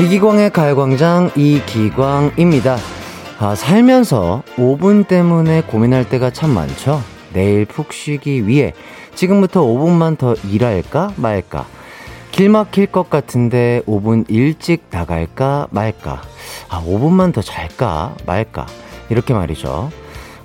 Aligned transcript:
이기광의 0.00 0.48
가요광장 0.50 1.30
이기광입니다. 1.36 2.78
아, 3.38 3.54
살면서 3.54 4.42
5분 4.56 5.06
때문에 5.06 5.60
고민할 5.60 6.08
때가 6.08 6.30
참 6.30 6.50
많죠. 6.50 7.02
내일 7.34 7.66
푹 7.66 7.92
쉬기 7.92 8.46
위해 8.46 8.72
지금부터 9.14 9.60
5분만 9.60 10.16
더 10.16 10.34
일할까 10.48 11.12
말까. 11.16 11.66
길 12.30 12.48
막힐 12.48 12.86
것 12.86 13.10
같은데 13.10 13.82
5분 13.86 14.24
일찍 14.28 14.84
나갈까 14.90 15.68
말까. 15.70 16.22
아, 16.70 16.82
5분만 16.82 17.34
더 17.34 17.42
잘까 17.42 18.14
말까. 18.24 18.66
이렇게 19.10 19.34
말이죠. 19.34 19.90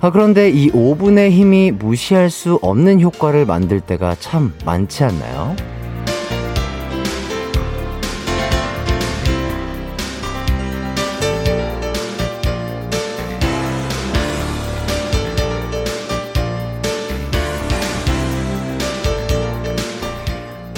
아, 0.02 0.10
그런데 0.10 0.50
이 0.50 0.70
5분의 0.70 1.30
힘이 1.30 1.70
무시할 1.70 2.28
수 2.28 2.58
없는 2.60 3.00
효과를 3.00 3.46
만들 3.46 3.80
때가 3.80 4.16
참 4.20 4.52
많지 4.66 5.02
않나요? 5.04 5.56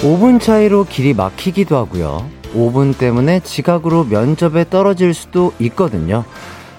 5분 0.01 0.39
차이로 0.39 0.85
길이 0.85 1.13
막히기도 1.13 1.75
하고요. 1.75 2.25
5분 2.55 2.97
때문에 2.97 3.41
지각으로 3.41 4.05
면접에 4.05 4.63
떨어질 4.69 5.13
수도 5.13 5.51
있거든요. 5.59 6.23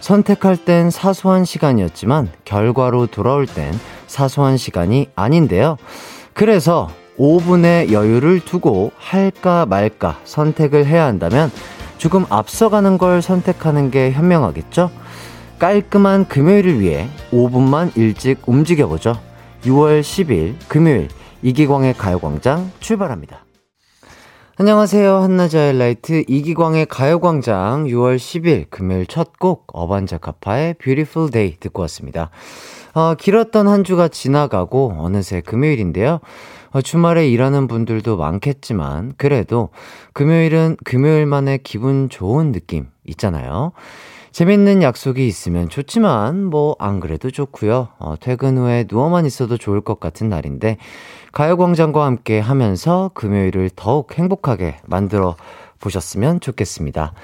선택할 0.00 0.56
땐 0.56 0.88
사소한 0.88 1.44
시간이었지만 1.44 2.30
결과로 2.46 3.06
돌아올 3.06 3.44
땐 3.46 3.78
사소한 4.06 4.56
시간이 4.56 5.10
아닌데요. 5.14 5.76
그래서 6.32 6.88
5분의 7.18 7.92
여유를 7.92 8.40
두고 8.40 8.92
할까 8.96 9.66
말까 9.66 10.18
선택을 10.24 10.86
해야 10.86 11.04
한다면 11.04 11.52
조금 11.98 12.24
앞서가는 12.30 12.96
걸 12.96 13.20
선택하는 13.20 13.90
게 13.90 14.12
현명하겠죠? 14.12 14.90
깔끔한 15.58 16.26
금요일을 16.26 16.80
위해 16.80 17.06
5분만 17.30 17.94
일찍 17.98 18.38
움직여보죠. 18.46 19.20
6월 19.64 20.00
10일 20.00 20.54
금요일 20.68 21.08
이기광의 21.42 21.94
가요광장 21.94 22.70
출발합니다. 22.80 23.44
안녕하세요. 24.58 25.16
한낮의 25.16 25.54
하이라이트 25.56 26.24
이기광의 26.28 26.84
가요광장 26.86 27.84
6월 27.86 28.16
10일 28.16 28.66
금요일 28.68 29.06
첫 29.06 29.32
곡 29.38 29.68
어반자카파의 29.72 30.74
Beautiful 30.74 31.30
Day 31.30 31.56
듣고 31.60 31.80
왔습니다. 31.82 32.28
어, 32.92 33.14
길었던 33.14 33.68
한 33.68 33.84
주가 33.84 34.08
지나가고 34.08 34.96
어느새 34.98 35.40
금요일인데요. 35.40 36.20
어, 36.72 36.82
주말에 36.82 37.26
일하는 37.30 37.68
분들도 37.68 38.18
많겠지만 38.18 39.14
그래도 39.16 39.70
금요일은 40.12 40.76
금요일만의 40.84 41.60
기분 41.62 42.10
좋은 42.10 42.52
느낌 42.52 42.88
있잖아요. 43.06 43.72
재밌는 44.32 44.82
약속이 44.82 45.26
있으면 45.26 45.68
좋지만 45.68 46.44
뭐 46.44 46.76
안 46.78 47.00
그래도 47.00 47.30
좋고요. 47.30 47.88
어, 47.98 48.14
퇴근 48.20 48.58
후에 48.58 48.84
누워만 48.88 49.24
있어도 49.26 49.56
좋을 49.56 49.80
것 49.80 49.98
같은 49.98 50.28
날인데 50.28 50.76
가요광장과 51.32 52.04
함께 52.04 52.38
하면서 52.38 53.10
금요일을 53.14 53.70
더욱 53.76 54.16
행복하게 54.18 54.76
만들어 54.86 55.36
보셨으면 55.80 56.40
좋겠습니다. 56.40 57.14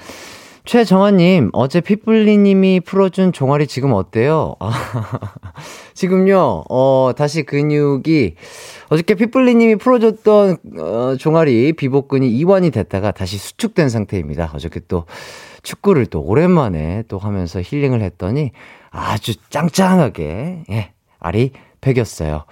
최정아님, 0.67 1.51
어제 1.53 1.79
핏불리님이 1.79 2.81
풀어준 2.81 3.31
종아리 3.31 3.67
지금 3.67 3.93
어때요? 3.93 4.55
아, 4.59 4.69
지금요, 5.95 6.65
어, 6.69 7.11
다시 7.15 7.43
근육이, 7.43 8.35
어저께 8.89 9.15
핏불리님이 9.15 9.77
풀어줬던, 9.77 10.57
어, 10.77 11.15
종아리, 11.17 11.71
비복근이 11.71 12.29
이완이 12.29 12.71
됐다가 12.71 13.11
다시 13.11 13.37
수축된 13.37 13.87
상태입니다. 13.87 14.51
어저께 14.53 14.81
또 14.89 15.05
축구를 15.63 16.07
또 16.07 16.19
오랜만에 16.19 17.03
또 17.07 17.17
하면서 17.17 17.61
힐링을 17.61 18.01
했더니 18.01 18.51
아주 18.89 19.35
짱짱하게, 19.49 20.65
예, 20.69 20.91
알이 21.19 21.51
배겼어요. 21.79 22.43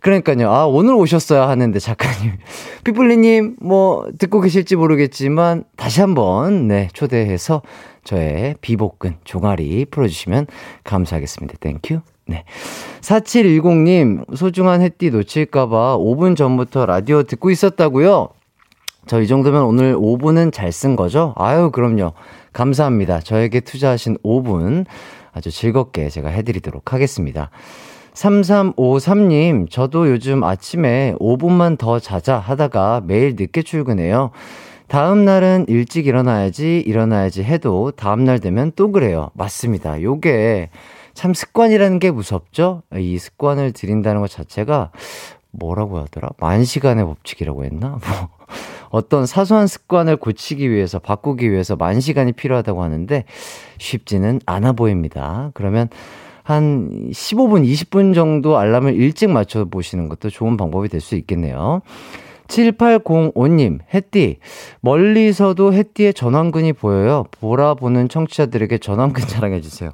그러니까요. 0.00 0.50
아, 0.50 0.66
오늘 0.66 0.94
오셨어야 0.94 1.48
하는데 1.48 1.78
작가님. 1.78 2.32
피플리님, 2.84 3.56
뭐, 3.60 4.06
듣고 4.18 4.40
계실지 4.40 4.76
모르겠지만, 4.76 5.64
다시 5.76 6.00
한번, 6.00 6.68
네, 6.68 6.88
초대해서 6.92 7.62
저의 8.04 8.54
비복근, 8.60 9.16
종아리 9.24 9.84
풀어주시면 9.84 10.46
감사하겠습니다. 10.84 11.58
Thank 11.60 11.82
you. 11.82 12.00
네. 12.26 12.44
4710님, 13.02 14.36
소중한 14.36 14.80
햇띠 14.80 15.10
놓칠까봐 15.10 15.98
5분 15.98 16.36
전부터 16.36 16.86
라디오 16.86 17.22
듣고 17.24 17.50
있었다고요? 17.50 18.28
저 19.06 19.20
이 19.20 19.26
정도면 19.26 19.62
오늘 19.64 19.96
5분은 19.96 20.52
잘 20.52 20.70
쓴 20.70 20.94
거죠? 20.94 21.34
아유, 21.36 21.70
그럼요. 21.72 22.12
감사합니다. 22.52 23.20
저에게 23.20 23.60
투자하신 23.60 24.18
5분 24.22 24.86
아주 25.32 25.50
즐겁게 25.50 26.08
제가 26.08 26.28
해드리도록 26.28 26.92
하겠습니다. 26.92 27.50
3353님, 28.20 29.70
저도 29.70 30.10
요즘 30.10 30.44
아침에 30.44 31.14
5분만 31.18 31.78
더 31.78 31.98
자자 31.98 32.38
하다가 32.38 33.02
매일 33.06 33.34
늦게 33.34 33.62
출근해요. 33.62 34.30
다음 34.88 35.24
날은 35.24 35.64
일찍 35.68 36.06
일어나야지, 36.06 36.80
일어나야지 36.80 37.42
해도 37.42 37.92
다음 37.92 38.24
날 38.24 38.38
되면 38.38 38.72
또 38.76 38.92
그래요. 38.92 39.30
맞습니다. 39.32 40.02
요게 40.02 40.68
참 41.14 41.32
습관이라는 41.32 41.98
게 41.98 42.10
무섭죠? 42.10 42.82
이 42.96 43.16
습관을 43.16 43.72
들인다는 43.72 44.20
것 44.20 44.30
자체가 44.30 44.90
뭐라고 45.52 45.98
하더라? 46.00 46.28
만 46.38 46.64
시간의 46.64 47.04
법칙이라고 47.06 47.64
했나? 47.64 47.98
뭐. 48.04 48.28
어떤 48.90 49.24
사소한 49.24 49.66
습관을 49.66 50.16
고치기 50.16 50.70
위해서, 50.70 50.98
바꾸기 50.98 51.50
위해서 51.50 51.76
만 51.76 52.00
시간이 52.00 52.32
필요하다고 52.32 52.82
하는데 52.82 53.24
쉽지는 53.78 54.40
않아 54.44 54.72
보입니다. 54.72 55.52
그러면 55.54 55.88
한 56.42 57.10
15분, 57.12 57.64
20분 57.64 58.14
정도 58.14 58.58
알람을 58.58 58.94
일찍 58.94 59.30
맞춰보시는 59.30 60.08
것도 60.08 60.30
좋은 60.30 60.56
방법이 60.56 60.88
될 60.88 61.00
수 61.00 61.16
있겠네요. 61.16 61.82
7805님, 62.48 63.78
햇띠. 63.94 64.38
멀리서도 64.80 65.72
햇띠의 65.72 66.14
전완근이 66.14 66.72
보여요. 66.72 67.24
보라보는 67.30 68.08
청취자들에게 68.08 68.78
전완근 68.78 69.22
자랑해주세요. 69.28 69.92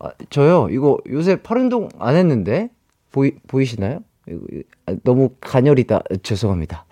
아, 0.00 0.10
저요, 0.30 0.68
이거 0.70 0.98
요새 1.08 1.36
팔 1.36 1.58
운동 1.58 1.88
안 1.98 2.16
했는데? 2.16 2.70
보이, 3.12 3.32
보이시나요? 3.46 4.00
이거, 4.28 4.40
아, 4.86 4.94
너무 5.04 5.30
가녀리다. 5.40 6.00
죄송합니다. 6.22 6.84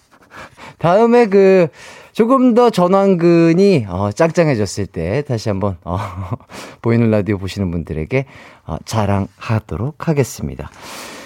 다음에 0.78 1.26
그, 1.26 1.68
조금 2.12 2.54
더 2.54 2.68
전완근이 2.70 3.86
어, 3.88 4.10
짱짱해졌을 4.12 4.86
때 4.86 5.22
다시 5.22 5.48
한번 5.48 5.76
어, 5.84 5.98
보이는 6.82 7.10
라디오 7.10 7.38
보시는 7.38 7.70
분들에게 7.70 8.26
어, 8.66 8.76
자랑하도록 8.84 10.08
하겠습니다. 10.08 10.70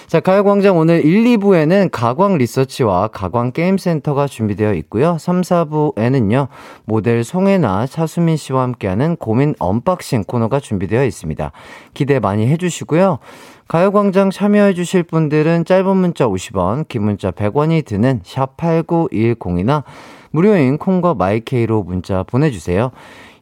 자, 0.07 0.21
가요광장 0.21 0.77
오늘 0.77 1.03
1, 1.03 1.25
2부에는 1.37 1.89
가광 1.91 2.37
리서치와 2.37 3.09
가광 3.09 3.51
게임센터가 3.51 4.27
준비되어 4.27 4.73
있고요. 4.75 5.17
3, 5.17 5.41
4부에는요, 5.41 6.47
모델 6.85 7.25
송혜나, 7.25 7.87
차수민 7.87 8.37
씨와 8.37 8.63
함께하는 8.63 9.17
고민 9.17 9.53
unboxing 9.59 10.23
코너가 10.23 10.61
준비되어 10.61 11.03
있습니다. 11.03 11.51
기대 11.93 12.19
많이 12.21 12.47
해주시고요. 12.47 13.19
가요광장 13.67 14.29
참여해주실 14.29 15.03
분들은 15.03 15.65
짧은 15.65 15.97
문자 15.97 16.25
50원, 16.25 16.87
긴 16.87 17.03
문자 17.03 17.31
100원이 17.31 17.83
드는 17.83 18.21
샵8910이나 18.23 19.83
무료인 20.31 20.77
콩과 20.77 21.13
마이케이로 21.13 21.83
문자 21.83 22.23
보내주세요. 22.23 22.91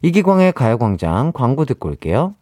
이기광의 0.02 0.52
가요광장 0.52 1.32
광고 1.32 1.64
듣고 1.64 1.88
올게요. 1.88 2.34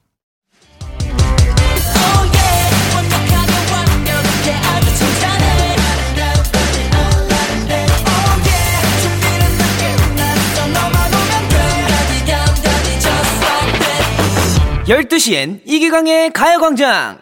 열두 14.86 15.18
시엔 15.18 15.62
이기광의 15.64 16.30
가요광장 16.32 17.18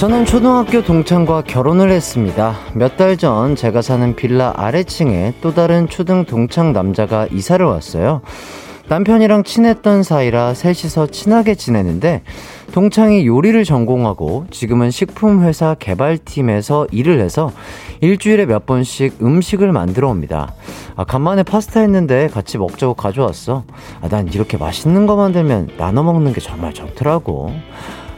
저는 0.00 0.24
초등학교 0.24 0.82
동창과 0.82 1.42
결혼을 1.42 1.90
했습니다. 1.90 2.56
몇 2.72 2.96
달 2.96 3.18
전 3.18 3.54
제가 3.54 3.82
사는 3.82 4.16
빌라 4.16 4.54
아래층에 4.56 5.34
또 5.42 5.52
다른 5.52 5.90
초등 5.90 6.24
동창 6.24 6.72
남자가 6.72 7.26
이사를 7.30 7.64
왔어요. 7.66 8.22
남편이랑 8.88 9.44
친했던 9.44 10.02
사이라 10.02 10.54
셋이서 10.54 11.08
친하게 11.08 11.54
지내는데 11.54 12.22
동창이 12.72 13.26
요리를 13.26 13.62
전공하고 13.62 14.46
지금은 14.50 14.90
식품회사 14.90 15.76
개발팀에서 15.78 16.86
일을 16.90 17.20
해서 17.20 17.52
일주일에 18.00 18.46
몇 18.46 18.64
번씩 18.64 19.18
음식을 19.22 19.70
만들어 19.70 20.08
옵니다. 20.08 20.54
아, 20.96 21.04
간만에 21.04 21.42
파스타 21.42 21.80
했는데 21.80 22.28
같이 22.28 22.56
먹자고 22.56 22.94
가져왔어. 22.94 23.64
아, 24.00 24.08
난 24.08 24.28
이렇게 24.28 24.56
맛있는 24.56 25.06
거 25.06 25.14
만들면 25.14 25.70
나눠 25.76 26.02
먹는 26.02 26.32
게 26.32 26.40
정말 26.40 26.72
좋더라고. 26.72 27.52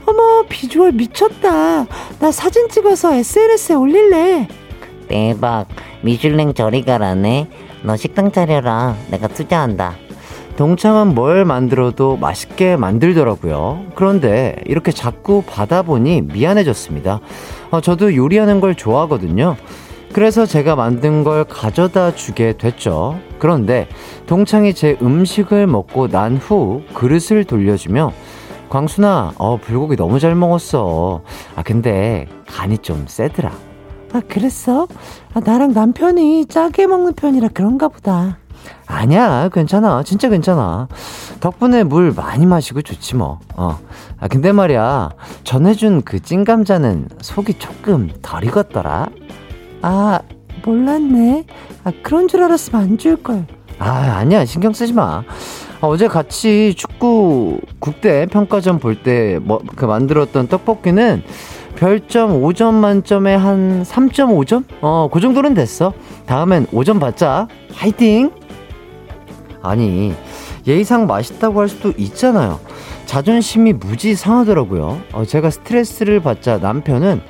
어머, 0.06 0.44
비주얼 0.48 0.92
미쳤다. 0.92 1.86
나 2.18 2.32
사진 2.32 2.68
찍어서 2.68 3.14
SNS에 3.14 3.74
올릴래. 3.76 4.48
대박. 5.08 5.66
미슐랭 6.02 6.54
저리 6.54 6.82
가라네. 6.84 7.48
너 7.82 7.96
식당 7.96 8.32
차려라. 8.32 8.96
내가 9.10 9.28
투자한다. 9.28 9.94
동창은 10.56 11.14
뭘 11.14 11.44
만들어도 11.44 12.16
맛있게 12.16 12.76
만들더라고요. 12.76 13.86
그런데 13.94 14.56
이렇게 14.66 14.92
자꾸 14.92 15.42
받아보니 15.46 16.22
미안해졌습니다. 16.22 17.20
어, 17.70 17.80
저도 17.80 18.14
요리하는 18.14 18.60
걸 18.60 18.74
좋아하거든요. 18.74 19.56
그래서 20.12 20.44
제가 20.44 20.76
만든 20.76 21.24
걸 21.24 21.44
가져다 21.44 22.14
주게 22.14 22.52
됐죠. 22.58 23.18
그런데 23.38 23.88
동창이 24.26 24.74
제 24.74 24.98
음식을 25.00 25.66
먹고 25.66 26.08
난 26.08 26.36
후 26.36 26.82
그릇을 26.92 27.44
돌려주며 27.44 28.12
광순아, 28.72 29.34
어, 29.36 29.58
불고기 29.58 29.96
너무 29.96 30.18
잘 30.18 30.34
먹었어. 30.34 31.20
아, 31.56 31.62
근데 31.62 32.26
간이 32.46 32.78
좀 32.78 33.04
세더라. 33.06 33.52
아, 34.14 34.22
그랬어? 34.26 34.88
아, 35.34 35.40
나랑 35.40 35.72
남편이 35.74 36.46
짜게 36.46 36.86
먹는 36.86 37.12
편이라 37.12 37.48
그런가 37.52 37.88
보다. 37.88 38.38
아니야, 38.86 39.50
괜찮아. 39.52 40.02
진짜 40.04 40.30
괜찮아. 40.30 40.88
덕분에 41.40 41.84
물 41.84 42.14
많이 42.16 42.46
마시고 42.46 42.80
좋지 42.80 43.16
뭐. 43.16 43.40
어. 43.56 43.78
아, 44.18 44.28
근데 44.28 44.52
말이야. 44.52 45.10
전해준 45.44 46.00
그 46.00 46.20
찐감자는 46.20 47.08
속이 47.20 47.58
조금 47.58 48.08
덜 48.22 48.44
익었더라. 48.44 49.06
아, 49.82 50.20
몰랐네. 50.64 51.44
아, 51.84 51.92
그런 52.02 52.26
줄 52.26 52.42
알았으면 52.42 52.82
안 52.82 52.96
줄걸. 52.96 53.46
아, 53.78 53.90
아니야. 54.16 54.46
신경 54.46 54.72
쓰지 54.72 54.94
마. 54.94 55.24
아, 55.82 55.88
어제 55.88 56.06
같이 56.06 56.74
축구 56.76 57.58
국대 57.80 58.26
평가전 58.26 58.78
볼 58.78 59.02
때 59.02 59.40
뭐, 59.42 59.60
그 59.74 59.84
만들었던 59.84 60.46
떡볶이는 60.46 61.24
별점 61.74 62.40
5점 62.40 62.74
만점에 62.74 63.34
한 63.34 63.82
3.5점? 63.82 64.64
어, 64.80 65.08
그 65.12 65.18
정도는 65.20 65.54
됐어. 65.54 65.92
다음엔 66.26 66.66
5점 66.66 67.00
받자. 67.00 67.48
화이팅! 67.74 68.30
아니, 69.60 70.14
예의상 70.66 71.06
맛있다고 71.08 71.60
할 71.60 71.68
수도 71.68 71.92
있잖아요. 71.96 72.60
자존심이 73.06 73.72
무지 73.72 74.14
상하더라고요. 74.14 75.00
어, 75.12 75.24
제가 75.24 75.50
스트레스를 75.50 76.20
받자 76.20 76.58
남편은 76.58 77.20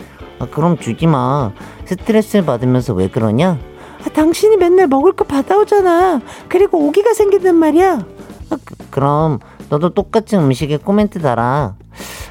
아, 0.40 0.46
그럼 0.50 0.76
주지 0.76 1.06
마. 1.06 1.52
스트레스를 1.86 2.44
받으면서 2.44 2.92
왜 2.92 3.08
그러냐? 3.08 3.58
아, 4.04 4.08
당신이 4.10 4.56
맨날 4.58 4.88
먹을 4.88 5.12
거 5.12 5.24
받아오잖아. 5.24 6.20
그리고 6.48 6.78
오기가 6.86 7.14
생긴단 7.14 7.54
말이야. 7.54 8.04
그럼 8.90 9.38
너도 9.68 9.90
똑같은 9.90 10.40
음식에 10.40 10.76
코멘트 10.76 11.20
달아. 11.20 11.74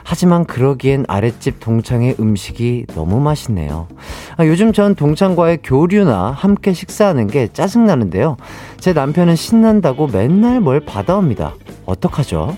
하지만 0.04 0.46
그러기엔 0.46 1.06
아랫집 1.08 1.60
동창의 1.60 2.16
음식이 2.20 2.88
너무 2.96 3.20
맛있네요. 3.20 3.88
아, 4.36 4.46
요즘 4.46 4.74
전 4.74 4.96
동창과의 4.96 5.60
교류나 5.64 6.32
함께 6.32 6.74
식사하는 6.74 7.28
게 7.28 7.48
짜증나는데요. 7.48 8.38
제 8.80 8.94
남편은 8.94 9.36
신난다고 9.36 10.08
맨날 10.08 10.60
뭘 10.60 10.80
받아옵니다. 10.80 11.54
어떡하죠? 11.86 12.56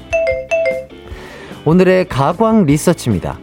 오늘의 1.65 2.09
가광 2.09 2.65
리서치입니다. 2.65 3.37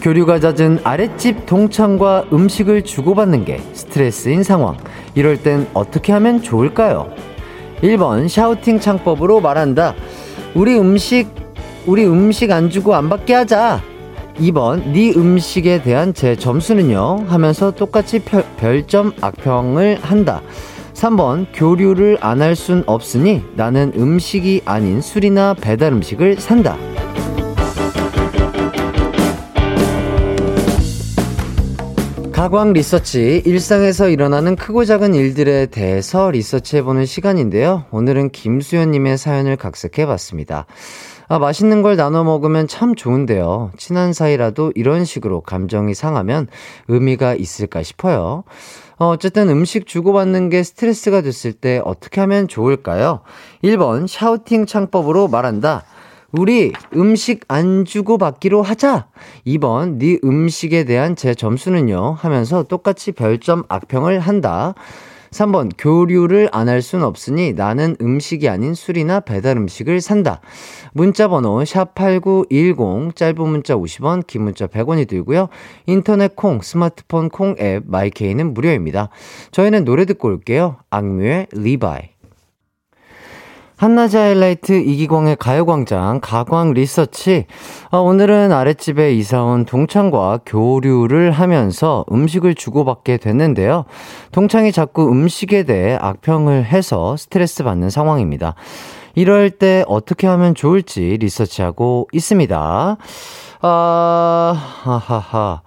교류가 0.00 0.40
잦은 0.40 0.80
아랫집 0.82 1.44
동창과 1.44 2.26
음식을 2.32 2.82
주고받는 2.82 3.44
게 3.44 3.58
스트레스인 3.74 4.42
상황. 4.42 4.76
이럴 5.14 5.36
땐 5.42 5.68
어떻게 5.74 6.12
하면 6.12 6.40
좋을까요? 6.40 7.12
1번 7.82 8.28
샤우팅 8.28 8.80
창법으로 8.80 9.40
말한다. 9.40 9.94
우리 10.54 10.78
음식 10.78 11.28
우리 11.86 12.04
음식 12.06 12.50
안 12.50 12.70
주고 12.70 12.94
안 12.94 13.08
받게 13.08 13.34
하자. 13.34 13.80
2번 14.38 14.92
네 14.92 15.12
음식에 15.16 15.82
대한 15.82 16.14
제 16.14 16.36
점수는요 16.36 17.24
하면서 17.26 17.70
똑같이 17.70 18.18
별, 18.20 18.44
별점 18.56 19.12
악평을 19.20 19.98
한다. 20.02 20.40
3번 20.94 21.46
교류를 21.54 22.18
안 22.20 22.42
할 22.42 22.54
순 22.54 22.82
없으니 22.86 23.42
나는 23.56 23.92
음식이 23.96 24.62
아닌 24.66 25.00
술이나 25.00 25.54
배달 25.54 25.92
음식을 25.92 26.36
산다. 26.40 26.76
가광 32.40 32.72
리서치 32.72 33.42
일상에서 33.44 34.08
일어나는 34.08 34.56
크고 34.56 34.86
작은 34.86 35.14
일들에 35.14 35.66
대해서 35.66 36.30
리서치해보는 36.30 37.04
시간인데요. 37.04 37.84
오늘은 37.90 38.30
김수현님의 38.30 39.18
사연을 39.18 39.56
각색해봤습니다. 39.56 40.64
아, 41.28 41.38
맛있는 41.38 41.82
걸 41.82 41.96
나눠 41.96 42.24
먹으면 42.24 42.66
참 42.66 42.94
좋은데요. 42.94 43.72
친한 43.76 44.14
사이라도 44.14 44.72
이런 44.74 45.04
식으로 45.04 45.42
감정이 45.42 45.92
상하면 45.92 46.46
의미가 46.88 47.34
있을까 47.34 47.82
싶어요. 47.82 48.44
어, 48.98 49.08
어쨌든 49.08 49.50
음식 49.50 49.86
주고받는 49.86 50.48
게 50.48 50.62
스트레스가 50.62 51.20
됐을 51.20 51.52
때 51.52 51.82
어떻게 51.84 52.22
하면 52.22 52.48
좋을까요? 52.48 53.20
1번, 53.62 54.06
샤우팅 54.06 54.64
창법으로 54.64 55.28
말한다. 55.28 55.84
우리 56.32 56.72
음식 56.94 57.40
안 57.48 57.84
주고 57.84 58.16
받기로 58.18 58.62
하자. 58.62 59.06
2번, 59.46 59.98
네 59.98 60.18
음식에 60.22 60.84
대한 60.84 61.16
제 61.16 61.34
점수는요? 61.34 62.16
하면서 62.18 62.62
똑같이 62.62 63.12
별점 63.12 63.64
악평을 63.68 64.20
한다. 64.20 64.74
3번, 65.32 65.70
교류를 65.78 66.48
안 66.52 66.68
할 66.68 66.82
순 66.82 67.02
없으니 67.04 67.52
나는 67.52 67.96
음식이 68.00 68.48
아닌 68.48 68.74
술이나 68.74 69.20
배달 69.20 69.56
음식을 69.56 70.00
산다. 70.00 70.40
문자 70.92 71.28
번호 71.28 71.60
샵8910, 71.62 73.14
짧은 73.14 73.48
문자 73.48 73.76
50원, 73.76 74.26
긴 74.26 74.42
문자 74.42 74.66
100원이 74.66 75.06
들고요. 75.08 75.48
인터넷 75.86 76.34
콩, 76.34 76.60
스마트폰 76.62 77.28
콩 77.28 77.54
앱, 77.60 77.84
마이케이는 77.86 78.54
무료입니다. 78.54 79.08
저희는 79.52 79.84
노래 79.84 80.04
듣고 80.04 80.28
올게요. 80.28 80.76
악뮤의 80.90 81.46
RE-BYE. 81.52 82.19
한낮의 83.80 84.14
하이라이트 84.14 84.72
이기광의 84.74 85.36
가요광장 85.36 86.20
가광 86.20 86.74
리서치. 86.74 87.46
아, 87.90 87.96
오늘은 87.96 88.52
아랫집에 88.52 89.14
이사온 89.14 89.64
동창과 89.64 90.40
교류를 90.44 91.30
하면서 91.30 92.04
음식을 92.12 92.56
주고받게 92.56 93.16
됐는데요. 93.16 93.86
동창이 94.32 94.72
자꾸 94.72 95.10
음식에 95.10 95.62
대해 95.62 95.96
악평을 95.98 96.66
해서 96.66 97.16
스트레스 97.16 97.64
받는 97.64 97.88
상황입니다. 97.88 98.54
이럴 99.14 99.48
때 99.48 99.82
어떻게 99.88 100.26
하면 100.26 100.54
좋을지 100.54 101.16
리서치하고 101.18 102.08
있습니다. 102.12 102.98
아, 103.62 104.62
하하하. 104.82 105.62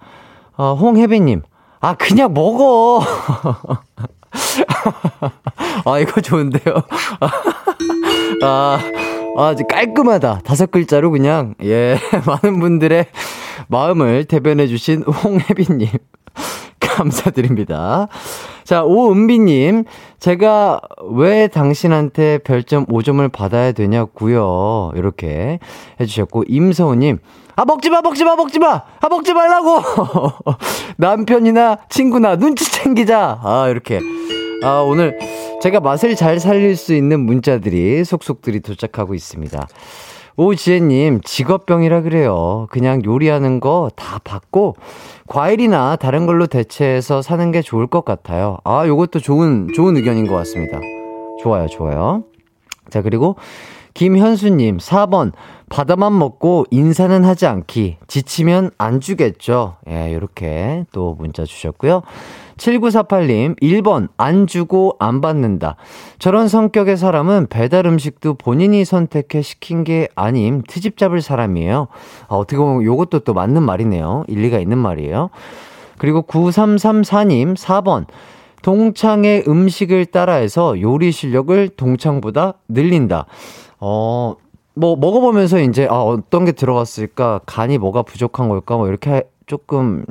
아, 0.56 0.70
홍혜빈님. 0.70 1.42
아, 1.80 1.94
그냥 1.94 2.32
먹어! 2.32 3.02
아, 5.84 5.98
이거 5.98 6.20
좋은데요? 6.20 6.74
아, 8.42 8.78
아주 9.36 9.64
깔끔하다. 9.68 10.40
다섯 10.44 10.70
글자로 10.70 11.10
그냥, 11.10 11.54
예, 11.62 11.98
많은 12.26 12.60
분들의 12.60 13.06
마음을 13.68 14.24
대변해주신 14.24 15.02
홍혜빈님. 15.02 15.88
감사드립니다. 16.80 18.08
자, 18.64 18.84
오은비님. 18.84 19.84
제가 20.20 20.80
왜 21.12 21.48
당신한테 21.48 22.38
별점 22.38 22.86
5점을 22.86 23.30
받아야 23.32 23.72
되냐고요 23.72 24.92
이렇게 24.94 25.58
해주셨고, 26.00 26.44
임서우님. 26.48 27.18
아, 27.56 27.64
먹지 27.64 27.90
마, 27.90 28.00
먹지 28.00 28.24
마, 28.24 28.34
먹지 28.34 28.58
마! 28.58 28.82
아, 29.00 29.08
먹지 29.08 29.32
말라고! 29.32 29.80
남편이나 30.98 31.78
친구나 31.88 32.34
눈치 32.36 32.64
챙기자! 32.70 33.38
아, 33.42 33.68
이렇게. 33.68 34.00
아, 34.64 34.80
오늘 34.80 35.18
제가 35.64 35.80
맛을 35.80 36.14
잘 36.14 36.40
살릴 36.40 36.76
수 36.76 36.92
있는 36.94 37.20
문자들이 37.20 38.04
속속들이 38.04 38.60
도착하고 38.60 39.14
있습니다. 39.14 39.66
오지혜님, 40.36 41.22
직업병이라 41.24 42.02
그래요. 42.02 42.66
그냥 42.70 43.02
요리하는 43.02 43.60
거 43.60 43.88
다 43.96 44.20
받고, 44.22 44.76
과일이나 45.26 45.96
다른 45.96 46.26
걸로 46.26 46.46
대체해서 46.46 47.22
사는 47.22 47.50
게 47.50 47.62
좋을 47.62 47.86
것 47.86 48.04
같아요. 48.04 48.58
아, 48.64 48.86
요것도 48.86 49.20
좋은, 49.20 49.68
좋은 49.74 49.96
의견인 49.96 50.26
것 50.26 50.34
같습니다. 50.34 50.78
좋아요, 51.40 51.66
좋아요. 51.68 52.24
자, 52.90 53.00
그리고 53.00 53.36
김현수님, 53.94 54.76
4번. 54.76 55.32
바다만 55.70 56.18
먹고 56.18 56.66
인사는 56.70 57.24
하지 57.24 57.46
않기. 57.46 57.96
지치면 58.06 58.72
안 58.76 59.00
주겠죠. 59.00 59.76
예, 59.88 60.12
요렇게 60.12 60.84
또 60.92 61.16
문자 61.18 61.46
주셨고요. 61.46 62.02
7948님, 62.56 63.60
1번, 63.60 64.08
안 64.16 64.46
주고 64.46 64.96
안 64.98 65.20
받는다. 65.20 65.76
저런 66.18 66.48
성격의 66.48 66.96
사람은 66.96 67.48
배달 67.48 67.86
음식도 67.86 68.34
본인이 68.34 68.84
선택해 68.84 69.42
시킨 69.42 69.84
게 69.84 70.08
아님, 70.14 70.62
트집 70.66 70.96
잡을 70.96 71.20
사람이에요. 71.20 71.88
아, 72.28 72.34
어떻게 72.34 72.56
보면 72.56 72.82
요것도 72.84 73.20
또 73.20 73.34
맞는 73.34 73.62
말이네요. 73.62 74.24
일리가 74.28 74.58
있는 74.58 74.78
말이에요. 74.78 75.30
그리고 75.98 76.22
9334님, 76.22 77.56
4번, 77.56 78.06
동창의 78.62 79.44
음식을 79.46 80.06
따라해서 80.06 80.80
요리 80.80 81.12
실력을 81.12 81.68
동창보다 81.70 82.54
늘린다. 82.68 83.26
어, 83.78 84.36
뭐, 84.74 84.96
먹어보면서 84.96 85.60
이제, 85.60 85.86
아, 85.88 85.96
어떤 86.00 86.44
게 86.44 86.52
들어갔을까, 86.52 87.40
간이 87.46 87.78
뭐가 87.78 88.02
부족한 88.02 88.48
걸까, 88.48 88.76
뭐, 88.76 88.88
이렇게 88.88 89.24
조금 89.46 90.04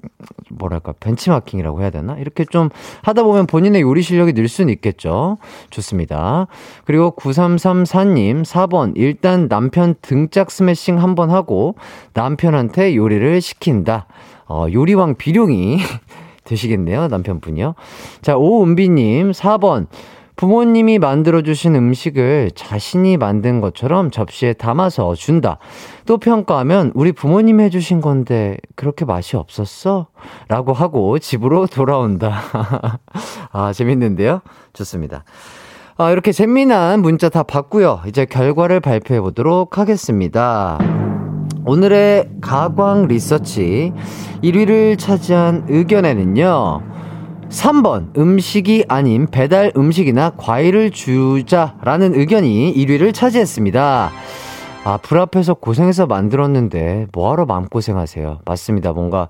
뭐랄까 0.49 0.93
벤치마킹이라고 0.99 1.81
해야 1.81 1.89
되나? 1.89 2.17
이렇게 2.17 2.45
좀 2.45 2.69
하다 3.01 3.23
보면 3.23 3.47
본인의 3.47 3.81
요리 3.81 4.01
실력이 4.01 4.33
늘 4.33 4.47
수는 4.47 4.71
있겠죠. 4.73 5.37
좋습니다. 5.69 6.47
그리고 6.85 7.15
9334님 7.15 8.43
4번 8.43 8.93
일단 8.95 9.47
남편 9.49 9.95
등짝 10.01 10.51
스매싱 10.51 11.01
한번 11.01 11.31
하고 11.31 11.75
남편한테 12.13 12.95
요리를 12.95 13.41
시킨다. 13.41 14.05
어, 14.47 14.67
요리왕 14.71 15.15
비룡이 15.15 15.79
되시겠네요 16.43 17.07
남편분이요. 17.07 17.75
자 18.21 18.35
오은비님 18.37 19.31
4번 19.31 19.87
부모님이 20.35 20.99
만들어주신 20.99 21.75
음식을 21.75 22.51
자신이 22.55 23.17
만든 23.17 23.61
것처럼 23.61 24.11
접시에 24.11 24.53
담아서 24.53 25.15
준다. 25.15 25.59
또 26.05 26.17
평가하면 26.17 26.91
우리 26.95 27.11
부모님이 27.11 27.63
해주신 27.65 28.01
건데 28.01 28.57
그렇게 28.75 29.05
맛이 29.05 29.37
없었어? 29.37 30.07
라고 30.47 30.73
하고 30.73 31.19
집으로 31.19 31.67
돌아온다. 31.67 32.39
아, 33.51 33.73
재밌는데요? 33.73 34.41
좋습니다. 34.73 35.23
아, 35.97 36.11
이렇게 36.11 36.31
재미난 36.31 37.01
문자 37.01 37.29
다 37.29 37.43
봤고요. 37.43 38.01
이제 38.07 38.25
결과를 38.25 38.79
발표해 38.79 39.21
보도록 39.21 39.77
하겠습니다. 39.77 40.79
오늘의 41.65 42.29
가광 42.41 43.07
리서치 43.07 43.93
1위를 44.43 44.97
차지한 44.97 45.65
의견에는요. 45.69 46.81
3번 47.49 48.17
음식이 48.17 48.85
아닌 48.87 49.27
배달 49.27 49.71
음식이나 49.75 50.31
과일을 50.37 50.91
주자라는 50.91 52.15
의견이 52.15 52.73
1위를 52.75 53.13
차지했습니다. 53.13 54.11
아, 54.85 54.97
불 54.97 55.19
앞에서 55.19 55.53
고생해서 55.53 56.07
만들었는데 56.07 57.07
뭐하러 57.13 57.45
마음고생하세요. 57.45 58.39
맞습니다. 58.45 58.93
뭔가 58.93 59.29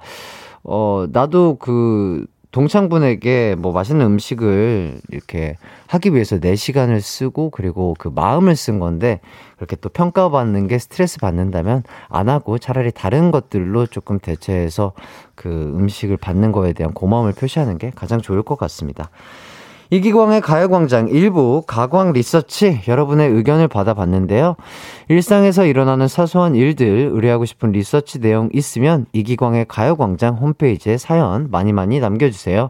어 0.63 1.05
나도 1.11 1.57
그 1.59 2.25
동창분에게 2.53 3.55
뭐 3.57 3.71
맛있는 3.71 4.05
음식을 4.05 5.01
이렇게 5.09 5.57
하기 5.87 6.13
위해서 6.13 6.39
내 6.39 6.55
시간을 6.55 7.01
쓰고 7.01 7.49
그리고 7.49 7.95
그 7.97 8.09
마음을 8.13 8.55
쓴 8.55 8.79
건데 8.79 9.21
그렇게 9.55 9.75
또 9.75 9.89
평가받는 9.89 10.67
게 10.67 10.77
스트레스 10.77 11.19
받는다면 11.19 11.81
안 12.09 12.29
하고 12.29 12.59
차라리 12.59 12.91
다른 12.91 13.31
것들로 13.31 13.87
조금 13.87 14.19
대체해서 14.19 14.93
그 15.33 15.49
음식을 15.49 16.17
받는 16.17 16.51
거에 16.51 16.73
대한 16.73 16.93
고마움을 16.93 17.33
표시하는 17.33 17.79
게 17.79 17.91
가장 17.95 18.21
좋을 18.21 18.43
것 18.43 18.55
같습니다. 18.55 19.09
이기광의 19.93 20.41
가요광장 20.41 21.09
일부 21.09 21.61
가광 21.67 22.13
리서치 22.13 22.81
여러분의 22.87 23.29
의견을 23.29 23.67
받아봤는데요. 23.67 24.55
일상에서 25.07 25.67
일어나는 25.67 26.07
사소한 26.07 26.55
일들 26.55 27.11
의뢰하고 27.13 27.45
싶은 27.45 27.73
리서치 27.73 28.19
내용 28.19 28.49
있으면 28.53 29.05
이기광의 29.13 29.65
가요광장 29.69 30.37
홈페이지에 30.37 30.97
사연 30.97 31.51
많이 31.51 31.73
많이 31.73 31.99
남겨주세요. 31.99 32.69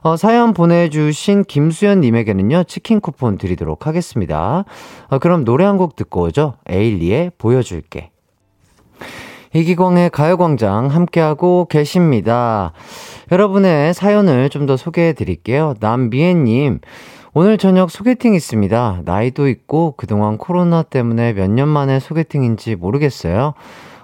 어, 0.00 0.16
사연 0.16 0.52
보내주신 0.52 1.44
김수연님에게는요, 1.44 2.64
치킨 2.64 2.98
쿠폰 2.98 3.38
드리도록 3.38 3.86
하겠습니다. 3.86 4.64
어, 5.10 5.18
그럼 5.20 5.44
노래 5.44 5.64
한 5.64 5.78
곡 5.78 5.94
듣고 5.94 6.22
오죠. 6.22 6.54
에일리의 6.68 7.30
보여줄게. 7.38 8.10
이기광의 9.54 10.10
가요광장 10.10 10.86
함께하고 10.88 11.66
계십니다. 11.70 12.72
여러분의 13.32 13.94
사연을 13.94 14.48
좀 14.50 14.66
더 14.68 14.76
소개해 14.76 15.14
드릴게요. 15.14 15.72
남미애님, 15.80 16.80
오늘 17.32 17.56
저녁 17.56 17.90
소개팅 17.90 18.34
있습니다. 18.34 19.00
나이도 19.04 19.48
있고 19.48 19.94
그동안 19.96 20.36
코로나 20.36 20.82
때문에 20.82 21.32
몇 21.32 21.48
년 21.50 21.68
만에 21.68 22.00
소개팅인지 22.00 22.76
모르겠어요. 22.76 23.54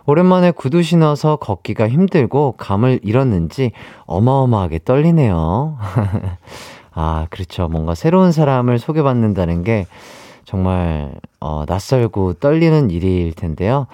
오랜만에 0.06 0.50
구두 0.52 0.82
신어서 0.82 1.36
걷기가 1.36 1.88
힘들고 1.88 2.54
감을 2.56 3.00
잃었는지 3.02 3.72
어마어마하게 4.06 4.80
떨리네요. 4.84 5.76
아, 6.94 7.26
그렇죠. 7.30 7.68
뭔가 7.68 7.94
새로운 7.94 8.30
사람을 8.32 8.78
소개받는다는 8.78 9.64
게 9.64 9.86
정말 10.44 11.12
어, 11.40 11.64
낯설고 11.66 12.34
떨리는 12.34 12.90
일일 12.90 13.32
텐데요. 13.34 13.86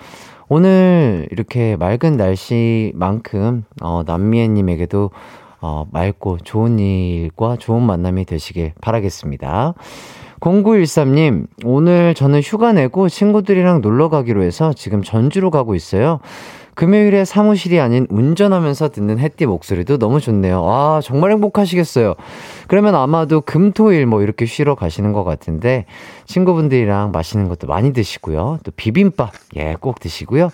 오늘 0.53 1.29
이렇게 1.31 1.77
맑은 1.77 2.17
날씨만큼 2.17 3.67
어, 3.83 4.03
남미애님에게도 4.05 5.11
어, 5.61 5.87
맑고 5.93 6.39
좋은 6.39 6.81
일과 6.81 7.55
좋은 7.57 7.81
만남이 7.81 8.25
되시길 8.25 8.73
바라겠습니다. 8.81 9.75
0913님, 10.41 11.47
오늘 11.65 12.15
저는 12.15 12.41
휴가 12.41 12.73
내고 12.73 13.09
친구들이랑 13.09 13.81
놀러 13.81 14.09
가기로 14.09 14.43
해서 14.43 14.73
지금 14.73 15.05
전주로 15.05 15.53
가고 15.53 15.77
있어요. 15.77 16.19
금요일에 16.81 17.27
사무실이 17.27 17.79
아닌 17.79 18.07
운전하면서 18.09 18.89
듣는 18.89 19.19
햇띠 19.19 19.45
목소리도 19.45 19.99
너무 19.99 20.19
좋네요. 20.19 20.65
아, 20.67 21.01
정말 21.05 21.31
행복하시겠어요. 21.33 22.15
그러면 22.69 22.95
아마도 22.95 23.43
금, 23.43 23.73
토, 23.73 23.93
일 23.93 24.07
뭐 24.07 24.23
이렇게 24.23 24.47
쉬러 24.47 24.75
가시는 24.75 25.13
것 25.13 25.23
같은데 25.23 25.85
친구분들이랑 26.25 27.11
맛있는 27.13 27.51
것도 27.51 27.67
많이 27.67 27.93
드시고요. 27.93 28.61
또 28.65 28.73
비빔밥, 28.75 29.31
예, 29.57 29.77
꼭 29.79 30.01
드시고요. 30.01 30.49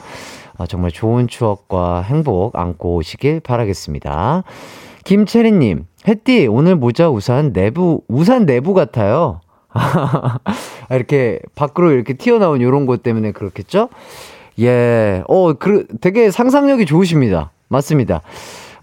아, 0.59 0.66
정말 0.66 0.90
좋은 0.90 1.28
추억과 1.28 2.02
행복 2.02 2.56
안고 2.56 2.97
오시길 2.97 3.38
바라겠습니다. 3.38 4.42
김채리님, 5.04 5.87
햇띠, 6.09 6.49
오늘 6.49 6.75
모자 6.75 7.09
우산 7.09 7.52
내부, 7.52 8.02
우산 8.09 8.47
내부 8.47 8.75
같아요. 8.75 9.42
이렇게 10.90 11.38
밖으로 11.54 11.92
이렇게 11.92 12.14
튀어나온 12.14 12.61
이런 12.61 12.87
것 12.87 13.04
때문에 13.04 13.30
그렇겠죠? 13.30 13.90
예, 14.60 15.22
어, 15.28 15.52
그, 15.54 15.86
되게 16.00 16.30
상상력이 16.30 16.86
좋으십니다. 16.86 17.50
맞습니다. 17.68 18.22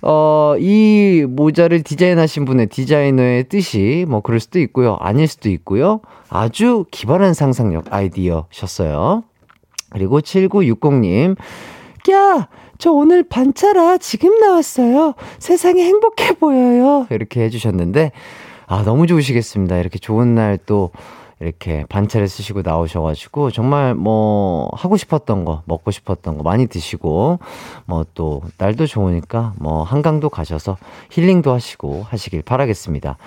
어, 0.02 0.56
이 0.60 1.26
모자를 1.28 1.82
디자인하신 1.82 2.46
분의 2.46 2.68
디자이너의 2.68 3.46
뜻이 3.46 4.06
뭐 4.08 4.22
그럴 4.22 4.40
수도 4.40 4.60
있고요. 4.60 4.98
아닐 5.00 5.28
수도 5.28 5.50
있고요. 5.50 6.02
아주 6.30 6.86
기발한 6.92 7.34
상상력 7.34 7.86
아이디어셨어요. 7.90 9.24
그리고 9.90 10.20
7960님, 10.20 11.38
야! 12.12 12.48
저 12.80 12.92
오늘 12.92 13.24
반차라 13.24 13.98
지금 14.00 14.40
나왔어요. 14.40 15.14
세상이 15.40 15.82
행복해 15.84 16.34
보여요. 16.34 17.08
이렇게 17.12 17.42
해주셨는데, 17.44 18.12
아, 18.66 18.84
너무 18.84 19.08
좋으시겠습니다. 19.08 19.78
이렇게 19.78 20.00
좋은 20.00 20.36
날 20.36 20.58
또 20.66 20.92
이렇게 21.44 21.86
반차를 21.90 22.28
쓰시고 22.30 22.62
나오셔가지고 22.64 23.52
정말 23.52 23.96
뭐 23.96 24.70
하고 24.74 24.96
싶었던 24.96 25.44
거 25.44 25.62
먹고 25.66 25.92
싶었던 25.92 26.38
거 26.38 26.44
많이 26.44 26.68
드시고 26.68 27.40
뭐 27.86 28.04
또 28.14 28.42
날도 28.58 28.86
좋으니까 28.86 29.54
뭐 29.58 29.84
한강도 29.84 30.30
가셔서 30.30 30.78
힐링도 31.12 31.52
하시고 31.52 32.06
하시길 32.08 32.44
바라겠습니다. 32.44 33.18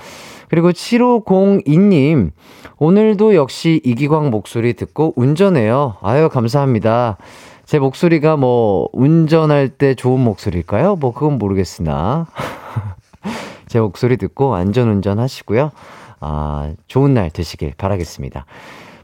그리고 0.48 0.70
7502님 0.70 2.30
오늘도 2.78 3.34
역시 3.34 3.80
이기광 3.84 4.30
목소리 4.30 4.74
듣고 4.74 5.12
운전해요. 5.16 5.96
아유 6.02 6.28
감사합니다. 6.28 7.16
제 7.64 7.80
목소리가 7.80 8.36
뭐 8.36 8.88
운전할 8.92 9.70
때 9.70 9.94
좋은 9.94 10.20
목소리일까요? 10.20 10.96
뭐 10.96 11.12
그건 11.12 11.38
모르겠으나 11.38 12.26
제 13.66 13.80
목소리 13.80 14.16
듣고 14.16 14.54
안전운전 14.54 15.18
하시고요. 15.18 15.72
아, 16.20 16.72
좋은 16.88 17.14
날 17.14 17.30
되시길 17.30 17.74
바라겠습니다. 17.76 18.46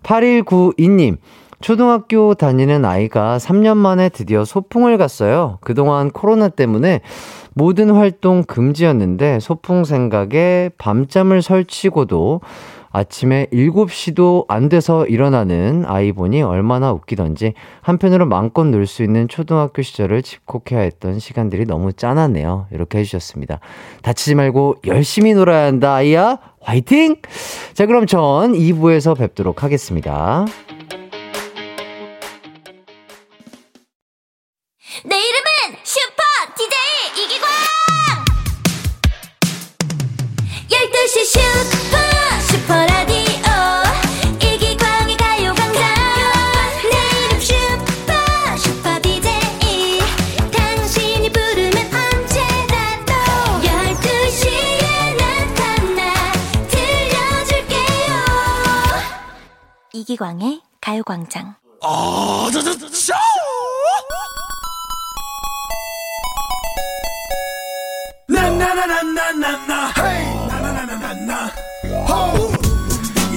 8192님, 0.02 1.16
초등학교 1.60 2.34
다니는 2.34 2.84
아이가 2.84 3.38
3년 3.38 3.76
만에 3.76 4.08
드디어 4.08 4.44
소풍을 4.44 4.98
갔어요. 4.98 5.58
그동안 5.60 6.10
코로나 6.10 6.48
때문에 6.48 7.00
모든 7.54 7.90
활동 7.90 8.42
금지였는데 8.42 9.38
소풍 9.40 9.84
생각에 9.84 10.70
밤잠을 10.78 11.40
설치고도 11.42 12.40
아침에 12.94 13.46
7시도 13.52 14.44
안 14.48 14.68
돼서 14.68 15.06
일어나는 15.06 15.84
아이 15.86 16.12
보니 16.12 16.42
얼마나 16.42 16.92
웃기던지 16.92 17.54
한편으로 17.80 18.26
마음껏 18.26 18.64
놀 18.64 18.86
수 18.86 19.02
있는 19.02 19.28
초등학교 19.28 19.80
시절을 19.80 20.22
집콕해야 20.22 20.82
했던 20.82 21.18
시간들이 21.18 21.64
너무 21.64 21.92
짠하네요. 21.94 22.66
이렇게 22.70 22.98
해주셨습니다. 22.98 23.60
다치지 24.02 24.34
말고 24.34 24.76
열심히 24.86 25.32
놀아야 25.32 25.66
한다, 25.66 25.94
아이야. 25.94 26.38
화이팅! 26.62 27.16
자, 27.74 27.86
그럼 27.86 28.06
전 28.06 28.52
2부에서 28.52 29.16
뵙도록 29.16 29.62
하겠습니다. 29.62 30.46
내 35.04 35.16
이름 35.16 35.41
이기광의 60.12 60.60
가요광장. 60.80 61.54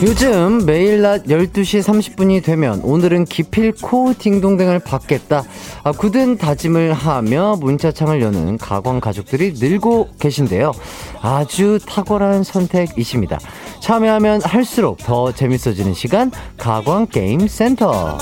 요즘 0.03 0.65
매일 0.65 1.01
낮 1.01 1.23
12시 1.23 1.81
30분이 1.81 2.43
되면 2.43 2.81
오늘은 2.83 3.25
기필코 3.25 4.15
딩동댕을 4.19 4.79
받겠다. 4.79 5.43
아, 5.83 5.91
굳은 5.93 6.37
다짐을 6.37 6.93
하며 6.93 7.55
문자창을 7.59 8.21
여는 8.21 8.57
가광 8.57 8.99
가족들이 8.99 9.53
늘고 9.53 10.09
계신데요. 10.19 10.73
아주 11.21 11.79
탁월한 11.87 12.43
선택이십니다. 12.43 13.39
참여하면 13.79 14.41
할수록 14.43 14.97
더 14.97 15.31
재밌어지는 15.31 15.93
시간, 15.93 16.31
가광 16.57 17.07
게임 17.07 17.47
센터. 17.47 18.17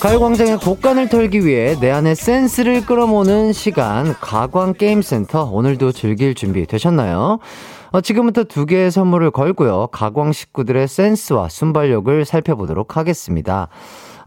가요광장의 0.00 0.56
곡간을 0.60 1.10
털기 1.10 1.44
위해 1.44 1.76
내 1.78 1.90
안에 1.90 2.14
센스를 2.14 2.86
끌어모으는 2.86 3.52
시간 3.52 4.14
가광 4.14 4.72
게임센터 4.72 5.44
오늘도 5.44 5.92
즐길 5.92 6.34
준비 6.34 6.64
되셨나요? 6.64 7.38
어, 7.90 8.00
지금부터 8.00 8.44
두 8.44 8.64
개의 8.64 8.90
선물을 8.90 9.30
걸고요. 9.30 9.88
가광 9.88 10.32
식구들의 10.32 10.88
센스와 10.88 11.50
순발력을 11.50 12.24
살펴보도록 12.24 12.96
하겠습니다. 12.96 13.68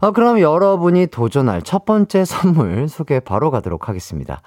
어, 0.04 0.12
그럼 0.12 0.38
여러분이 0.38 1.06
도전할 1.06 1.62
첫 1.62 1.86
번째 1.86 2.26
선물 2.26 2.90
소개 2.90 3.20
바로 3.20 3.50
가도록 3.50 3.88
하겠습니다. 3.88 4.42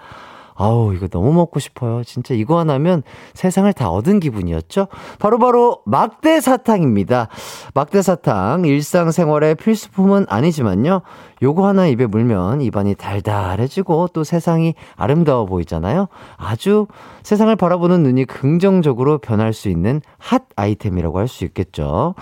아우, 0.53 0.93
이거 0.93 1.07
너무 1.07 1.33
먹고 1.33 1.59
싶어요. 1.59 2.03
진짜 2.03 2.35
이거 2.35 2.59
하나면 2.59 3.01
세상을 3.33 3.71
다 3.73 3.89
얻은 3.89 4.19
기분이었죠? 4.19 4.87
바로 5.17 5.39
바로 5.39 5.81
막대 5.85 6.41
사탕입니다. 6.41 7.29
막대 7.73 8.03
사탕, 8.03 8.65
일상생활의 8.65 9.55
필수품은 9.55 10.27
아니지만요. 10.29 11.01
요거 11.41 11.67
하나 11.67 11.87
입에 11.87 12.05
물면 12.05 12.61
입안이 12.61 12.93
달달해지고 12.93 14.09
또 14.13 14.23
세상이 14.23 14.75
아름다워 14.95 15.47
보이잖아요. 15.47 16.07
아주 16.37 16.85
세상을 17.23 17.55
바라보는 17.55 18.03
눈이 18.03 18.25
긍정적으로 18.25 19.17
변할 19.17 19.53
수 19.53 19.69
있는 19.69 20.01
핫 20.19 20.43
아이템이라고 20.55 21.17
할 21.17 21.27
수 21.27 21.45
있겠죠. 21.45 22.13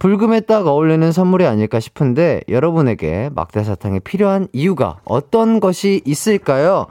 불금에 0.00 0.40
딱 0.40 0.66
어울리는 0.66 1.12
선물이 1.12 1.46
아닐까 1.46 1.78
싶은데 1.78 2.40
여러분에게 2.48 3.28
막대 3.34 3.62
사탕이 3.62 4.00
필요한 4.00 4.48
이유가 4.52 4.96
어떤 5.04 5.60
것이 5.60 6.00
있을까요? 6.06 6.86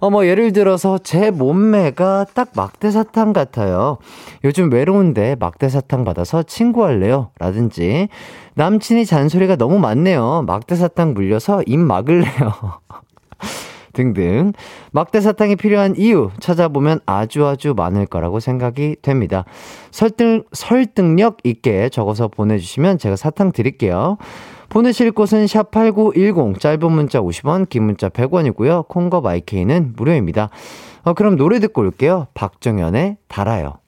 어, 0.00 0.08
뭐, 0.08 0.26
예를 0.26 0.54
들어서 0.54 0.96
제 0.96 1.30
몸매가 1.30 2.28
딱 2.32 2.52
막대사탕 2.56 3.34
같아요. 3.34 3.98
요즘 4.44 4.72
외로운데 4.72 5.36
막대사탕 5.38 6.04
받아서 6.04 6.42
친구할래요? 6.42 7.32
라든지, 7.38 8.08
남친이 8.54 9.04
잔소리가 9.04 9.56
너무 9.56 9.78
많네요. 9.78 10.44
막대사탕 10.46 11.12
물려서 11.12 11.62
입 11.66 11.78
막을래요? 11.78 12.80
등등. 13.92 14.52
막대 14.92 15.20
사탕이 15.20 15.56
필요한 15.56 15.94
이유 15.96 16.30
찾아보면 16.40 17.00
아주 17.06 17.46
아주 17.46 17.74
많을 17.76 18.06
거라고 18.06 18.40
생각이 18.40 18.96
됩니다. 19.02 19.44
설득, 19.90 20.46
설득력 20.52 21.38
있게 21.44 21.88
적어서 21.88 22.28
보내주시면 22.28 22.98
제가 22.98 23.16
사탕 23.16 23.52
드릴게요. 23.52 24.18
보내실 24.68 25.10
곳은 25.10 25.46
샵8910, 25.46 26.60
짧은 26.60 26.92
문자 26.92 27.20
50원, 27.20 27.68
긴 27.68 27.84
문자 27.84 28.08
100원이고요. 28.08 28.86
콩과 28.86 29.20
마이케이는 29.20 29.94
무료입니다. 29.96 30.48
어, 31.02 31.14
그럼 31.14 31.36
노래 31.36 31.58
듣고 31.58 31.82
올게요. 31.82 32.28
박정현의 32.34 33.16
달아요. 33.26 33.80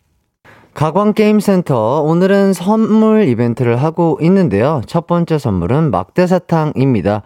가광게임센터 0.75 2.03
오늘은 2.03 2.55
선물 2.55 3.29
이벤트를 3.29 3.83
하고 3.83 4.19
있는데요. 4.23 4.81
첫 4.87 5.07
번째 5.07 5.39
선물은 5.39 5.91
막대사탕입니다. 5.91 7.23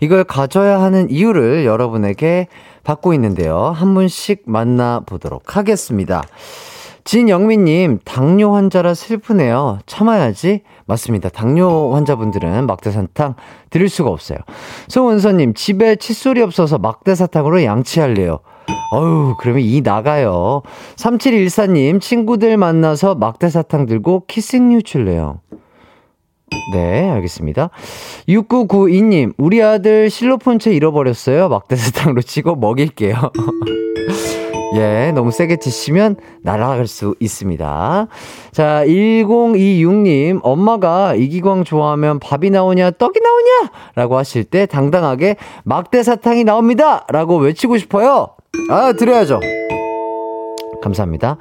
이걸 0.00 0.24
가져야 0.24 0.80
하는 0.80 1.10
이유를 1.10 1.66
여러분에게 1.66 2.48
받고 2.84 3.12
있는데요. 3.14 3.66
한 3.74 3.94
분씩 3.94 4.44
만나보도록 4.46 5.56
하겠습니다. 5.56 6.22
진영민님, 7.04 8.00
당뇨 8.04 8.54
환자라 8.54 8.94
슬프네요. 8.94 9.78
참아야지. 9.86 10.62
맞습니다. 10.86 11.28
당뇨 11.28 11.94
환자분들은 11.94 12.66
막대사탕 12.66 13.34
드릴 13.70 13.88
수가 13.88 14.10
없어요. 14.10 14.38
송은서님, 14.88 15.54
집에 15.54 15.96
칫솔이 15.96 16.40
없어서 16.40 16.78
막대사탕으로 16.78 17.62
양치할래요. 17.62 18.40
어휴, 18.92 19.34
그러면 19.38 19.62
이 19.62 19.80
나가요. 19.80 20.62
3714님, 20.96 22.00
친구들 22.00 22.56
만나서 22.56 23.14
막대사탕 23.14 23.86
들고 23.86 24.24
키싱류 24.26 24.82
칠래요. 24.82 25.40
네, 26.72 27.10
알겠습니다. 27.10 27.70
6992님, 28.28 29.34
우리 29.36 29.62
아들 29.62 30.10
실로폰체 30.10 30.72
잃어버렸어요. 30.72 31.48
막대사탕으로 31.48 32.22
치고 32.22 32.56
먹일게요. 32.56 33.16
예, 34.76 35.10
너무 35.14 35.30
세게 35.30 35.56
치시면 35.56 36.16
날아갈 36.42 36.86
수 36.86 37.14
있습니다. 37.18 38.08
자, 38.52 38.84
1026님, 38.86 40.40
엄마가 40.42 41.14
이기광 41.14 41.64
좋아하면 41.64 42.18
밥이 42.18 42.50
나오냐, 42.50 42.90
떡이 42.92 43.18
나오냐? 43.20 43.72
라고 43.94 44.18
하실 44.18 44.44
때 44.44 44.66
당당하게 44.66 45.36
막대 45.64 46.02
사탕이 46.02 46.44
나옵니다! 46.44 47.06
라고 47.08 47.38
외치고 47.38 47.78
싶어요. 47.78 48.28
아, 48.70 48.92
드려야죠. 48.92 49.40
감사합니다. 50.82 51.38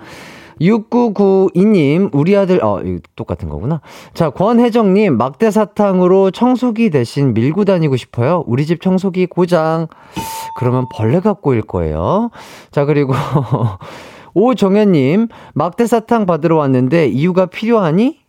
6992님, 0.61 2.09
우리 2.13 2.35
아들, 2.35 2.63
어, 2.63 2.81
똑같은 3.15 3.49
거구나. 3.49 3.81
자, 4.13 4.29
권혜정님, 4.29 5.17
막대 5.17 5.51
사탕으로 5.51 6.31
청소기 6.31 6.89
대신 6.89 7.33
밀고 7.33 7.65
다니고 7.65 7.97
싶어요. 7.97 8.43
우리 8.47 8.65
집 8.65 8.81
청소기 8.81 9.25
고장. 9.25 9.87
그러면 10.57 10.85
벌레가 10.93 11.33
꼬일 11.33 11.61
거예요. 11.61 12.29
자, 12.71 12.85
그리고, 12.85 13.13
오정현님, 14.33 15.29
막대 15.53 15.85
사탕 15.85 16.25
받으러 16.25 16.57
왔는데 16.57 17.07
이유가 17.07 17.45
필요하니? 17.45 18.19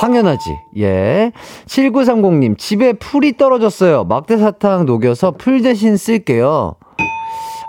당연하지. 0.00 0.56
예. 0.78 1.32
7930님, 1.66 2.56
집에 2.56 2.94
풀이 2.94 3.36
떨어졌어요. 3.36 4.04
막대 4.04 4.38
사탕 4.38 4.86
녹여서 4.86 5.32
풀 5.32 5.60
대신 5.60 5.96
쓸게요. 5.96 6.76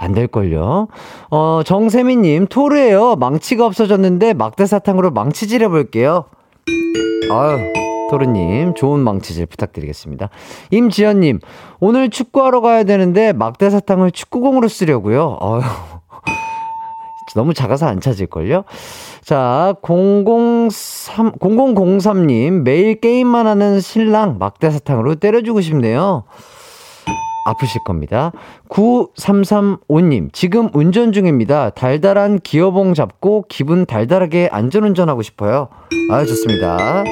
안 0.01 0.13
될걸요. 0.13 0.87
어, 1.29 1.61
정세미님, 1.63 2.47
토르예요. 2.47 3.15
망치가 3.17 3.67
없어졌는데 3.67 4.33
막대사탕으로 4.33 5.11
망치질 5.11 5.61
해볼게요. 5.63 6.25
아유, 7.31 7.59
토르님, 8.09 8.73
좋은 8.73 8.99
망치질 8.99 9.45
부탁드리겠습니다. 9.45 10.29
임지연님, 10.71 11.39
오늘 11.79 12.09
축구하러 12.09 12.61
가야 12.61 12.83
되는데 12.83 13.31
막대사탕을 13.31 14.11
축구공으로 14.11 14.67
쓰려고요. 14.67 15.37
어휴. 15.39 15.61
너무 17.35 17.53
작아서 17.53 17.85
안 17.85 18.01
찾을걸요? 18.01 18.63
자, 19.23 19.75
003, 19.83 21.33
0003님, 21.33 22.63
매일 22.63 22.99
게임만 22.99 23.45
하는 23.45 23.79
신랑 23.79 24.37
막대사탕으로 24.39 25.15
때려주고 25.15 25.61
싶네요. 25.61 26.23
아프실 27.45 27.83
겁니다. 27.83 28.31
9335님, 28.69 30.31
지금 30.33 30.69
운전 30.73 31.11
중입니다. 31.11 31.69
달달한 31.71 32.39
기어봉 32.39 32.93
잡고 32.93 33.45
기분 33.49 33.85
달달하게 33.85 34.49
안전운전하고 34.51 35.21
싶어요. 35.21 35.69
아, 36.09 36.23
좋습니다. 36.25 37.03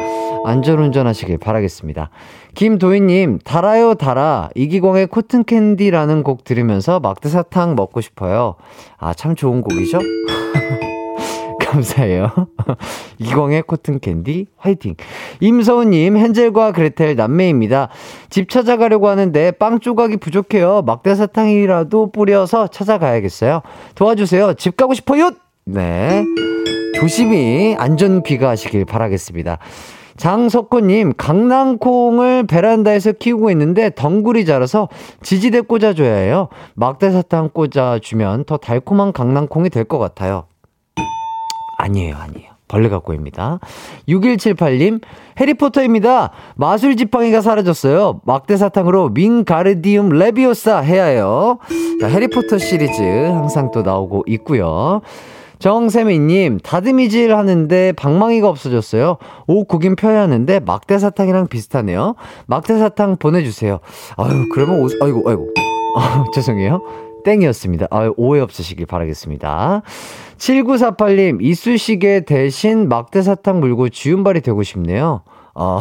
안전운전 0.45 1.07
하시길 1.07 1.37
바라겠습니다. 1.37 2.09
김도희님, 2.55 3.39
달아요, 3.43 3.95
달아. 3.95 4.49
이기광의 4.55 5.07
Cotton 5.07 5.48
Candy라는 5.48 6.23
곡 6.23 6.43
들으면서 6.43 6.99
막대사탕 6.99 7.75
먹고 7.75 8.01
싶어요. 8.01 8.55
아, 8.97 9.13
참 9.13 9.35
좋은 9.35 9.61
곡이죠? 9.61 9.99
감사해요. 11.69 12.29
이광의 13.19 13.63
Cotton 13.63 13.99
Candy 13.99 14.47
화이팅. 14.57 14.95
임서우님 15.39 16.17
헨젤과 16.17 16.71
그레텔 16.71 17.15
남매입니다. 17.15 17.89
집 18.29 18.49
찾아가려고 18.49 19.07
하는데 19.07 19.51
빵 19.51 19.79
조각이 19.79 20.17
부족해요. 20.17 20.81
막대 20.85 21.15
사탕이라도 21.15 22.11
뿌려서 22.11 22.67
찾아가야겠어요. 22.67 23.61
도와주세요. 23.95 24.55
집 24.55 24.77
가고 24.77 24.93
싶어요. 24.93 25.31
네. 25.65 26.23
조심히 26.95 27.75
안전 27.77 28.23
귀가하시길 28.23 28.85
바라겠습니다. 28.85 29.59
장석호님, 30.17 31.13
강낭콩을 31.15 32.45
베란다에서 32.45 33.13
키우고 33.13 33.51
있는데 33.51 33.89
덩굴이 33.95 34.43
자라서 34.43 34.89
지지대 35.21 35.61
꽂아줘야 35.61 36.13
해요. 36.13 36.49
막대사탕 36.73 37.51
꽂아주면 37.53 38.43
더 38.43 38.57
달콤한 38.57 39.13
강낭콩이 39.13 39.69
될 39.69 39.85
것 39.85 39.97
같아요. 39.97 40.43
아니에요, 41.79 42.15
아니에요. 42.17 42.49
벌레 42.67 42.87
갖고입니다. 42.87 43.59
6178님, 44.07 45.01
해리포터입니다. 45.39 46.31
마술 46.55 46.95
지팡이가 46.95 47.41
사라졌어요. 47.41 48.21
막대 48.25 48.57
사탕으로 48.57 49.11
윙가르디움 49.15 50.09
레비오사 50.09 50.77
해야 50.79 51.05
해요. 51.05 51.57
자, 51.99 52.07
해리포터 52.07 52.59
시리즈 52.59 53.01
항상 53.01 53.71
또 53.71 53.81
나오고 53.81 54.23
있고요. 54.27 55.01
정세미님, 55.57 56.59
다듬이질 56.59 57.35
하는데 57.35 57.91
방망이가 57.93 58.47
없어졌어요. 58.47 59.17
옷 59.47 59.67
구김 59.67 59.95
펴야 59.95 60.21
하는데 60.21 60.59
막대사탕이랑 60.59 61.47
비슷하네요. 61.47 62.15
막대사탕 62.45 63.17
보내주세요. 63.17 63.79
아유, 64.15 64.45
그러면 64.53 64.79
옷, 64.81 64.91
아이고, 65.01 65.23
아이고. 65.27 65.47
아, 65.97 66.23
죄송해요. 66.33 66.81
땡이었습니다. 67.23 67.87
아유, 67.91 68.13
오해 68.17 68.41
없으시길 68.41 68.85
바라겠습니다. 68.85 69.81
7948님, 70.37 71.41
이쑤시개 71.41 72.21
대신 72.25 72.87
막대사탕 72.89 73.59
물고 73.59 73.89
지운발이 73.89 74.41
되고 74.41 74.63
싶네요. 74.63 75.21
어, 75.55 75.79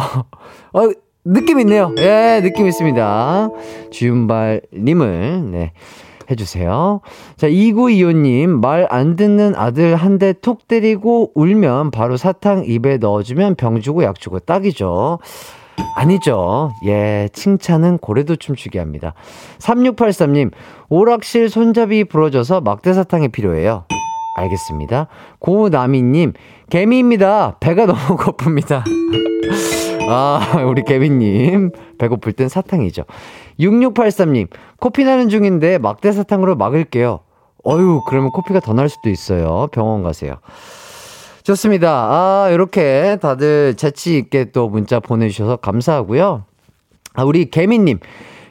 어, 0.73 0.81
느낌 1.25 1.61
있네요. 1.61 1.95
예, 1.99 2.41
느낌 2.43 2.67
있습니다. 2.67 3.51
지운발님을, 3.91 5.51
네. 5.51 5.73
해주세요. 6.31 7.01
자, 7.39 7.49
2925님, 7.49 8.49
말 8.61 8.87
안 8.91 9.17
듣는 9.17 9.55
아들 9.57 9.97
한 9.97 10.19
대 10.19 10.35
톡 10.35 10.69
때리고 10.69 11.33
울면 11.35 11.91
바로 11.91 12.19
사탕 12.19 12.65
입에 12.67 12.99
넣어주면 12.99 13.55
병 13.55 13.81
주고 13.81 14.03
약 14.05 14.21
주고 14.21 14.39
딱이죠. 14.39 15.21
아니죠. 15.95 16.73
예, 16.85 17.29
칭찬은 17.33 17.99
고래도 17.99 18.37
춤추게 18.37 18.79
합니다. 18.79 19.15
3683님, 19.59 20.51
오락실 20.89 21.49
손잡이 21.51 22.05
부러져서 22.05 22.61
막대사탕이 22.61 23.29
필요해요. 23.29 23.85
알겠습니다. 24.37 25.09
고나미님, 25.41 26.33
개미입니다. 26.71 27.57
배가 27.59 27.87
너무 27.87 27.99
고픕니다. 28.17 28.83
아, 30.09 30.63
우리 30.67 30.85
개미님. 30.85 31.73
배고플 31.99 32.33
땐 32.33 32.49
사탕이죠. 32.49 33.03
6683님, 33.59 34.49
코피 34.79 35.05
나는 35.05 35.29
중인데 35.29 35.79
막대 35.79 36.13
사탕으로 36.13 36.57
막을게요. 36.57 37.21
어유 37.67 38.03
그러면 38.07 38.31
코피가 38.31 38.61
더 38.61 38.73
날 38.73 38.89
수도 38.89 39.11
있어요. 39.11 39.67
병원 39.73 40.03
가세요. 40.05 40.37
좋습니다. 41.49 41.89
아, 42.11 42.51
이렇게 42.51 43.17
다들 43.23 43.73
재치있게 43.75 44.51
또 44.53 44.69
문자 44.69 45.01
보내주셔서 45.01 45.57
감사하고요. 45.57 46.45
아, 47.15 47.25
우리 47.25 47.47
개미님. 47.47 48.01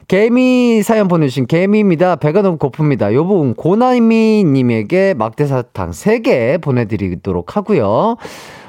개미 0.08 0.82
사연 0.82 1.06
보내주신 1.06 1.46
개미입니다. 1.46 2.16
배가 2.16 2.42
너무 2.42 2.58
고픕니다. 2.58 3.12
요 3.14 3.24
부분 3.24 3.54
고나미님에게 3.54 5.14
막대사탕 5.14 5.92
3개 5.92 6.60
보내드리도록 6.60 7.56
하고요. 7.56 8.16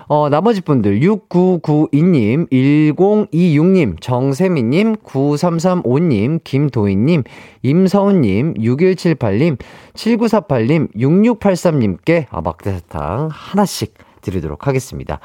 어, 0.07 0.29
나머지 0.29 0.61
분들 0.61 0.99
6992님, 0.99 2.51
1026님, 2.51 3.99
정세미님, 3.99 4.97
9335님, 4.97 6.43
김도희님, 6.43 7.23
임서훈님, 7.63 8.53
6178님, 8.55 9.57
7948님, 9.95 10.95
6683님께 10.95 12.25
아, 12.29 12.41
막대사탕 12.41 13.29
하나씩 13.31 14.08
드리도록 14.21 14.67
하겠습니다. 14.67 15.19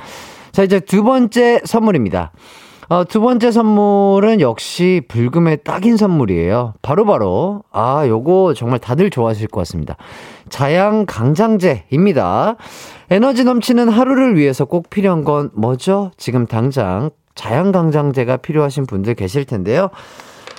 자, 0.53 0.63
이제 0.63 0.81
두 0.81 1.03
번째 1.03 1.61
선물입니다. 1.65 2.33
어, 2.89 3.05
두 3.05 3.21
번째 3.21 3.51
선물은 3.51 4.41
역시 4.41 5.03
불금의 5.09 5.59
딱인 5.65 5.97
선물이에요. 5.97 6.75
바로바로, 6.83 7.63
바로, 7.73 7.99
아, 8.01 8.07
요거 8.07 8.55
정말 8.55 8.79
다들 8.79 9.11
좋아하실 9.11 9.49
것 9.49 9.61
같습니다. 9.61 9.97
자양 10.51 11.07
강장제입니다. 11.07 12.57
에너지 13.11 13.45
넘치는 13.45 13.89
하루를 13.89 14.37
위해서 14.37 14.65
꼭 14.67 14.91
필요한 14.91 15.25
건 15.25 15.51
뭐죠? 15.55 16.11
지금 16.17 16.47
당장 16.47 17.11
자양 17.35 17.73
강장제가 17.73 18.37
필요하신 18.39 18.87
분들 18.87 19.15
계실 19.15 19.45
텐데요. 19.45 19.89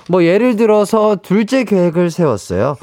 뭐 0.08 0.24
예를 0.24 0.56
들어서 0.56 1.16
둘째 1.16 1.64
계획을 1.64 2.10
세웠어요. 2.10 2.76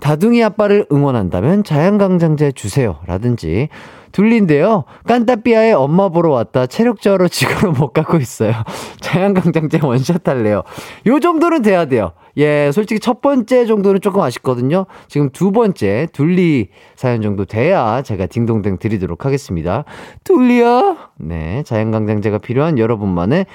다둥이 0.00 0.42
아빠를 0.44 0.86
응원한다면 0.90 1.64
자양강장제 1.64 2.52
주세요. 2.52 2.98
라든지 3.06 3.68
둘린데요. 4.12 4.84
깐따삐아의 5.06 5.74
엄마 5.74 6.08
보러 6.08 6.30
왔다. 6.30 6.66
체력 6.66 7.00
저하로 7.00 7.28
지구로 7.28 7.72
못 7.72 7.92
가고 7.92 8.16
있어요. 8.16 8.52
자양강장제 9.00 9.80
원샷 9.82 10.26
할래요. 10.26 10.62
요 11.06 11.20
정도는 11.20 11.62
돼야 11.62 11.84
돼요. 11.84 12.12
예, 12.38 12.70
솔직히 12.72 13.00
첫 13.00 13.20
번째 13.20 13.66
정도는 13.66 14.00
조금 14.00 14.20
아쉽거든요. 14.20 14.86
지금 15.08 15.30
두 15.30 15.52
번째, 15.52 16.06
둘리 16.12 16.68
사연 16.94 17.22
정도 17.22 17.44
돼야 17.44 18.02
제가 18.02 18.26
딩동댕 18.26 18.78
드리도록 18.78 19.24
하겠습니다. 19.24 19.84
둘리야? 20.24 21.10
네, 21.18 21.62
자양강장제가 21.64 22.38
필요한 22.38 22.78
여러분만의 22.78 23.46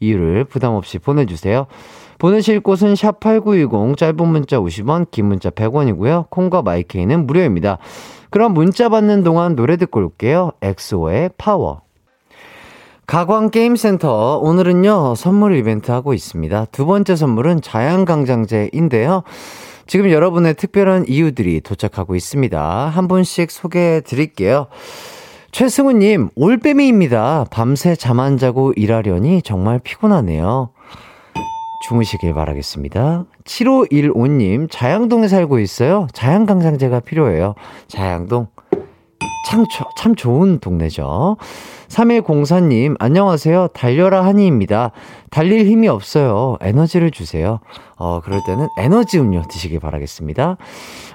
이유를 0.00 0.44
부담 0.44 0.74
없이 0.74 0.98
보내주세요. 0.98 1.66
보내실 2.20 2.60
곳은 2.60 2.92
샵8910, 2.94 3.96
짧은 3.96 4.28
문자 4.28 4.58
50원, 4.58 5.10
긴 5.10 5.24
문자 5.24 5.48
100원이고요. 5.48 6.28
콩과 6.28 6.60
마이케이는 6.60 7.26
무료입니다. 7.26 7.78
그럼 8.28 8.52
문자 8.52 8.90
받는 8.90 9.24
동안 9.24 9.56
노래 9.56 9.78
듣고 9.78 10.00
올게요. 10.00 10.52
엑소의 10.60 11.30
파워. 11.38 11.80
가광게임센터 13.06 14.38
오늘은요 14.38 15.14
선물 15.16 15.56
이벤트 15.56 15.90
하고 15.90 16.12
있습니다. 16.12 16.66
두 16.66 16.84
번째 16.84 17.16
선물은 17.16 17.62
자양강장제인데요. 17.62 19.22
지금 19.86 20.10
여러분의 20.10 20.54
특별한 20.54 21.06
이유들이 21.08 21.62
도착하고 21.62 22.14
있습니다. 22.14 22.60
한 22.60 23.08
분씩 23.08 23.50
소개해 23.50 24.02
드릴게요. 24.02 24.66
최승우님, 25.52 26.28
올빼미입니다. 26.36 27.46
밤새 27.50 27.96
잠 27.96 28.20
안 28.20 28.36
자고 28.36 28.72
일하려니 28.76 29.40
정말 29.42 29.80
피곤하네요. 29.80 30.68
주무시길 31.80 32.34
바라겠습니다. 32.34 33.24
7515님, 33.44 34.70
자양동에 34.70 35.28
살고 35.28 35.58
있어요. 35.58 36.06
자양강장제가 36.12 37.00
필요해요. 37.00 37.54
자양동. 37.88 38.48
참, 39.48 39.64
참 39.96 40.14
좋은 40.14 40.60
동네죠. 40.60 41.36
3104님, 41.88 42.94
안녕하세요. 43.00 43.68
달려라 43.68 44.24
하니입니다. 44.26 44.92
달릴 45.30 45.66
힘이 45.66 45.88
없어요. 45.88 46.56
에너지를 46.60 47.10
주세요. 47.10 47.58
어, 47.96 48.20
그럴 48.20 48.40
때는 48.46 48.68
에너지 48.78 49.18
음료 49.18 49.42
드시길 49.50 49.80
바라겠습니다. 49.80 50.56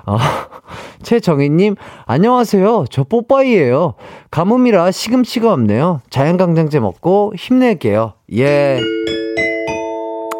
어, 0.05 0.17
최정희님, 1.01 1.75
안녕하세요. 2.05 2.85
저 2.89 3.03
뽀빠이예요. 3.05 3.93
가뭄이라 4.31 4.91
시금치가 4.91 5.53
없네요. 5.53 6.01
자연강장제 6.09 6.81
먹고 6.81 7.33
힘낼게요. 7.37 8.13
예. 8.33 8.81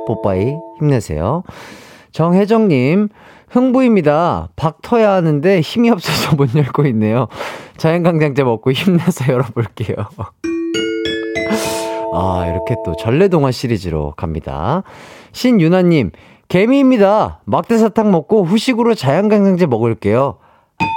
뽀빠이 0.07 0.55
힘내세요. 0.79 1.43
정혜정님, 2.11 3.09
흥부입니다. 3.49 4.49
박 4.55 4.81
터야 4.81 5.11
하는데 5.11 5.61
힘이 5.61 5.89
없어서 5.89 6.35
못 6.35 6.55
열고 6.55 6.85
있네요. 6.87 7.27
자연강장제 7.77 8.43
먹고 8.43 8.71
힘내서 8.71 9.31
열어볼게요. 9.31 9.95
아, 12.13 12.47
이렇게 12.47 12.75
또 12.85 12.95
전래동화 12.95 13.51
시리즈로 13.51 14.13
갑니다. 14.15 14.83
신유나님, 15.33 16.11
개미입니다. 16.47 17.41
막대사탕 17.45 18.11
먹고 18.11 18.45
후식으로 18.45 18.93
자연강장제 18.93 19.65
먹을게요. 19.65 20.37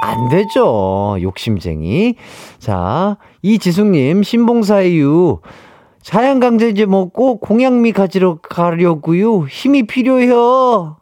안 0.03 0.29
되죠. 0.29 1.17
욕심쟁이. 1.21 2.15
자, 2.59 3.17
이지숙님, 3.43 4.23
신봉사이유. 4.23 5.41
자연강제제 6.03 6.87
먹고 6.87 7.39
공양미 7.39 7.93
가지러 7.93 8.39
가려고요. 8.43 9.47
힘이 9.47 9.87
필요해요. 9.87 10.97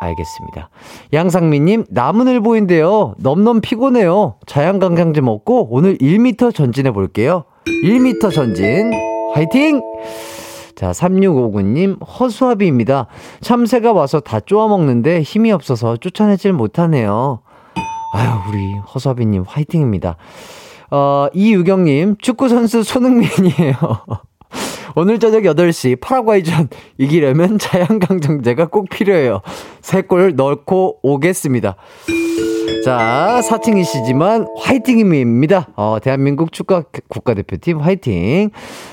알겠습니다. 0.00 0.68
양상민님, 1.12 1.84
나무늘보인데요. 1.88 3.14
넘넘 3.18 3.60
피곤해요. 3.60 4.36
자연강장제 4.46 5.20
먹고 5.20 5.68
오늘 5.70 5.96
1m 5.98 6.54
전진해 6.54 6.90
볼게요. 6.90 7.44
1m 7.84 8.32
전진. 8.32 8.90
화이팅! 9.34 9.80
자, 10.74 10.90
3659님, 10.90 12.04
허수아비입니다. 12.04 13.06
참새가 13.40 13.92
와서 13.92 14.18
다 14.20 14.40
쪼아먹는데 14.40 15.22
힘이 15.22 15.52
없어서 15.52 15.96
쫓아내질 15.96 16.52
못하네요. 16.52 17.40
아유, 18.14 18.30
우리 18.48 18.74
허수아비님 18.92 19.44
화이팅입니다. 19.46 20.16
어, 20.94 21.26
이유경님, 21.32 22.16
축구선수 22.18 22.82
손흥민이에요. 22.82 23.74
오늘 24.94 25.18
저녁 25.18 25.44
8시 25.44 25.98
파라과이전 26.02 26.68
이기려면 26.98 27.58
자양강정제가 27.58 28.66
꼭 28.68 28.90
필요해요. 28.90 29.40
세 29.80 30.02
골 30.02 30.34
넣고 30.36 30.98
오겠습니다. 31.02 31.76
자, 32.84 33.40
사칭이시지만 33.42 34.46
화이팅입니다. 34.58 35.68
어, 35.76 35.96
대한민국 36.02 36.52
축구 36.52 36.82
국가대표팀 37.08 37.78
화이팅. 37.80 38.50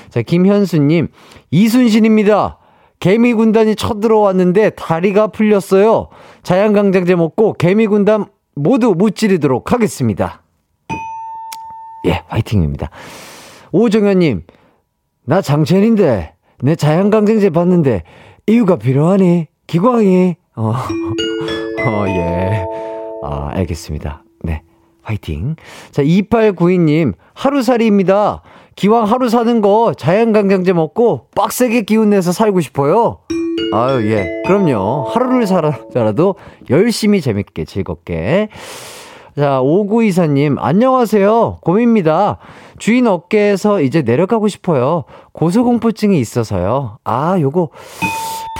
자, 0.08 0.22
김현수님, 0.22 1.08
이순신입니다. 1.50 2.56
개미 2.98 3.34
군단이 3.34 3.76
쳐들어왔는데 3.76 4.70
다리가 4.70 5.26
풀렸어요. 5.26 6.08
자양강장제 6.44 7.14
먹고 7.14 7.52
개미 7.54 7.86
군단 7.86 8.24
모두 8.54 8.94
무찌르도록 8.96 9.72
하겠습니다. 9.72 10.39
예, 12.06 12.22
화이팅입니다. 12.28 12.90
오정현님, 13.72 14.42
나 15.26 15.40
장첸인데, 15.42 16.34
내 16.62 16.74
자연강장제 16.74 17.50
봤는데, 17.50 18.02
이유가 18.46 18.76
필요하니? 18.76 19.46
기광이? 19.66 20.36
어, 20.56 20.72
어, 21.86 22.04
예. 22.08 22.64
아, 23.22 23.50
알겠습니다. 23.52 24.24
네. 24.42 24.62
화이팅. 25.02 25.56
자, 25.90 26.02
2892님, 26.02 27.14
하루살이입니다. 27.34 28.42
기왕 28.76 29.04
하루 29.04 29.28
사는 29.28 29.60
거 29.60 29.92
자연강장제 29.96 30.72
먹고 30.72 31.28
빡세게 31.36 31.82
기운내서 31.82 32.32
살고 32.32 32.60
싶어요. 32.60 33.18
아유, 33.72 34.10
예. 34.10 34.26
그럼요. 34.46 35.04
하루를 35.10 35.46
살아도 35.46 36.36
열심히 36.70 37.20
재밌게 37.20 37.64
즐겁게. 37.66 38.48
자, 39.36 39.60
5924님, 39.62 40.56
안녕하세요. 40.58 41.58
곰입니다. 41.60 42.38
주인 42.78 43.06
어깨에서 43.06 43.80
이제 43.80 44.02
내려가고 44.02 44.48
싶어요. 44.48 45.04
고소공포증이 45.32 46.18
있어서요. 46.18 46.98
아, 47.04 47.38
요거, 47.40 47.68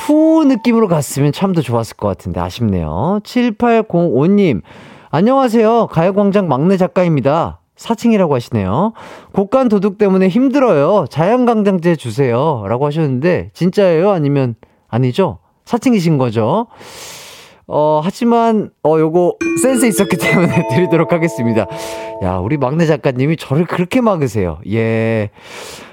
푸 0.07 0.45
느낌으로 0.47 0.89
갔으면 0.89 1.33
참 1.33 1.53
더 1.53 1.61
좋았을 1.61 1.97
것 1.97 2.07
같은데, 2.09 2.41
아쉽네요. 2.41 3.21
7805님, 3.25 4.63
안녕하세요. 5.11 5.89
가요광장 5.89 6.47
막내 6.49 6.77
작가입니다. 6.77 7.59
사칭이라고 7.77 8.35
하시네요. 8.35 8.93
곡간 9.33 9.69
도둑 9.69 9.99
때문에 9.99 10.29
힘들어요. 10.29 11.07
자연강장제 11.11 11.97
주세요. 11.97 12.65
라고 12.69 12.87
하셨는데, 12.87 13.51
진짜예요? 13.55 14.11
아니면, 14.11 14.55
아니죠? 14.89 15.39
사칭이신 15.65 16.17
거죠? 16.19 16.67
어, 17.73 18.01
하지만, 18.03 18.71
어, 18.83 18.99
요거, 18.99 19.37
센스 19.63 19.87
있었기 19.87 20.17
때문에 20.17 20.67
드리도록 20.75 21.13
하겠습니다. 21.13 21.67
야, 22.25 22.37
우리 22.39 22.57
막내 22.57 22.85
작가님이 22.85 23.37
저를 23.37 23.65
그렇게 23.65 24.01
막으세요. 24.01 24.59
예. 24.69 25.31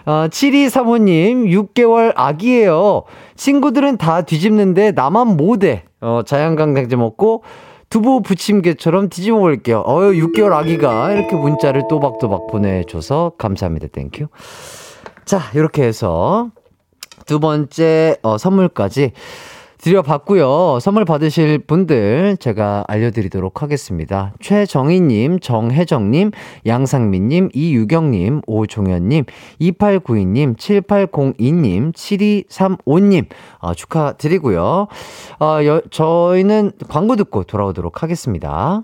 어, 0.07 0.27
7235님, 0.27 1.45
6개월 1.45 2.13
아기예요. 2.15 3.03
친구들은 3.35 3.97
다 3.97 4.23
뒤집는데 4.23 4.91
나만 4.93 5.37
못해. 5.37 5.83
어, 6.01 6.21
자양강장제 6.25 6.95
먹고, 6.95 7.43
두부 7.89 8.21
부침개처럼 8.21 9.09
뒤집어 9.09 9.37
볼게요. 9.37 9.83
어유 9.87 10.27
6개월 10.27 10.53
아기가 10.53 11.11
이렇게 11.11 11.35
문자를 11.35 11.83
또박또박 11.87 12.47
보내줘서 12.47 13.33
감사합니다. 13.37 13.87
Thank 13.87 14.09
you. 14.09 14.27
자, 15.25 15.39
이렇게 15.53 15.83
해서 15.83 16.49
두 17.25 17.39
번째 17.39 18.17
어, 18.23 18.37
선물까지 18.37 19.11
드려봤고요. 19.87 20.79
선물 20.81 21.05
받으실 21.05 21.59
분들 21.59 22.37
제가 22.39 22.83
알려드리도록 22.87 23.61
하겠습니다. 23.61 24.33
최정희님, 24.41 25.39
정혜정님, 25.39 26.31
양상민님, 26.65 27.49
이유경님, 27.53 28.41
오종현님, 28.45 29.23
2892님, 29.61 30.57
7802님, 30.57 31.93
7235님 31.93 33.27
어, 33.59 33.73
축하드리고요. 33.73 34.87
어, 35.39 35.59
여, 35.65 35.81
저희는 35.89 36.73
광고 36.89 37.15
듣고 37.15 37.43
돌아오도록 37.43 38.03
하겠습니다. 38.03 38.83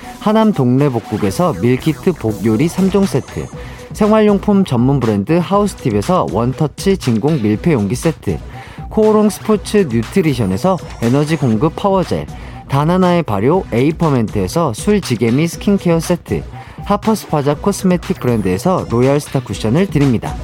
하남 0.21 0.53
동래복국에서 0.53 1.55
밀키트 1.63 2.13
복요리 2.13 2.67
3종 2.67 3.07
세트, 3.07 3.47
생활용품 3.93 4.65
전문 4.65 4.99
브랜드 4.99 5.33
하우스팁에서 5.33 6.27
원터치 6.31 6.97
진공 6.97 7.41
밀폐용기 7.41 7.95
세트, 7.95 8.37
코오롱 8.91 9.31
스포츠 9.31 9.87
뉴트리션에서 9.89 10.77
에너지 11.01 11.37
공급 11.37 11.75
power 11.75 12.04
gel, 12.04 12.27
다나나의 12.69 13.23
발효 13.23 13.65
에이퍼멘트에서 13.73 14.73
술지게미 14.73 15.47
스킨케어 15.47 15.99
세트, 15.99 16.43
하퍼스파자 16.85 17.55
코스메틱 17.55 18.19
브랜드에서 18.19 18.85
로얄스타 18.91 19.41
쿠션을 19.43 19.87
드립니다. 19.87 20.35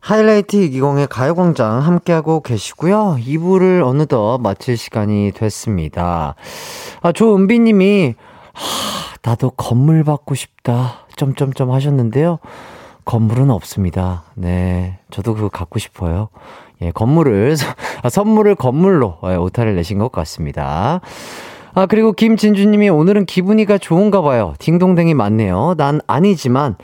하이라이트 0.00 0.56
이기공의 0.56 1.08
가요광장 1.08 1.80
함께하고 1.80 2.40
계시고요. 2.40 3.18
2부를 3.20 3.84
어느덧 3.86 4.38
마칠 4.38 4.76
시간이 4.76 5.32
됐습니다. 5.32 6.34
아, 7.02 7.12
조은비님이, 7.12 8.14
하, 8.52 9.16
나도 9.22 9.50
건물 9.50 10.02
받고 10.04 10.34
싶다. 10.34 11.06
점점점 11.16 11.70
하셨는데요. 11.70 12.38
건물은 13.04 13.50
없습니다. 13.50 14.24
네. 14.34 14.98
저도 15.10 15.34
그거 15.34 15.48
갖고 15.48 15.78
싶어요. 15.78 16.28
예, 16.82 16.90
건물을, 16.92 17.54
아, 18.02 18.08
선물을 18.08 18.54
건물로 18.54 19.18
예, 19.26 19.34
오타를 19.34 19.74
내신 19.76 19.98
것 19.98 20.10
같습니다. 20.10 21.00
아, 21.74 21.86
그리고 21.86 22.12
김진주님이 22.12 22.88
오늘은 22.88 23.26
기분이가 23.26 23.78
좋은가 23.78 24.22
봐요. 24.22 24.54
딩동댕이 24.58 25.14
많네요. 25.14 25.74
난 25.76 26.00
아니지만, 26.06 26.76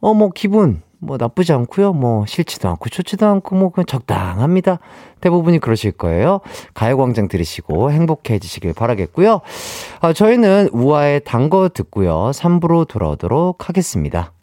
어, 0.00 0.12
뭐, 0.12 0.30
기분, 0.34 0.82
뭐 1.04 1.16
나쁘지 1.18 1.52
않고요. 1.52 1.92
뭐 1.92 2.26
싫지도 2.26 2.68
않고 2.68 2.88
좋지도 2.88 3.26
않고 3.26 3.54
뭐 3.54 3.70
그냥 3.70 3.86
적당합니다. 3.86 4.78
대부분이 5.20 5.58
그러실 5.58 5.92
거예요. 5.92 6.40
가요광장 6.74 7.28
들으시고 7.28 7.90
행복해지시길 7.90 8.74
바라겠고요. 8.74 9.40
아, 10.00 10.12
저희는 10.12 10.68
우아의 10.72 11.22
단거 11.24 11.70
듣고요. 11.72 12.30
3부로 12.34 12.86
돌아오도록 12.86 13.68
하겠습니다. 13.68 14.33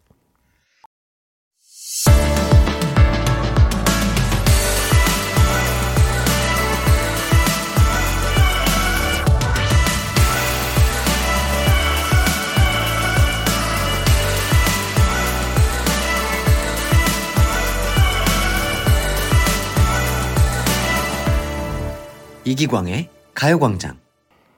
이기광의 22.44 23.10
가요광장. 23.34 23.98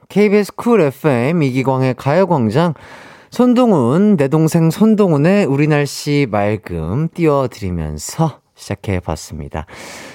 KBS 0.10 0.54
쿨 0.56 0.82
FM 0.82 1.44
이기광의 1.44 1.96
가요광장 1.96 2.74
손동훈 3.30 4.16
내 4.16 4.28
동생 4.28 4.70
손동훈의 4.70 5.46
우리 5.46 5.68
날씨 5.68 6.28
맑음 6.30 7.10
띄워드리면서 7.14 8.43
시작해 8.64 9.00
봤습니다. 9.00 9.66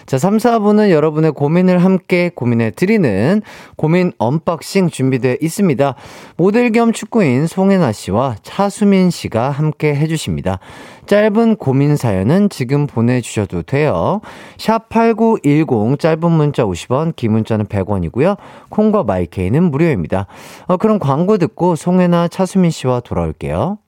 자, 0.06 0.18
3, 0.18 0.38
4부는 0.38 0.90
여러분의 0.90 1.32
고민을 1.32 1.84
함께 1.84 2.30
고민해 2.34 2.72
드리는 2.72 3.42
고민 3.76 4.12
unboxing 4.18 4.88
준비되어 4.88 5.36
있습니다. 5.40 5.94
모델 6.36 6.72
겸 6.72 6.92
축구인 6.92 7.46
송혜나 7.46 7.92
씨와 7.92 8.36
차수민 8.42 9.10
씨가 9.10 9.50
함께 9.50 9.94
해 9.94 10.06
주십니다. 10.06 10.58
짧은 11.06 11.56
고민 11.56 11.96
사연은 11.96 12.48
지금 12.50 12.86
보내주셔도 12.86 13.62
돼요. 13.62 14.20
샵8910 14.58 15.98
짧은 15.98 16.30
문자 16.30 16.64
50원, 16.64 17.16
긴 17.16 17.32
문자는 17.32 17.66
100원이고요. 17.66 18.36
콩과 18.68 19.04
마이케이는 19.04 19.70
무료입니다. 19.70 20.26
어, 20.66 20.76
그럼 20.76 20.98
광고 20.98 21.38
듣고 21.38 21.76
송혜나 21.76 22.28
차수민 22.28 22.70
씨와 22.70 23.00
돌아올게요. 23.00 23.78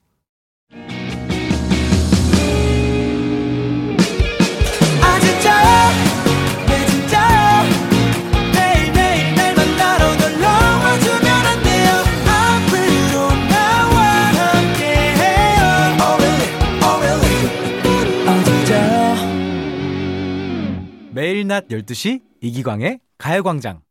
낮 21.51 21.67
12시 21.67 22.21
이기광의 22.39 23.01
가요광장. 23.17 23.81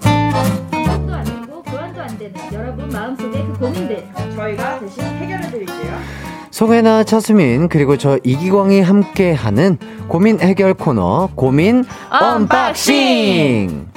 상관도 0.00 1.14
안 1.14 1.24
되고 1.24 1.62
교환도 1.62 2.00
안 2.00 2.18
되는 2.18 2.52
여러분 2.52 2.88
마음속의 2.88 3.46
그 3.46 3.58
고민들 3.60 4.04
저희가 4.34 4.80
대신 4.80 5.04
해결해 5.04 5.48
드릴게요. 5.48 5.98
송혜나, 6.50 7.04
차수민, 7.04 7.68
그리고 7.68 7.96
저 7.96 8.18
이기광이 8.24 8.80
함께하는 8.80 9.78
고민 10.08 10.40
해결 10.40 10.74
코너, 10.74 11.28
고민 11.36 11.84
unboxing! 12.10 13.95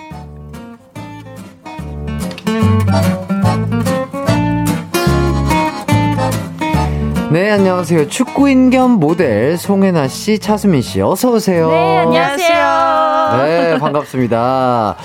네, 7.32 7.52
안녕하세요. 7.52 8.08
축구인 8.08 8.72
겸 8.72 8.92
모델 8.92 9.56
송혜나 9.58 10.08
씨, 10.08 10.40
차수민 10.40 10.82
씨, 10.82 11.00
어서 11.02 11.32
오세요. 11.32 11.70
네 11.70 11.98
안녕하세요 12.00 13.46
네, 13.46 13.78
반갑습니다. 13.78 14.96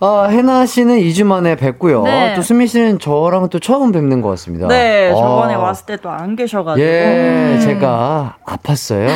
아, 0.00 0.26
혜나 0.28 0.66
씨는 0.66 0.98
2주 0.98 1.24
만에 1.24 1.56
뵙고요. 1.56 2.02
네. 2.02 2.34
또 2.34 2.42
수민 2.42 2.66
씨는 2.66 2.98
저랑 2.98 3.48
또 3.48 3.58
처음 3.58 3.92
뵙는 3.92 4.20
것 4.20 4.28
같습니다. 4.30 4.68
네, 4.68 5.10
저번에 5.14 5.54
아. 5.54 5.58
왔을 5.58 5.86
때 5.86 5.96
또 5.96 6.10
안 6.10 6.36
계셔가지고. 6.36 6.86
예, 6.86 7.58
제가 7.62 8.36
아팠어요. 8.44 9.08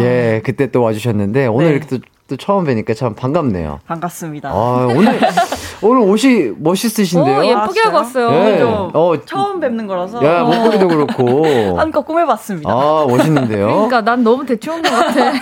예, 0.00 0.42
그때 0.44 0.70
또 0.72 0.82
와주셨는데 0.82 1.46
오늘 1.46 1.66
네. 1.68 1.72
이렇게 1.76 1.86
또, 1.86 1.98
또 2.26 2.36
처음 2.36 2.64
뵈니까 2.64 2.94
참 2.94 3.14
반갑네요. 3.14 3.78
반갑습니다. 3.86 4.48
아, 4.48 4.88
오늘 4.90 5.20
오늘 5.80 6.02
옷이 6.02 6.50
멋있으신데요. 6.58 7.38
오 7.38 7.44
예쁘게 7.44 7.80
아, 7.80 7.86
하고 7.86 7.96
왔어요 7.98 8.30
예. 8.52 8.58
좀 8.58 8.90
어, 8.92 9.12
처음 9.24 9.60
뵙는 9.60 9.86
거라서. 9.86 10.24
야 10.24 10.42
목걸이도 10.42 10.88
그렇고. 10.88 11.44
한껏 11.78 12.04
꾸며봤습니다. 12.04 12.68
아, 12.70 13.06
멋있는데요. 13.08 13.66
그러니까 13.68 14.00
난 14.00 14.24
너무 14.24 14.44
대충 14.44 14.74
온 14.74 14.82
것 14.82 14.90
같아 14.90 15.32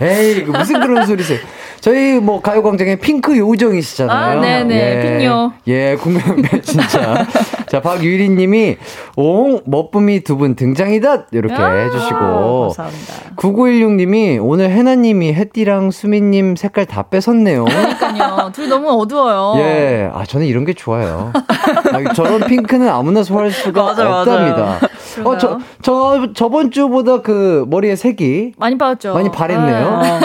에이, 0.04 0.44
그 0.44 0.50
무슨 0.50 0.80
그런 0.80 1.06
소리세요? 1.06 1.38
저희 1.80 2.18
뭐 2.18 2.40
가요광장의 2.40 2.98
핑크 2.98 3.36
요정이시잖아요. 3.38 4.38
아, 4.38 4.40
네네, 4.40 5.18
핑요. 5.18 5.52
예, 5.68 5.96
궁금해 5.96 6.60
진짜. 6.62 7.24
자, 7.70 7.80
박유리 7.80 8.28
님이 8.30 8.76
옹 9.16 9.60
멋쁨이 9.66 10.20
두 10.20 10.38
분 10.38 10.54
등장이다 10.54 11.26
이렇게 11.32 11.54
아, 11.54 11.70
해 11.70 11.90
주시고 11.90 12.72
감사합니다. 12.74 13.14
9916 13.36 13.92
님이 13.94 14.38
오늘 14.38 14.70
해나 14.70 14.94
님이 14.94 15.32
혜띠랑 15.34 15.90
수민님 15.90 16.54
색깔 16.56 16.86
다 16.86 17.02
뺏었네요. 17.02 17.64
그러니까요 17.64 18.50
둘이 18.52 18.68
너무 18.68 18.88
어두워요 19.00 19.54
예, 19.60 20.10
아 20.14 20.24
저는 20.24 20.46
이런 20.46 20.64
게 20.64 20.72
좋아요. 20.74 21.32
아, 21.34 22.12
저런 22.14 22.40
핑크는 22.46 22.88
아무나 22.88 23.22
소화할 23.22 23.50
수가 23.50 23.82
맞아요, 23.94 24.14
없답니다. 24.20 24.78
어, 25.24 25.36
저, 25.38 25.48
그런가요? 25.48 25.58
저 25.82 26.32
저번 26.34 26.70
주보다 26.70 27.22
그 27.22 27.64
머리의 27.68 27.96
색이 27.96 28.52
많이 28.58 28.76
빠졌죠 28.78 29.14
많이 29.14 29.30
바랬네요. 29.30 30.00
네. 30.02 30.20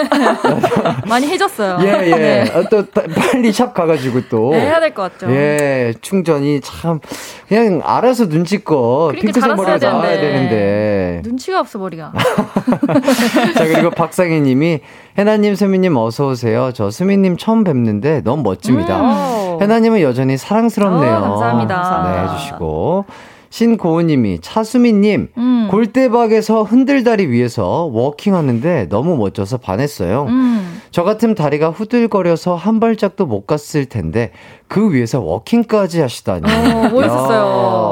많이 1.08 1.28
해졌어요 1.28 1.78
예, 1.82 1.88
예. 2.12 2.16
네. 2.16 2.52
어, 2.54 2.64
또 2.70 2.86
다- 2.90 3.02
빨리 3.16 3.52
샵 3.52 3.74
가가지고 3.74 4.22
또. 4.30 4.52
네, 4.52 4.62
해야 4.62 4.80
될 4.80 4.94
것 4.94 5.12
같죠 5.14 5.32
예, 5.32 5.94
충전이 6.02 6.62
참 6.62 7.00
그냥 7.48 7.82
알아서 7.84 8.26
눈치껏 8.26 9.12
그러니까 9.12 9.22
핑크색 9.22 9.56
머리가 9.56 9.78
나와야 9.78 10.20
되는데. 10.20 11.22
눈치가 11.24 11.60
없어 11.60 11.80
머리가 11.80 12.12
자, 13.56 13.66
그리고 13.66 13.90
박상희 13.92 14.42
님이 14.42 14.80
해나님, 15.18 15.56
수민님 15.56 15.96
어서 15.98 16.28
오세요. 16.28 16.72
저 16.74 16.90
수민님 16.90 17.38
처음 17.38 17.64
뵙는데 17.64 18.22
너무 18.24 18.42
멋집니다. 18.44 19.02
오. 19.02 19.60
해나님은 19.62 20.02
여전히 20.02 20.38
사랑스럽네요. 20.38 21.16
어, 21.18 21.22
감사합니다. 21.22 22.04
네, 22.28 22.34
해주시고. 22.34 23.06
신고은님이 23.54 24.40
차수민님 24.42 25.28
음. 25.38 25.68
골대박에서 25.70 26.64
흔들다리 26.64 27.28
위에서 27.28 27.88
워킹하는데 27.94 28.88
너무 28.90 29.16
멋져서 29.16 29.58
반했어요. 29.58 30.26
음. 30.28 30.82
저 30.90 31.04
같은 31.04 31.36
다리가 31.36 31.70
후들거려서 31.70 32.56
한 32.56 32.80
발짝도 32.80 33.28
못 33.28 33.46
갔을 33.46 33.86
텐데 33.86 34.32
그 34.68 34.92
위에서 34.92 35.22
워킹까지 35.22 36.02
하시다니. 36.02 36.42
어, 36.52 36.90
멋있었어요. 36.90 37.44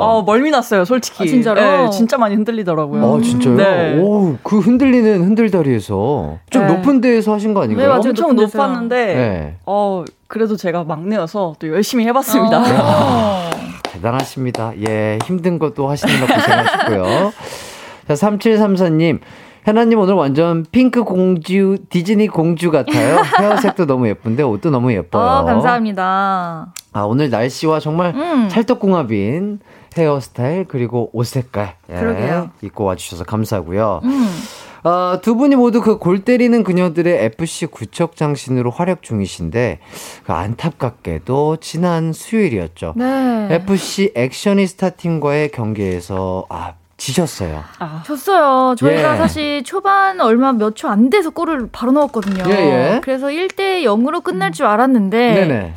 아, 0.02 0.24
멀미 0.26 0.50
났어요, 0.50 0.84
솔직히. 0.84 1.26
아, 1.26 1.28
진짜로? 1.28 1.62
네, 1.62 1.89
진짜 1.91 2.17
많이 2.17 2.34
흔들리더라고요. 2.34 3.17
아 3.17 3.21
진짜요? 3.21 3.56
네. 3.56 4.00
오, 4.00 4.38
그 4.41 4.58
흔들리는 4.58 5.24
흔들다리에서 5.24 6.39
좀 6.50 6.65
네. 6.65 6.74
높은 6.74 7.02
데에서 7.02 7.34
하신 7.34 7.54
거 7.54 7.62
아닌가요? 7.62 7.86
네, 7.86 7.88
맞아요. 7.88 8.10
엄청. 8.10 8.36
높았는데, 8.36 9.06
네. 9.06 9.56
어, 9.67 10.06
그래도 10.28 10.58
제가 10.58 10.86
막내여서 10.86 11.58
또 11.60 11.67
열심히 11.67 12.08
해봤습니다. 12.08 12.63
어. 14.02 14.12
대단하십니다. 14.12 14.74
예, 14.88 15.20
힘든 15.26 15.60
것도 15.60 15.88
하시는 15.88 16.20
거 16.20 16.34
고생하시고요. 16.34 17.32
자, 18.08 18.14
3734님. 18.14 19.20
해나님 19.68 20.00
오늘 20.00 20.16
완전 20.16 20.66
핑크 20.72 21.04
공주, 21.04 21.78
디즈니 21.90 22.28
공주 22.28 22.72
같아요. 22.72 23.22
헤어색도 23.40 23.86
너무 23.86 24.08
예쁜데 24.08 24.42
옷도 24.42 24.72
너무 24.72 24.92
예뻐요. 24.92 25.24
어, 25.24 25.44
감사합니다. 25.46 26.74
아, 26.94 27.02
오늘 27.04 27.30
날씨와 27.30 27.80
정말 27.80 28.16
음. 28.16 28.50
찰떡궁합인 28.50 29.60
헤어스타일 29.96 30.66
그리고 30.68 31.12
옷 31.14 31.26
색깔 31.26 31.76
예, 31.92 31.96
그러게요. 31.96 32.50
입고 32.62 32.86
와주셔서 32.86 33.24
감사하고요. 33.26 34.02
음. 34.04 34.28
어, 34.84 35.20
두 35.22 35.36
분이 35.36 35.56
모두 35.56 35.82
그 35.82 35.98
골 36.00 36.20
때리는 36.26 36.63
그녀들의 36.63 37.26
FC 37.26 37.67
구척 37.67 38.15
장신으로 38.15 38.72
활약 38.72 39.04
중이신데 39.04 39.80
그 40.26 40.34
안타깝게도 40.34 41.58
지난 41.58 42.13
수요일이었죠. 42.13 42.94
네. 42.96 43.48
FC 43.52 44.13
액션이스타 44.15 44.91
팀과의 44.91 45.52
경기에서 45.52 46.46
아 46.50 46.74
지셨어요. 46.98 47.63
아, 47.80 48.04
졌어요. 48.06 48.76
저희가 48.78 49.13
예. 49.13 49.17
사실 49.17 49.63
초반 49.63 50.20
얼마 50.22 50.54
몇 50.54 50.76
초 50.76 50.88
안 50.89 51.10
돼서 51.10 51.30
골을 51.32 51.70
바로 51.72 51.91
넣었거든요. 51.91 52.44
예, 52.48 52.52
예. 52.96 53.02
그래서 53.04 53.28
1대 53.28 53.84
0으로 53.84 54.24
끝날 54.24 54.52
줄 54.52 54.65
알았는데 54.67 55.34
네네. 55.34 55.74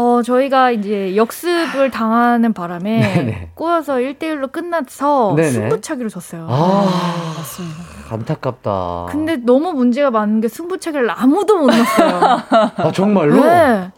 어, 0.00 0.22
저희가 0.24 0.70
이제 0.70 1.16
역습을 1.16 1.90
당하는 1.90 2.52
바람에 2.52 3.00
네네. 3.00 3.48
꼬여서 3.56 3.94
1대 3.94 4.20
1로 4.32 4.52
끝나서 4.52 5.34
네네. 5.36 5.50
승부차기로 5.50 6.08
졌어요. 6.08 6.46
아 6.48 7.34
맞습니다. 7.36 7.74
안타깝다. 8.08 9.06
근데 9.10 9.34
너무 9.38 9.72
문제가 9.72 10.12
많은 10.12 10.40
게 10.40 10.46
승부차기를 10.46 11.10
아무도 11.10 11.58
못 11.58 11.66
넣었어요. 11.66 12.40
아 12.76 12.92
정말로? 12.94 13.44
네. 13.44 13.90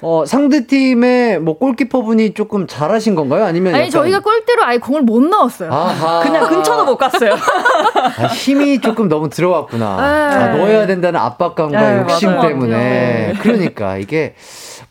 어 0.00 0.24
상대 0.26 0.66
팀의 0.66 1.40
뭐 1.40 1.58
골키퍼 1.58 2.00
분이 2.02 2.32
조금 2.32 2.66
잘하신 2.66 3.14
건가요? 3.14 3.44
아니면 3.44 3.74
아니 3.74 3.84
약간- 3.88 3.90
저희가 3.90 4.20
골대로 4.20 4.64
아예 4.64 4.78
공을 4.78 5.02
못 5.02 5.22
넣었어요. 5.24 5.70
아하. 5.70 6.20
그냥 6.20 6.48
근처도 6.48 6.86
못 6.86 6.96
갔어요. 6.96 7.34
아, 8.18 8.26
힘이 8.28 8.80
조금 8.80 9.08
너무 9.10 9.28
들어왔구나. 9.28 9.96
네. 9.96 10.36
아, 10.36 10.56
넣어야 10.56 10.86
된다는 10.86 11.20
압박감과 11.20 11.80
네, 11.80 12.00
욕심 12.00 12.30
맞아요. 12.30 12.48
때문에. 12.48 12.76
네. 12.76 13.34
그러니까 13.40 13.96
이게 13.98 14.34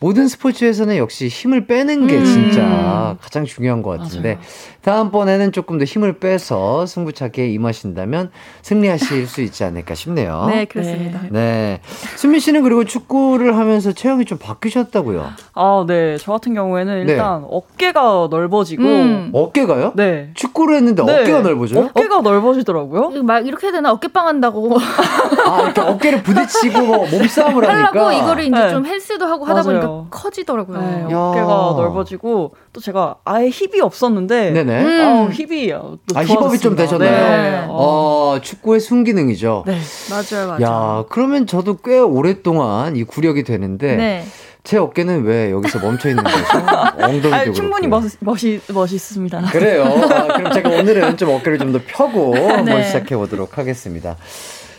모든 0.04 0.28
스포츠에서는 0.28 0.98
역시 0.98 1.28
힘을 1.28 1.66
빼는 1.66 2.06
게 2.06 2.18
음. 2.18 2.24
진짜 2.26 3.16
가장 3.22 3.46
중요한 3.46 3.80
것 3.80 3.98
같은데 3.98 4.38
다음번에는 4.84 5.52
조금 5.52 5.78
더 5.78 5.84
힘을 5.84 6.18
빼서 6.18 6.84
승부차기에 6.86 7.48
임하신다면 7.48 8.30
승리하실 8.62 9.26
수 9.26 9.40
있지 9.40 9.64
않을까 9.64 9.94
싶네요. 9.94 10.46
네, 10.48 10.66
그렇습니다. 10.66 11.20
네. 11.30 11.80
수민 12.16 12.38
씨는 12.40 12.62
그리고 12.62 12.84
축구를 12.84 13.56
하면서 13.56 13.92
체형이 13.92 14.26
좀 14.26 14.38
바뀌셨다고요? 14.38 15.26
아, 15.54 15.84
네. 15.86 16.18
저 16.18 16.32
같은 16.32 16.54
경우에는 16.54 17.06
네. 17.06 17.12
일단 17.12 17.44
어깨가 17.50 18.28
넓어지고. 18.30 18.82
음. 18.82 19.30
어깨가요? 19.32 19.92
네. 19.96 20.30
축구를 20.34 20.76
했는데 20.76 21.02
네. 21.02 21.22
어깨가 21.22 21.40
넓어져요? 21.40 21.86
어깨가 21.94 22.20
넓어지더라고요. 22.20 23.10
이거 23.14 23.22
막 23.22 23.46
이렇게 23.46 23.66
해야 23.66 23.72
되나 23.72 23.90
어깨빵 23.92 24.26
한다고 24.26 24.76
아, 25.46 25.62
이렇게 25.62 25.80
어깨를 25.80 26.22
부딪히고 26.22 26.80
뭐 26.82 26.98
몸싸움을 27.10 27.66
하니까. 27.68 27.88
하려고 27.88 28.12
이거를 28.12 28.44
이제 28.44 28.54
네. 28.58 28.70
좀 28.70 28.84
헬스도 28.84 29.24
하고 29.26 29.46
하다 29.46 29.62
맞아요. 29.62 29.80
보니까 29.80 30.04
커지더라고요. 30.10 30.78
네, 30.78 31.06
야. 31.10 31.18
어깨가 31.18 31.46
넓어지고 31.76 32.54
또 32.74 32.80
제가 32.80 33.14
아예 33.24 33.48
힙이 33.50 33.80
없었는데 33.80 34.50
네네. 34.50 34.82
음. 34.82 35.00
아우 35.00 35.30
힙이 35.30 35.70
또 35.70 35.96
아, 36.16 36.24
힙업이 36.24 36.58
좀. 36.58 36.74
되셨나요? 36.74 37.10
네. 37.62 37.66
어, 37.68 38.38
축구의 38.42 38.80
순기능이죠. 38.80 39.62
네. 39.64 39.78
맞아요, 40.10 40.48
맞아요. 40.48 40.60
야, 40.62 41.04
그러면 41.08 41.46
저도 41.46 41.76
꽤 41.76 41.98
오랫동안 42.00 42.96
이 42.96 43.04
구력이 43.04 43.44
되는데 43.44 43.94
네. 43.96 44.24
제 44.64 44.76
어깨는 44.78 45.22
왜 45.24 45.52
여기서 45.52 45.78
멈춰 45.78 46.08
있는 46.08 46.24
거죠? 46.24 46.36
엉덩이도 46.98 47.32
아, 47.34 47.44
충분히 47.52 47.86
그렇고요. 47.88 48.10
멋, 48.20 48.36
멋이, 48.42 48.60
멋있습니다. 48.72 49.42
그래요. 49.52 49.84
아, 49.84 50.26
그럼 50.36 50.52
제가 50.52 50.70
오늘은 50.70 51.16
좀 51.16 51.30
어깨를 51.30 51.58
좀 51.58 51.72
더 51.72 51.78
펴고 51.86 52.34
한번 52.50 52.64
네. 52.64 52.82
시작해 52.82 53.16
보도록 53.16 53.56
하겠습니다. 53.56 54.16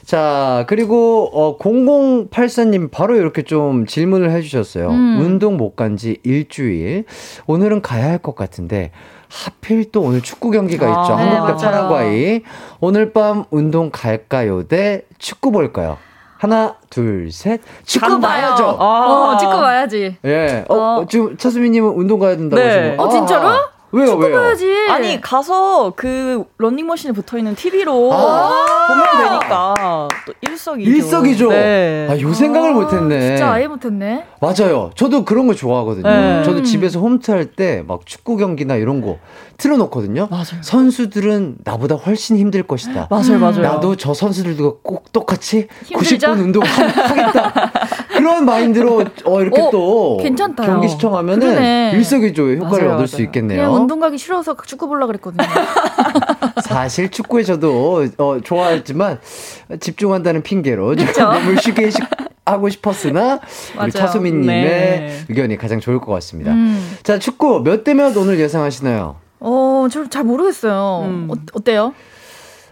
자, 0.06 0.66
그리고 0.68 1.30
어 1.34 1.58
0084님 1.58 2.92
바로 2.92 3.16
이렇게 3.16 3.42
좀 3.42 3.86
질문을 3.88 4.30
해 4.32 4.42
주셨어요. 4.42 4.90
음. 4.90 5.18
운동 5.20 5.58
못 5.58 5.76
간 5.76 5.98
지 5.98 6.20
일주일. 6.24 7.06
오늘은 7.48 7.82
가야 7.82 8.06
할 8.10 8.20
것 8.20 8.36
같은데 8.36 8.92
하필 9.30 9.92
또 9.92 10.02
오늘 10.02 10.22
축구 10.22 10.52
경기가 10.52 10.86
아, 10.86 11.02
있죠. 11.02 11.16
네, 11.16 11.24
한국 11.24 11.48
대 11.48 11.54
맞아요. 11.54 11.58
파라과이. 11.90 12.42
오늘 12.80 13.12
밤 13.14 13.46
운동 13.50 13.90
갈까요? 13.92 14.68
대 14.68 15.02
축구 15.18 15.52
볼까요? 15.52 15.98
하나, 16.38 16.76
둘, 16.90 17.32
셋. 17.32 17.62
축구. 17.86 18.20
봐야죠. 18.20 18.78
아, 18.80 19.34
어, 19.34 19.38
찍고 19.40 19.54
와야지. 19.54 20.18
예. 20.26 20.66
어, 20.70 20.74
어. 20.76 20.78
어, 21.02 21.06
지금 21.10 21.36
차수미 21.38 21.70
님은 21.72 21.92
운동 21.94 22.20
가야 22.20 22.36
된다고 22.38 22.62
네. 22.62 22.90
하시고. 22.90 23.04
어, 23.04 23.10
진짜로? 23.10 23.50
왜요, 23.96 24.08
축구 24.08 24.26
왜요? 24.26 24.36
봐야지. 24.36 24.88
아니 24.90 25.22
가서 25.22 25.94
그 25.96 26.44
런닝머신에 26.58 27.14
붙어 27.14 27.38
있는 27.38 27.56
TV로 27.56 28.12
아. 28.14 28.88
보면 28.88 29.06
되니까 29.40 30.08
또 30.26 30.34
일석이조. 30.42 30.90
일석이조. 30.92 31.50
네. 31.50 32.08
아, 32.10 32.20
요 32.20 32.34
생각을 32.34 32.74
못 32.74 32.92
했네. 32.94 33.20
진짜 33.38 33.52
아예 33.52 33.68
못했네. 33.68 34.26
맞아요. 34.42 34.92
저도 34.96 35.24
그런 35.26 35.48
거 35.48 35.54
좋아하거든요. 35.54 36.08
네. 36.10 36.44
저도 36.44 36.62
집에서 36.64 37.00
홈트 37.00 37.32
할 37.32 37.46
때 37.56 37.84
막 37.88 38.06
축구 38.06 38.38
경기나 38.38 38.76
이런 38.76 39.02
거 39.02 39.18
틀어놓거든요. 39.58 40.28
맞아요. 40.30 40.62
선수들은 40.62 41.58
나보다 41.64 41.96
훨씬 41.96 42.38
힘들 42.38 42.64
것이다. 42.64 43.08
맞아요, 43.10 43.40
맞아요. 43.40 43.62
나도 43.62 43.96
저 43.96 44.14
선수들과 44.14 44.74
꼭 44.84 45.12
똑같이 45.12 45.68
힘들죠? 45.86 46.28
90분 46.28 46.40
운동 46.40 46.64
하- 46.64 46.86
하겠다. 46.88 47.72
그런 48.10 48.46
마인드로 48.46 49.04
어, 49.26 49.42
이렇게 49.42 49.62
어, 49.62 49.70
또 49.72 50.18
괜찮다요. 50.22 50.68
경기 50.68 50.88
시청하면은 50.90 51.40
그러네. 51.48 51.92
일석이조의 51.96 52.58
효과를 52.58 52.86
맞아요, 52.86 52.96
얻을 52.96 53.08
수 53.08 53.16
맞아요. 53.18 53.26
있겠네요. 53.26 53.58
그냥 53.62 53.76
운동 53.76 54.00
가기 54.00 54.18
싫어서 54.18 54.56
축구 54.66 54.88
보려 54.88 55.08
그랬거든요. 55.08 55.46
사실 56.64 57.10
축구에 57.10 57.44
저도 57.44 58.06
어, 58.18 58.40
좋아했지만 58.44 59.20
집중한다는 59.80 60.44
핑계로 60.44 60.96
쉬게 61.62 61.90
시- 61.90 62.00
하고 62.46 62.70
싶었으나. 62.70 63.40
우리 63.82 63.92
차수민님의 63.92 64.64
네. 64.66 65.20
의견이 65.30 65.58
가장 65.58 65.80
좋을 65.80 66.00
것 66.00 66.12
같습니다. 66.14 66.52
음. 66.52 66.96
자 67.04 67.18
축구 67.20 67.62
몇 67.64 67.84
대 67.84 67.94
몇 67.96 68.16
오늘 68.18 68.40
예상하시나요? 68.40 69.16
어, 69.48 69.88
저잘 69.92 70.24
모르겠어요. 70.24 71.04
음. 71.06 71.28
어, 71.30 71.36
어때요? 71.54 71.94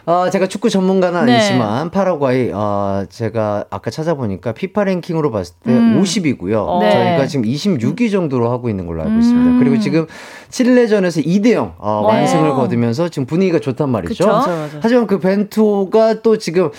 어, 0.05 0.29
제가 0.29 0.47
축구 0.47 0.69
전문가는 0.69 1.25
네. 1.25 1.35
아니지만 1.37 1.89
파라과이 1.89 2.51
어, 2.53 3.05
제가 3.07 3.65
아까 3.69 3.89
찾아보니까 3.89 4.51
피파 4.51 4.83
랭킹으로 4.83 5.31
봤을 5.31 5.55
때 5.63 5.71
음. 5.71 6.01
50이고요. 6.01 6.79
네. 6.79 6.91
저희가 6.91 7.27
지금 7.27 7.45
26위 7.45 8.11
정도로 8.11 8.51
하고 8.51 8.67
있는 8.69 8.85
걸로 8.85 9.01
알고 9.01 9.13
음. 9.13 9.19
있습니다. 9.19 9.59
그리고 9.59 9.79
지금 9.79 10.05
칠레전에서 10.49 11.21
2대 11.21 11.53
0 11.53 11.75
어, 11.77 12.01
네. 12.11 12.17
완승을 12.17 12.49
거두면서 12.53 13.07
지금 13.07 13.25
분위기가 13.25 13.59
좋단 13.59 13.87
말이죠. 13.89 14.27
맞아요. 14.27 14.69
하지만 14.81 15.07
그 15.07 15.19
벤투가 15.19 16.21
또 16.21 16.37
지금 16.37 16.69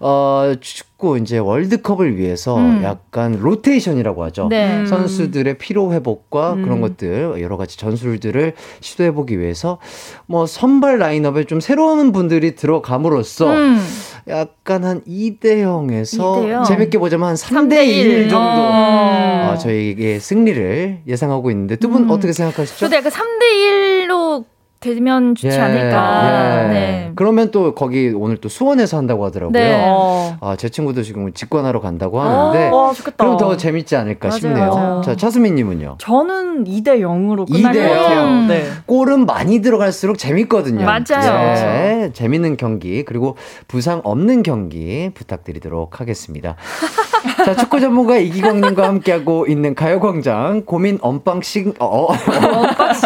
어 0.00 0.54
축 0.60 0.91
구 1.02 1.18
이제 1.18 1.38
월드컵을 1.38 2.16
위해서 2.16 2.56
음. 2.56 2.82
약간 2.84 3.36
로테이션이라고 3.40 4.22
하죠. 4.26 4.46
네. 4.48 4.82
음. 4.82 4.86
선수들의 4.86 5.58
피로 5.58 5.92
회복과 5.92 6.52
음. 6.52 6.62
그런 6.62 6.80
것들 6.80 7.42
여러 7.42 7.56
가지 7.56 7.76
전술들을 7.76 8.52
시도해 8.78 9.10
보기 9.10 9.40
위해서 9.40 9.78
뭐 10.26 10.46
선발 10.46 11.00
라인업에 11.00 11.42
좀 11.44 11.58
새로운 11.58 12.12
분들이 12.12 12.54
들어감으로써 12.54 13.52
음. 13.52 13.84
약간 14.28 14.84
한 14.84 15.00
2대 15.00 15.64
0에서 15.64 16.18
2대 16.18 16.50
0. 16.50 16.64
재밌게 16.66 16.98
보자면 17.00 17.30
한 17.30 17.34
3대 17.34 17.72
3대 17.72 17.88
1 17.88 18.10
1 18.10 18.28
정도 18.28 18.60
어. 18.60 19.50
어, 19.52 19.58
저희에게 19.58 20.20
승리를 20.20 21.00
예상하고 21.08 21.50
있는데 21.50 21.74
두분 21.74 22.04
음. 22.04 22.10
어떻게 22.10 22.32
생각하시죠? 22.32 22.78
저도 22.78 22.94
약간 22.94 23.10
3대 23.10 24.06
1로 24.06 24.44
되면 24.82 25.34
좋지 25.34 25.56
않을까. 25.58 26.64
예. 26.64 26.68
네. 26.68 27.11
그러면 27.14 27.50
또 27.50 27.74
거기 27.74 28.12
오늘 28.14 28.36
또 28.36 28.48
수원에서 28.48 28.96
한다고 28.96 29.24
하더라고요. 29.24 29.52
네. 29.52 29.82
어. 29.86 30.36
아, 30.40 30.56
제 30.56 30.68
친구도 30.68 31.02
지금 31.02 31.32
직관하러 31.32 31.80
간다고 31.80 32.20
하는데 32.20 32.68
와, 32.70 32.92
좋겠다. 32.92 33.16
그럼 33.16 33.36
더 33.36 33.56
재밌지 33.56 33.96
않을까 33.96 34.28
맞아요, 34.28 34.38
싶네요. 34.40 34.74
맞아요. 34.74 35.00
자, 35.02 35.16
차수민 35.16 35.54
님은요. 35.54 35.96
저는 35.98 36.64
2대 36.64 37.00
0으로 37.00 37.50
끝날 37.50 37.72
2대 37.72 37.76
것 37.76 37.92
0. 37.92 38.02
같아요. 38.02 38.24
음. 38.24 38.46
네. 38.48 38.64
골은 38.86 39.26
많이 39.26 39.60
들어갈수록 39.60 40.18
재밌거든요. 40.18 40.84
맞아요. 40.84 41.54
네, 41.54 42.10
재밌는 42.12 42.56
경기 42.56 43.04
그리고 43.04 43.36
부상 43.68 44.00
없는 44.04 44.42
경기 44.42 45.10
부탁드리도록 45.14 46.00
하겠습니다. 46.00 46.56
자, 47.44 47.54
축구 47.54 47.80
전문가 47.80 48.16
이기광 48.16 48.60
님과 48.60 48.86
함께하고 48.88 49.46
있는 49.46 49.74
가요 49.74 50.00
광장 50.00 50.62
고민 50.64 50.98
unboxing 51.00 51.74
어, 51.78 52.08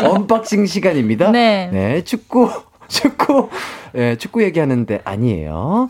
unboxing 0.02 0.66
시간입니다. 0.66 1.30
네. 1.30 2.02
축구 2.04 2.50
축구 2.88 3.48
네, 3.92 4.16
축구 4.16 4.42
얘기하는데 4.42 5.00
아니에요. 5.04 5.88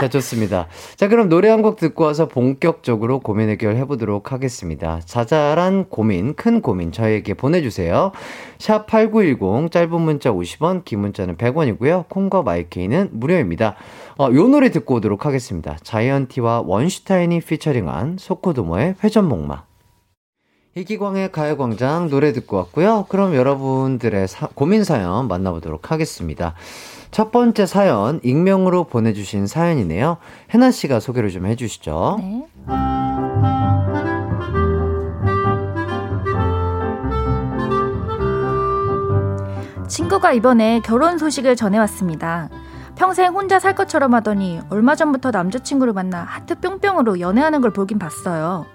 자, 0.00 0.08
좋습니다. 0.08 0.66
자, 0.96 1.08
그럼 1.08 1.28
노래 1.28 1.48
한 1.50 1.64
곡 1.64 1.76
듣고 1.76 2.04
와서 2.04 2.26
본격적으로 2.28 3.20
고민 3.20 3.48
해결 3.48 3.76
해보도록 3.76 4.32
하겠습니다. 4.32 5.00
자잘한 5.04 5.86
고민, 5.88 6.34
큰 6.34 6.60
고민 6.60 6.92
저희에게 6.92 7.32
보내주세요. 7.34 8.12
샵 8.58 8.86
8910, 8.86 9.70
짧은 9.70 10.00
문자 10.00 10.30
50원, 10.30 10.84
긴 10.84 11.00
문자는 11.00 11.36
100원이고요. 11.36 12.08
콩과 12.08 12.42
마이케이는 12.42 13.10
무료입니다. 13.12 13.76
어, 14.18 14.28
요 14.32 14.48
노래 14.48 14.70
듣고 14.70 14.94
오도록 14.96 15.24
하겠습니다. 15.26 15.76
자이언티와 15.82 16.64
원슈타인이 16.66 17.40
피처링한 17.40 18.16
소코도모의 18.18 18.96
회전목마. 19.02 19.73
이기광의 20.76 21.30
가요광장 21.30 22.08
노래 22.10 22.32
듣고 22.32 22.56
왔고요. 22.56 23.06
그럼 23.08 23.34
여러분들의 23.34 24.26
사- 24.26 24.48
고민 24.54 24.82
사연 24.82 25.28
만나보도록 25.28 25.92
하겠습니다. 25.92 26.54
첫 27.12 27.30
번째 27.30 27.64
사연, 27.64 28.18
익명으로 28.24 28.84
보내주신 28.84 29.46
사연이네요. 29.46 30.16
혜나 30.52 30.72
씨가 30.72 30.98
소개를 30.98 31.30
좀 31.30 31.46
해주시죠. 31.46 32.16
네. 32.20 32.46
친구가 39.88 40.32
이번에 40.32 40.80
결혼 40.80 41.18
소식을 41.18 41.56
전해왔습니다. 41.56 42.48
평생 42.96 43.34
혼자 43.34 43.58
살 43.58 43.74
것처럼 43.74 44.14
하더니 44.14 44.60
얼마 44.70 44.94
전부터 44.94 45.30
남자친구를 45.30 45.92
만나 45.92 46.22
하트 46.22 46.58
뿅뿅으로 46.60 47.20
연애하는 47.20 47.60
걸 47.60 47.72
보긴 47.72 47.98
봤어요. 47.98 48.66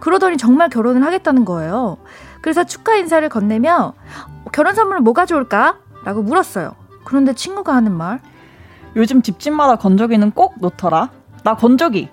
그러더니 0.00 0.36
정말 0.36 0.68
결혼을 0.68 1.04
하겠다는 1.04 1.44
거예요. 1.44 1.98
그래서 2.40 2.64
축하 2.64 2.96
인사를 2.96 3.28
건네며 3.28 3.94
결혼 4.52 4.74
선물은 4.74 5.04
뭐가 5.04 5.26
좋을까? 5.26 5.78
라고 6.04 6.22
물었어요. 6.22 6.72
그런데 7.04 7.32
친구가 7.32 7.74
하는 7.74 7.92
말, 7.92 8.20
요즘 8.94 9.22
집집마다 9.22 9.76
건조기는 9.76 10.30
꼭 10.32 10.54
놓더라. 10.58 11.10
나 11.42 11.54
건조기. 11.54 12.08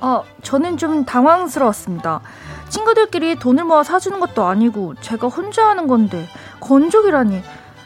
아, 0.00 0.22
저는 0.42 0.76
좀 0.76 1.04
당황스러웠습니다. 1.04 2.20
친구들끼리 2.68 3.36
돈을 3.36 3.64
모아 3.64 3.82
사주는 3.82 4.20
것도 4.20 4.44
아니고 4.44 4.94
제가 5.00 5.28
혼자 5.28 5.68
하는 5.68 5.86
건데 5.86 6.26
건조기라니. 6.60 7.42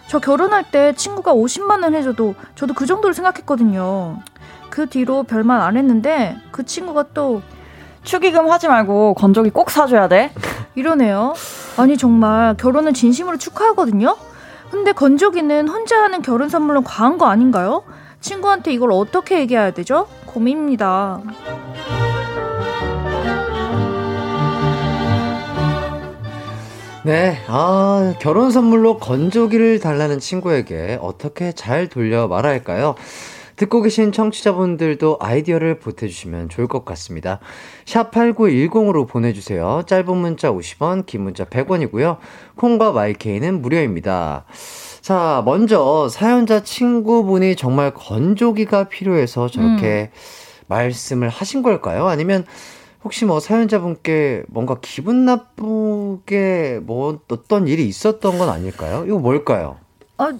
저 0.09 0.19
결혼할 0.19 0.71
때 0.71 0.93
친구가 0.95 1.33
50만 1.33 1.83
원 1.83 1.95
해줘도 1.95 2.35
저도 2.55 2.75
그 2.75 2.85
정도를 2.85 3.15
생각했거든요. 3.15 4.19
그 4.69 4.87
뒤로 4.87 5.23
별말 5.23 5.61
안 5.61 5.77
했는데 5.77 6.37
그 6.51 6.65
친구가 6.65 7.05
또 7.15 7.41
축의금 8.05 8.51
하지 8.51 8.69
말고 8.69 9.15
건조기 9.15 9.51
꼭 9.51 9.71
사줘야 9.71 10.09
돼. 10.09 10.33
이러네요. 10.75 11.35
아니 11.77 11.97
정말 11.97 12.57
결혼은 12.57 12.95
진심으로 12.95 13.37
축하하거든요. 13.39 14.17
근데 14.71 14.93
건조기는 14.93 15.69
혼자 15.69 16.03
하는 16.03 16.23
결혼 16.23 16.49
선물로 16.49 16.83
과한 16.83 17.19
거 17.19 17.27
아닌가요? 17.27 17.83
친구한테 18.21 18.73
이걸 18.73 18.93
어떻게 18.93 19.41
얘기해야 19.41 19.73
되죠? 19.73 20.09
고민입니다. 20.27 21.21
네, 27.05 27.37
아, 27.49 28.15
결혼 28.21 28.53
선물로 28.53 28.99
건조기를 28.99 29.81
달라는 29.81 30.21
친구에게 30.21 30.99
어떻게 31.03 31.51
잘 31.53 31.89
돌려 31.89 32.29
말할까요? 32.29 32.95
듣고 33.57 33.83
계신 33.83 34.13
청취자분들도 34.13 35.19
아이디어를 35.21 35.79
보태주시면 35.79 36.49
좋을 36.49 36.67
것 36.67 36.85
같습니다. 36.85 37.39
샵8910으로 37.85 39.09
보내주세요. 39.09 39.83
짧은 39.87 40.17
문자 40.17 40.51
50원, 40.51 41.07
긴 41.07 41.23
문자 41.23 41.45
100원이고요. 41.45 42.17
콩과 42.57 42.93
마이케이는 42.93 43.61
무료입니다. 43.63 44.45
자, 45.01 45.43
먼저 45.45 46.09
사연자 46.09 46.63
친구분이 46.63 47.57
정말 47.57 47.93
건조기가 47.93 48.85
필요해서 48.85 49.49
저렇게 49.49 50.11
말씀을 50.69 51.29
하신 51.29 51.63
걸까요? 51.63 52.07
아니면 52.07 52.45
혹시 53.05 53.25
뭐 53.25 53.41
사연자분께 53.41 54.45
뭔가 54.49 54.79
기분 54.81 55.25
나쁘게 55.25 56.81
뭐 56.85 57.19
어떤 57.29 57.67
일이 57.67 57.87
있었던 57.89 58.39
건 58.39 58.49
아닐까요? 58.49 59.05
이거 59.07 59.19
뭘까요? 59.19 59.77
아, 60.19 60.33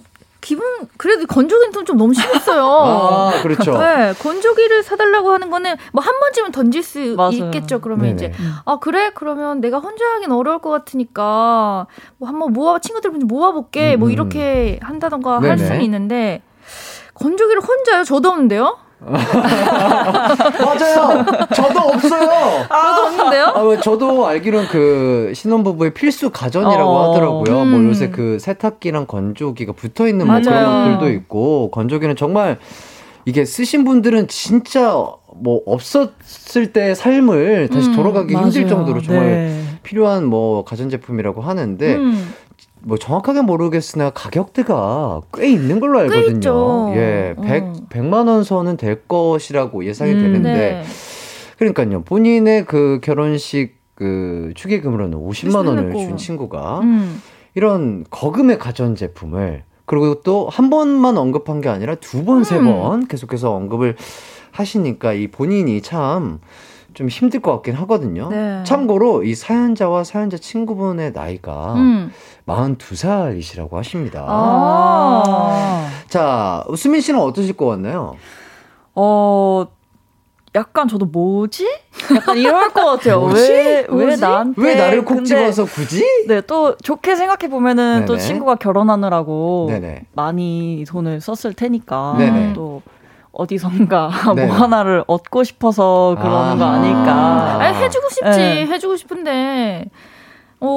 기분 0.43 0.65
그래도 0.97 1.25
건조기는 1.25 1.71
좀- 1.71 1.85
좀 1.85 1.97
너무 1.97 2.13
심했어요. 2.13 2.63
아, 2.67 3.41
그렇죠. 3.41 3.77
네, 3.77 4.13
건조기를 4.19 4.83
사달라고 4.83 5.31
하는 5.31 5.49
거는 5.49 5.75
뭐 5.93 6.03
한 6.03 6.19
번쯤은 6.19 6.51
던질 6.51 6.83
수 6.83 6.99
맞아요. 7.15 7.31
있겠죠. 7.31 7.79
그러면 7.79 8.15
네네. 8.17 8.33
이제 8.33 8.33
아 8.65 8.77
그래 8.79 9.11
그러면 9.15 9.61
내가 9.61 9.79
혼자 9.79 10.05
하긴 10.15 10.31
어려울 10.31 10.59
것 10.59 10.69
같으니까 10.69 11.87
뭐 12.17 12.27
한번 12.27 12.51
모아 12.53 12.79
친구들 12.79 13.11
좀 13.11 13.19
모아볼게 13.27 13.95
음, 13.95 13.99
뭐 13.99 14.09
음. 14.09 14.11
이렇게 14.11 14.79
한다던가 14.83 15.35
할 15.35 15.41
네네. 15.41 15.57
수는 15.65 15.81
있는데 15.81 16.41
건조기를 17.15 17.61
혼자요? 17.61 18.03
저도 18.03 18.29
없는데요? 18.29 18.77
맞아요. 20.65 21.25
저도 21.53 21.79
없어요. 21.79 22.65
저도 22.69 23.01
없는데요? 23.07 23.45
아, 23.45 23.63
뭐 23.63 23.79
저도 23.79 24.27
알기로는 24.27 24.67
그 24.67 25.31
신혼부부의 25.35 25.93
필수 25.93 26.29
가전이라고 26.29 26.89
어. 26.89 27.09
하더라고요. 27.11 27.65
뭐 27.65 27.79
음. 27.79 27.89
요새 27.89 28.09
그 28.09 28.39
세탁기랑 28.39 29.05
건조기가 29.07 29.73
붙어 29.73 30.07
있는 30.07 30.27
뭐. 30.27 30.39
그런 30.39 30.95
것들도 30.95 31.11
있고 31.13 31.71
건조기는 31.71 32.15
정말 32.15 32.57
이게 33.25 33.45
쓰신 33.45 33.85
분들은 33.85 34.27
진짜 34.27 34.93
뭐 35.35 35.61
없었을 35.65 36.73
때 36.73 36.93
삶을 36.93 37.69
다시 37.71 37.89
음, 37.89 37.95
돌아가기 37.95 38.33
힘들 38.33 38.63
맞아요. 38.63 38.67
정도로 38.67 39.01
정말 39.01 39.25
네. 39.25 39.63
필요한 39.83 40.25
뭐 40.25 40.63
가전제품이라고 40.65 41.41
하는데 41.41 41.95
음. 41.95 42.33
뭐 42.81 42.97
정확하게 42.97 43.41
모르겠으나 43.41 44.09
가격대가 44.09 45.21
꽤 45.33 45.49
있는 45.49 45.79
걸로 45.79 45.99
꽤 46.09 46.15
알거든요. 46.17 46.93
예, 46.95 47.35
100, 47.41 47.63
어. 47.63 47.73
100만 47.89 48.27
원 48.27 48.43
선은 48.43 48.77
될 48.77 49.07
것이라고 49.07 49.85
예상이 49.85 50.11
음, 50.13 50.19
되는데 50.19 50.53
네. 50.53 50.83
그러니까요. 51.57 52.03
본인의 52.03 52.65
그 52.65 52.99
결혼식 53.01 53.77
그 53.95 54.51
축의금으로는 54.55 55.17
50만 55.17 55.67
원을. 55.67 55.93
준 55.93 56.17
친구가 56.17 56.79
음. 56.81 57.21
이런 57.55 58.03
거금의 58.09 58.59
가전 58.59 58.95
제품을 58.95 59.63
그리고 59.85 60.21
또 60.21 60.49
한 60.49 60.69
번만 60.69 61.17
언급한 61.17 61.61
게 61.61 61.69
아니라 61.69 61.95
두 61.95 62.25
번, 62.25 62.43
세 62.43 62.57
음. 62.57 62.65
번 62.65 63.07
계속해서 63.07 63.53
언급을 63.53 63.95
하시니까 64.51 65.13
이 65.13 65.27
본인이 65.27 65.81
참 65.81 66.39
좀 66.93 67.09
힘들 67.09 67.39
것 67.39 67.51
같긴 67.53 67.73
하거든요. 67.75 68.29
네. 68.29 68.63
참고로 68.65 69.23
이 69.23 69.35
사연자와 69.35 70.03
사연자 70.03 70.37
친구분의 70.37 71.11
나이가 71.13 71.73
음. 71.73 72.11
42살이시라고 72.47 73.73
하십니다. 73.73 74.25
아. 74.27 75.89
자, 76.07 76.63
수민 76.75 77.01
씨는 77.01 77.19
어떠실 77.19 77.55
것 77.55 77.65
같나요? 77.67 78.15
어, 78.95 79.65
약간 80.55 80.87
저도 80.87 81.05
뭐지? 81.05 81.67
약간 82.15 82.37
이럴 82.37 82.69
것 82.69 82.85
같아요. 82.85 83.21
뭐지? 83.21 83.51
왜, 83.51 83.87
왜 83.89 84.05
뭐지? 84.05 84.21
나한테. 84.21 84.61
왜 84.61 84.75
나를 84.75 85.03
콕 85.03 85.15
근데 85.15 85.29
집어서 85.29 85.65
굳이? 85.65 86.03
네, 86.27 86.41
또 86.41 86.77
좋게 86.77 87.15
생각해 87.15 87.49
보면은 87.49 88.05
또. 88.05 88.17
친구가 88.17 88.55
결혼하느라고 88.55 89.67
네네. 89.69 90.05
많이 90.13 90.85
돈을 90.87 91.21
썼을 91.21 91.55
테니까 91.55 92.15
네네. 92.19 92.53
또 92.53 92.83
어디선가 93.33 94.09
네네. 94.35 94.45
뭐 94.47 94.55
하나를 94.55 95.03
얻고 95.07 95.43
싶어서 95.43 96.15
그러는 96.19 96.57
거 96.57 96.65
아하. 96.65 96.75
아닐까. 96.75 97.57
아니, 97.59 97.77
해주고 97.77 98.09
싶지. 98.09 98.37
네. 98.37 98.65
해주고 98.67 98.95
싶은데, 98.95 99.85
어, 100.59 100.67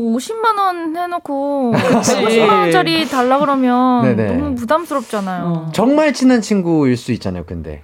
50만 0.00 0.56
원 0.58 0.96
해놓고, 0.96 1.72
그치. 1.72 2.14
50만 2.24 2.48
원짜리 2.50 3.06
달라 3.08 3.38
그러면 3.38 4.02
네네. 4.02 4.36
너무 4.36 4.54
부담스럽잖아요. 4.54 5.44
어. 5.44 5.70
정말 5.72 6.12
친한 6.14 6.40
친구일 6.40 6.96
수 6.96 7.12
있잖아요, 7.12 7.44
근데. 7.44 7.82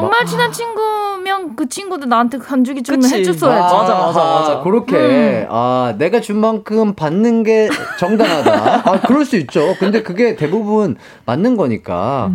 정말 0.00 0.26
친한 0.26 0.52
친구면 0.52 1.56
그 1.56 1.68
친구도 1.68 2.06
나한테 2.06 2.38
간주기 2.38 2.82
그치. 2.82 3.14
해줬어야지. 3.14 3.74
맞아, 3.74 3.94
맞아, 3.94 4.24
맞아. 4.24 4.60
그렇게, 4.60 4.96
음. 4.96 5.46
아, 5.50 5.94
내가 5.98 6.20
준 6.20 6.38
만큼 6.38 6.94
받는 6.94 7.42
게 7.42 7.68
정당하다. 7.98 8.90
아, 8.90 9.00
그럴 9.00 9.24
수 9.24 9.36
있죠. 9.36 9.74
근데 9.78 10.02
그게 10.02 10.36
대부분 10.36 10.96
맞는 11.26 11.56
거니까. 11.56 12.30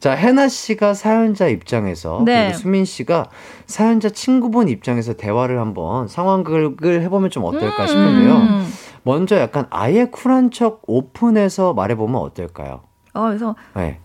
자, 0.00 0.12
해나 0.12 0.48
씨가 0.48 0.94
사연자 0.94 1.48
입장에서, 1.48 2.22
네. 2.24 2.46
그리고 2.46 2.58
수민 2.58 2.84
씨가 2.84 3.28
사연자 3.66 4.08
친구분 4.08 4.68
입장에서 4.68 5.14
대화를 5.14 5.58
한번 5.60 6.08
상황극을 6.08 7.02
해보면 7.02 7.30
좀 7.30 7.44
어떨까 7.44 7.86
싶은데요. 7.86 8.34
음. 8.34 8.72
먼저 9.02 9.38
약간 9.38 9.66
아예 9.70 10.06
쿨한 10.06 10.50
척 10.50 10.80
오픈해서 10.86 11.74
말해보면 11.74 12.20
어떨까요? 12.20 12.80
어, 13.12 13.22
그래서 13.26 13.54
네. 13.74 13.98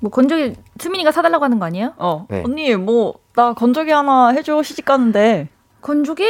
뭐 0.00 0.10
건조기 0.10 0.54
수민이가 0.78 1.12
사달라고 1.12 1.44
하는 1.44 1.58
거 1.58 1.66
아니에요? 1.66 1.94
어, 1.98 2.26
네. 2.28 2.42
언니, 2.44 2.74
뭐, 2.76 3.14
나 3.34 3.52
건조기 3.52 3.90
하나 3.90 4.28
해줘, 4.28 4.62
시집 4.62 4.84
가는데. 4.84 5.48
건조기? 5.80 6.24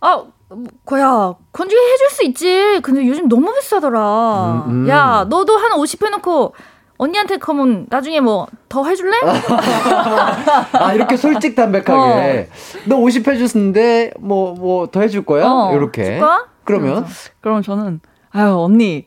아, 0.00 0.22
뭐, 0.48 0.64
거야 0.84 1.34
건조기 1.52 1.80
해줄 1.92 2.10
수 2.10 2.24
있지. 2.24 2.80
근데 2.82 3.06
요즘 3.06 3.28
너무 3.28 3.52
비싸더라. 3.54 4.64
음, 4.66 4.84
음. 4.84 4.88
야, 4.88 5.26
너도 5.28 5.56
한 5.56 5.72
50 5.78 6.02
해놓고 6.04 6.54
언니한테 6.96 7.38
그러면 7.38 7.86
나중에 7.90 8.20
뭐 8.20 8.46
더 8.74 8.84
해줄래? 8.84 9.16
아, 10.72 10.92
이렇게 10.94 11.16
솔직 11.16 11.54
담백하게. 11.54 12.48
너50 12.88 13.28
해줬는데, 13.32 14.14
뭐, 14.18 14.54
뭐, 14.54 14.88
더 14.88 15.00
해줄 15.00 15.24
거야? 15.24 15.46
어, 15.46 15.72
이렇게. 15.76 16.04
줄까? 16.04 16.46
그러면? 16.64 17.06
그럼 17.40 17.62
저는, 17.62 18.00
아유, 18.32 18.58
언니, 18.58 19.06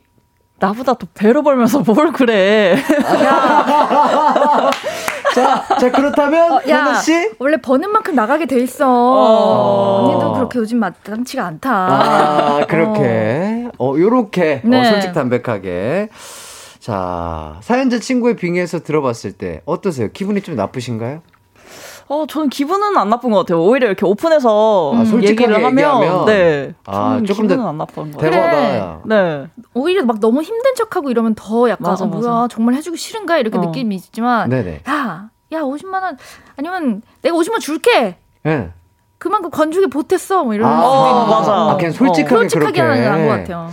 나보다 0.60 0.94
더 0.94 1.06
배로 1.14 1.42
벌면서 1.42 1.80
뭘 1.80 2.12
그래. 2.12 2.76
자, 5.34 5.64
자, 5.78 5.92
그렇다면, 5.92 6.52
어, 6.52 6.60
야, 6.68 6.94
씨? 6.94 7.30
원래 7.38 7.58
버는 7.58 7.90
만큼 7.92 8.14
나가게 8.14 8.46
돼 8.46 8.58
있어. 8.60 8.86
어. 8.88 10.08
언니도 10.10 10.32
그렇게 10.34 10.58
요즘 10.58 10.78
마땅치가 10.80 11.44
않다. 11.46 11.70
아, 11.70 12.66
그렇게. 12.66 13.68
어, 13.78 13.94
요렇게. 13.96 14.62
어, 14.64 14.68
네. 14.68 14.84
솔직 14.90 15.12
담백하게. 15.12 16.08
자, 16.80 17.56
사연자 17.60 17.98
친구의 17.98 18.36
빙의에서 18.36 18.80
들어봤을 18.80 19.32
때 19.32 19.60
어떠세요? 19.64 20.08
기분이 20.12 20.40
좀 20.40 20.56
나쁘신가요? 20.56 21.20
어, 22.08 22.26
저는 22.26 22.48
기분은 22.48 22.96
안 22.96 23.10
나쁜 23.10 23.30
것 23.30 23.38
같아요. 23.38 23.62
오히려 23.62 23.86
이렇게 23.86 24.06
오픈해서 24.06 24.92
아, 24.94 25.04
솔직하게 25.04 25.28
얘기를 25.28 25.54
하면, 25.56 25.70
얘기하면? 25.72 26.24
네. 26.24 26.74
아, 26.86 27.20
조금 27.26 27.46
더 27.46 27.54
기분은 27.54 27.66
안 27.66 27.78
나쁜 27.78 28.10
것 28.12 28.20
같아요. 28.20 28.30
대화가. 28.30 29.00
네. 29.04 29.46
오히려 29.74 30.04
막 30.04 30.18
너무 30.20 30.42
힘든 30.42 30.74
척하고 30.74 31.10
이러면 31.10 31.34
더 31.34 31.68
약간 31.68 31.90
맞아, 31.90 32.04
어, 32.04 32.08
뭐야 32.08 32.30
맞아. 32.30 32.48
정말 32.48 32.74
해주기 32.76 32.96
싫은가 32.96 33.38
이렇게 33.38 33.58
어. 33.58 33.60
느낌이 33.60 33.94
있지만 33.96 34.48
네네. 34.48 34.82
야, 34.88 35.28
야 35.52 35.60
50만 35.60 36.02
원 36.02 36.16
아니면 36.56 37.02
내가 37.20 37.36
50만 37.36 37.52
원 37.52 37.60
줄게. 37.60 38.16
예. 38.46 38.70
그만큼 39.18 39.50
건조기 39.50 39.88
보탰어 39.88 40.44
뭐 40.44 40.54
이런 40.54 40.70
아, 40.70 40.80
거죠. 40.80 41.30
맞아. 41.30 41.52
아, 41.52 41.76
그냥 41.76 41.92
솔직하게 41.92 42.48
솔직하게 42.48 42.72
그렇게. 42.72 42.80
하는 42.80 42.94
게 43.02 43.08
나은 43.08 43.28
것 43.28 43.34
같아요. 43.36 43.70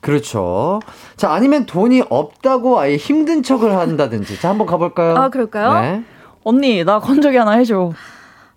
그렇죠. 0.00 0.80
자, 1.16 1.32
아니면 1.32 1.66
돈이 1.66 2.02
없다고 2.08 2.80
아예 2.80 2.96
힘든 2.96 3.42
척을 3.42 3.76
한다든지. 3.76 4.40
자, 4.40 4.48
한번 4.50 4.66
가볼까요? 4.66 5.16
아 5.16 5.28
그럴까요? 5.28 5.80
네. 5.80 6.04
언니, 6.48 6.84
나 6.84 7.00
건조기 7.00 7.36
하나 7.36 7.54
해줘. 7.54 7.90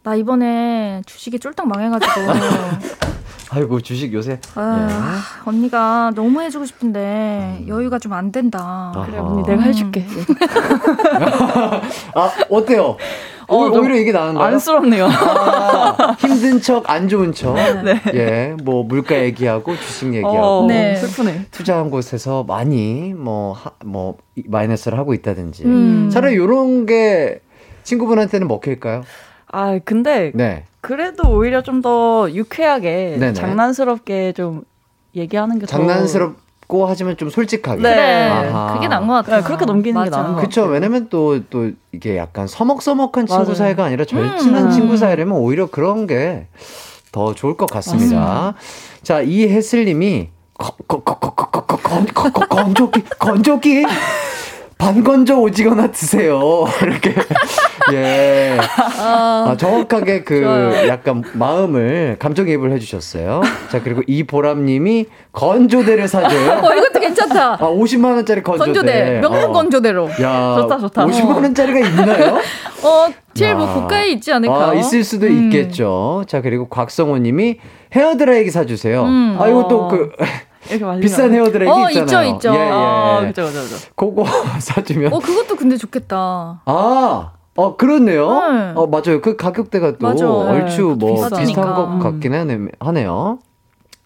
나 0.03 0.13
이번에 0.13 1.01
주식이 1.07 1.39
쫄딱 1.39 1.67
망해가지고 1.67 2.11
아이고, 3.51 3.81
주식 3.81 4.13
요새. 4.13 4.39
아, 4.53 5.17
언니가 5.43 6.11
너무 6.13 6.39
해주고 6.43 6.67
싶은데 6.67 7.63
여유가 7.67 7.97
좀 7.97 8.13
안 8.13 8.31
된다. 8.31 8.91
아. 8.95 9.05
그래, 9.07 9.17
아하. 9.17 9.27
언니, 9.27 9.41
내가 9.43 9.63
해줄게. 9.63 10.05
아, 12.13 12.31
어때요? 12.51 12.95
어, 13.47 13.57
오, 13.57 13.71
좀 13.71 13.81
오히려 13.85 13.95
이게 13.95 14.11
나은가요? 14.11 14.45
안쓰럽네요. 14.53 15.07
아, 15.07 16.15
힘든 16.19 16.61
척, 16.61 16.87
안 16.87 17.09
좋은 17.09 17.33
척. 17.33 17.55
네. 17.55 17.99
예, 18.13 18.55
뭐, 18.63 18.83
물가 18.83 19.19
얘기하고, 19.19 19.75
주식 19.77 20.13
얘기하고. 20.13 20.37
어, 20.37 20.67
네. 20.67 20.95
슬프네. 20.95 21.47
투자한 21.49 21.89
곳에서 21.89 22.43
많이, 22.43 23.15
뭐, 23.15 23.53
하, 23.53 23.71
뭐, 23.83 24.17
이- 24.35 24.43
마이너스를 24.47 24.99
하고 24.99 25.15
있다든지. 25.15 25.63
음. 25.65 26.11
차라리 26.13 26.35
요런 26.35 26.85
게 26.85 27.41
친구분한테는 27.89 28.47
먹힐까요? 28.47 29.03
아, 29.51 29.79
근데 29.83 30.31
네. 30.35 30.63
그래도 30.81 31.29
오히려 31.29 31.61
좀 31.63 31.81
더 31.81 32.29
유쾌하게 32.31 33.17
네네. 33.19 33.33
장난스럽게 33.33 34.33
좀 34.33 34.63
얘기하는 35.15 35.57
게 35.59 35.65
더. 35.65 35.77
장난스럽고 35.77 36.85
하지만 36.85 37.17
좀 37.17 37.29
솔직하게. 37.29 37.81
네. 37.81 38.29
아하. 38.29 38.73
그게 38.75 38.87
나은 38.87 39.07
것 39.07 39.13
같아요. 39.13 39.37
네, 39.37 39.43
그렇게 39.43 39.65
넘기는 39.65 40.03
게 40.03 40.09
맞아. 40.09 40.21
나은 40.21 40.35
것 40.35 40.41
그쵸. 40.41 40.65
왜냐면 40.65 41.07
또, 41.09 41.43
또, 41.49 41.71
이게 41.91 42.15
약간 42.17 42.45
서먹서먹한 42.47 43.25
친구 43.25 43.41
맞아요. 43.43 43.55
사이가 43.55 43.85
아니라 43.85 44.05
절친한 44.05 44.65
음. 44.67 44.71
친구 44.71 44.97
사이라면 44.97 45.35
오히려 45.35 45.65
그런 45.67 46.05
게 46.07 46.47
더 47.11 47.33
좋을 47.33 47.57
것 47.57 47.67
같습니다. 47.71 48.53
자, 49.01 49.21
이혜슬 49.21 49.85
님이 49.85 50.29
건조기, 52.49 53.03
건조기. 53.17 53.83
반건조 54.79 55.41
오징어나 55.41 55.91
드세요. 55.91 56.65
이렇게. 56.81 57.13
예. 57.91 58.57
아, 58.97 59.53
정확하게 59.59 60.23
그 60.23 60.41
좋아요. 60.41 60.87
약간 60.87 61.21
마음을 61.33 62.15
감정이입을 62.17 62.71
해주셨어요. 62.71 63.41
자, 63.69 63.83
그리고 63.83 64.01
이보람님이 64.07 65.07
건조대를 65.33 66.07
사줘요. 66.07 66.61
어, 66.63 66.73
이것도 66.73 66.99
괜찮다. 67.01 67.53
아, 67.55 67.57
50만 67.59 68.15
원짜리 68.15 68.41
건조대. 68.41 68.71
건조대. 68.71 69.19
명문 69.19 69.43
어. 69.43 69.51
건조대로. 69.51 70.09
야, 70.21 70.55
좋다, 70.61 70.77
좋다. 70.79 71.05
50만 71.05 71.35
원짜리가 71.43 71.79
있나요? 71.79 72.35
어, 72.81 73.07
제일 73.33 73.55
뭐 73.55 73.67
야. 73.67 73.73
고가에 73.73 74.07
있지 74.11 74.31
않을까? 74.31 74.69
아, 74.69 74.73
있을 74.75 75.03
수도 75.03 75.27
음. 75.27 75.43
있겠죠. 75.43 76.23
자, 76.25 76.41
그리고 76.41 76.69
곽성호 76.69 77.17
님이 77.17 77.57
헤어드라이기 77.93 78.49
사주세요. 78.49 79.03
음. 79.03 79.35
아, 79.39 79.47
이거 79.47 79.67
또 79.67 79.89
그, 79.89 80.11
이렇게 80.67 80.83
말리면 80.83 81.01
비싼. 81.01 81.33
헤어드라이기 81.33 81.71
어, 81.71 81.89
있잖아요. 81.89 82.29
있죠, 82.29 82.35
있죠. 82.49 82.53
예, 82.53 82.59
예. 82.65 82.69
아, 82.71 83.21
그죠, 83.27 83.45
그죠, 83.45 83.61
그죠. 83.61 83.75
그거 83.95 84.25
사주면. 84.59 85.13
어, 85.13 85.19
그것도 85.19 85.55
근데 85.55 85.77
좋겠다. 85.77 86.61
아, 86.65 87.31
어, 87.55 87.75
그렇네요. 87.77 88.29
네. 88.29 88.71
어, 88.75 88.87
맞아요. 88.87 89.21
그 89.21 89.35
가격대가 89.35 89.97
또 89.97 90.07
맞아. 90.07 90.29
얼추 90.29 90.95
뭐 90.99 91.13
비싸니까. 91.15 91.39
비슷한 91.39 91.73
것 91.75 91.85
음. 91.85 91.99
같긴 91.99 92.33
하네, 92.33 92.57
하네요. 92.79 93.39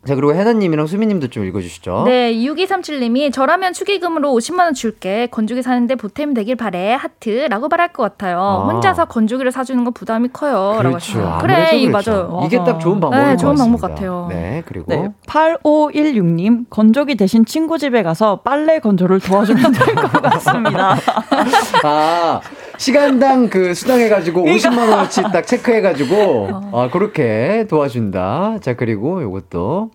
자, 0.06 0.16
그리고 0.16 0.34
해나님이랑 0.36 0.86
수미님도 0.86 1.28
좀 1.30 1.46
읽어주시죠. 1.46 2.04
네, 2.06 2.34
6237님이 2.34 3.32
저라면 3.32 3.72
축의금으로 3.72 4.30
50만원 4.34 4.76
줄게. 4.76 5.28
건조기 5.32 5.62
사는데 5.64 5.96
보탬 5.96 6.34
되길 6.34 6.56
바래. 6.58 6.94
하트라고 6.94 7.70
말할 7.70 7.94
것 7.94 8.04
같아요. 8.04 8.38
아. 8.40 8.66
혼자서 8.70 9.06
건조기를 9.06 9.52
사주는 9.54 9.82
건 9.86 9.94
부담이 9.94 10.30
커요. 10.34 10.74
라고 10.82 10.90
그렇죠. 10.98 11.20
아무래도 11.26 11.42
그래, 11.42 11.78
이 11.78 11.88
그렇죠. 11.88 12.12
맞아요. 12.12 12.44
이게 12.46 12.58
딱 12.58 12.80
좋은 12.80 13.00
방법인 13.00 13.26
네, 13.26 13.32
것 13.32 13.38
좋은 13.38 13.56
방법 13.56 13.82
같습니다. 13.82 13.88
같아요. 13.88 14.28
네, 14.30 14.64
그리고 14.66 14.86
네. 14.94 15.10
8516님, 15.28 16.66
건조기 16.70 17.16
대신 17.16 17.46
친구 17.46 17.78
집에 17.78 18.04
가서 18.04 18.42
빨래 18.42 18.80
건조를 18.80 19.20
도와주면 19.22 19.72
될 19.72 19.96
것 19.96 20.12
같습니다. 20.22 20.96
아, 21.84 22.42
시간당 22.84 23.48
그 23.50 23.74
수당해가지고 23.74 24.44
그러니까. 24.44 24.70
50만 24.70 24.90
원어치 24.90 25.22
딱 25.32 25.48
체크해가지고, 25.48 26.16
어. 26.52 26.72
아, 26.74 26.90
그렇게 26.90 27.66
도와준다. 27.70 28.58
자, 28.62 28.76
그리고 28.76 29.22
요것도. 29.24 29.92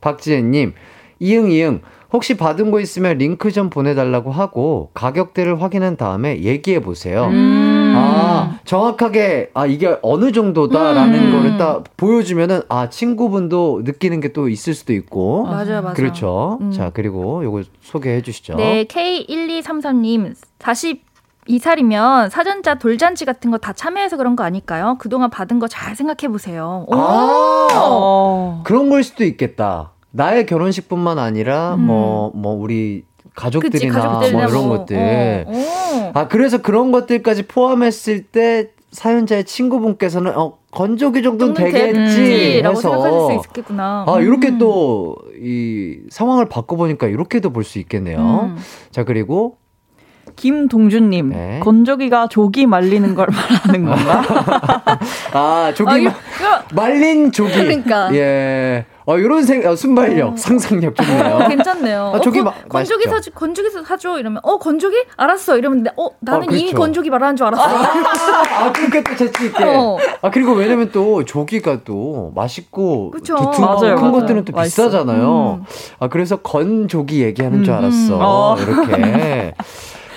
박지혜님, 0.00 0.72
이응, 1.20 1.50
이응. 1.52 1.80
혹시 2.12 2.36
받은 2.36 2.72
거 2.72 2.80
있으면 2.80 3.18
링크 3.18 3.52
좀 3.52 3.70
보내달라고 3.70 4.32
하고, 4.32 4.90
가격대를 4.94 5.62
확인한 5.62 5.96
다음에 5.96 6.42
얘기해 6.42 6.80
보세요. 6.80 7.28
음. 7.30 7.94
아, 7.96 8.58
정확하게, 8.64 9.50
아, 9.54 9.66
이게 9.66 9.96
어느 10.02 10.32
정도다라는 10.32 11.26
음. 11.26 11.32
거를 11.32 11.56
딱 11.56 11.84
보여주면은, 11.96 12.62
아, 12.68 12.88
친구분도 12.90 13.82
느끼는 13.84 14.18
게 14.20 14.32
또 14.32 14.48
있을 14.48 14.74
수도 14.74 14.92
있고. 14.92 15.44
맞아요, 15.44 15.82
맞아요. 15.82 15.94
그렇죠. 15.94 16.58
음. 16.62 16.72
자, 16.72 16.90
그리고 16.92 17.44
요거 17.44 17.62
소개해 17.80 18.22
주시죠. 18.22 18.56
네, 18.56 18.84
K1233님, 18.86 20.34
42살이면 21.48 22.30
사전자 22.30 22.74
돌잔치 22.74 23.24
같은 23.24 23.50
거 23.50 23.58
다 23.58 23.72
참여해서 23.72 24.16
그런 24.16 24.34
거 24.36 24.44
아닐까요? 24.44 24.96
그동안 24.98 25.30
받은 25.30 25.58
거 25.58 25.68
잘 25.68 25.94
생각해 25.94 26.30
보세요. 26.30 26.86
아, 26.90 27.68
어. 27.74 28.60
그런 28.64 28.90
걸 28.90 29.02
수도 29.04 29.24
있겠다. 29.24 29.92
나의 30.10 30.46
결혼식뿐만 30.46 31.18
아니라 31.18 31.76
뭐뭐 31.76 32.54
우리 32.60 33.04
가족들이나, 33.34 34.16
음. 34.16 34.20
그치, 34.20 34.32
뭐 34.32 34.42
이런 34.44 34.68
뭐, 34.68 34.78
것들. 34.78 35.44
어, 35.46 35.52
어. 35.52 36.10
아 36.14 36.28
그래서 36.28 36.58
그런 36.58 36.92
것들까지 36.92 37.46
포함했을 37.46 38.24
때 38.24 38.70
사연자의 38.90 39.44
친구분께서는 39.44 40.36
어 40.36 40.58
건조기 40.70 41.22
정도는 41.22 41.54
정도는 41.54 41.72
되겠지 41.72 42.16
되겠지라고 42.16 42.76
해서 42.76 42.90
생각하실 42.90 43.20
수 43.42 43.48
있겠구나. 43.48 44.04
아 44.06 44.20
이렇게 44.20 44.48
음. 44.48 44.58
또이 44.58 46.00
상황을 46.10 46.48
바꿔보니까 46.48 47.06
이렇게도 47.06 47.50
볼 47.50 47.64
수 47.64 47.78
있겠네요. 47.78 48.18
음. 48.18 48.56
자 48.90 49.04
그리고 49.04 49.56
김동준님, 50.36 51.28
네. 51.30 51.60
건조기가 51.62 52.28
조기 52.28 52.66
말리는 52.66 53.14
걸 53.14 53.26
말하는 53.30 53.84
건가? 53.86 54.22
아 55.32 55.72
조기 55.74 55.90
아, 55.90 55.94
마- 55.94 55.98
이거- 56.00 56.12
말린 56.72 57.32
조기 57.32 57.52
그러니까. 57.52 58.14
예. 58.14 58.86
어 59.04 59.18
이런 59.18 59.42
생 59.42 59.66
어, 59.66 59.74
순발력 59.74 60.38
상상력 60.38 60.94
좋네요. 60.94 61.34
어, 61.34 61.48
괜찮네요. 61.48 62.12
아, 62.14 62.20
저기 62.20 62.38
어, 62.38 62.44
마- 62.44 62.52
건- 62.52 62.68
건조기 62.68 63.08
맛있죠? 63.08 63.10
사줘, 63.10 63.30
건조기 63.32 63.70
사줘 63.84 64.18
이러면 64.20 64.40
어 64.44 64.58
건조기 64.58 64.96
알았어 65.16 65.58
이러면 65.58 65.86
어 65.96 66.08
나는 66.20 66.42
어, 66.42 66.52
이미 66.52 66.66
그렇죠. 66.66 66.78
건조기 66.78 67.10
말하는 67.10 67.34
줄 67.34 67.46
알았어. 67.48 67.62
아, 67.64 68.70
그렇게 68.72 69.02
또 69.02 69.16
재치 69.16 69.46
있게. 69.46 69.64
어. 69.64 69.98
아, 70.22 70.30
그리고 70.30 70.52
왜냐면 70.52 70.90
또 70.92 71.24
조기가 71.24 71.80
또 71.84 72.30
맛있고 72.36 73.10
그쵸. 73.10 73.34
두툼하고 73.34 73.80
맞아요, 73.80 73.94
큰 73.96 74.02
맞아요. 74.02 74.12
것들은 74.12 74.44
또 74.44 74.52
맛있어. 74.52 74.82
비싸잖아요. 74.84 75.58
음. 75.60 75.64
아, 75.98 76.08
그래서 76.08 76.36
건조기 76.36 77.22
얘기하는 77.24 77.64
줄 77.64 77.74
음, 77.74 77.78
알았어. 77.78 78.14
음. 78.14 78.20
어. 78.22 78.56
이렇게. 78.60 79.54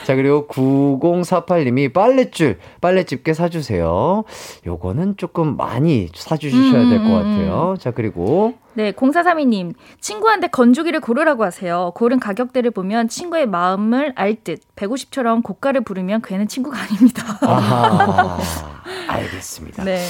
자, 0.06 0.14
그리고 0.14 0.48
9048님이 0.48 1.92
빨랫줄, 1.92 2.60
빨래집게 2.80 3.34
사주세요. 3.34 4.24
요거는 4.68 5.18
조금 5.18 5.58
많이 5.58 6.10
사주셔야 6.14 6.90
될것 6.90 7.00
음, 7.00 7.08
음, 7.08 7.12
같아요. 7.12 7.76
자, 7.80 7.90
그리고. 7.90 8.54
네, 8.76 8.92
0432님. 8.92 9.74
친구한테 10.00 10.48
건조기를 10.48 11.00
고르라고 11.00 11.44
하세요. 11.44 11.92
고른 11.96 12.20
가격대를 12.20 12.70
보면 12.70 13.08
친구의 13.08 13.48
마음을 13.48 14.14
알 14.16 14.36
듯. 14.44 14.60
150처럼 14.76 15.42
고가를 15.42 15.82
부르면 15.82 16.22
걔는 16.22 16.48
친구가 16.48 16.78
아닙니다. 16.78 17.24
아하. 17.42 18.38
알겠습니다. 19.10 19.84
네. 19.86 20.06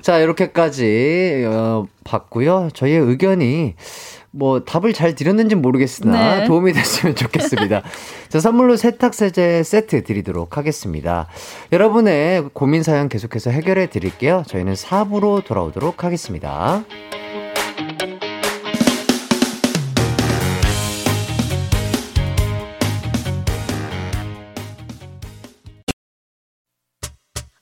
자, 0.00 0.18
이렇게까지, 0.18 1.44
어, 1.48 1.86
봤고요. 2.04 2.68
저희의 2.72 3.00
의견이 3.00 3.74
뭐 4.32 4.64
답을 4.64 4.92
잘 4.92 5.14
드렸는지 5.14 5.54
모르겠으나 5.54 6.40
네. 6.40 6.44
도움이 6.46 6.72
됐으면 6.72 7.14
좋겠습니다. 7.16 7.82
자, 8.28 8.40
선물로 8.40 8.76
세탁 8.76 9.14
세제 9.14 9.62
세트 9.62 10.04
드리도록 10.04 10.56
하겠습니다. 10.56 11.26
여러분의 11.72 12.50
고민 12.52 12.82
사연 12.82 13.08
계속해서 13.08 13.50
해결해 13.50 13.88
드릴게요. 13.88 14.44
저희는 14.46 14.74
4부로 14.74 15.44
돌아오도록 15.44 16.04
하겠습니다. 16.04 16.84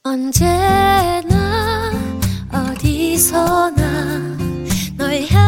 언제나 0.05 1.93
어디서나 2.51 4.37
널 4.97 5.23
향한 5.29 5.48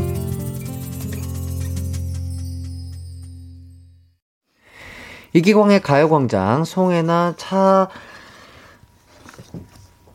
이기광의 5.33 5.81
가요광장 5.81 6.65
송혜나 6.65 7.35
차 7.37 7.87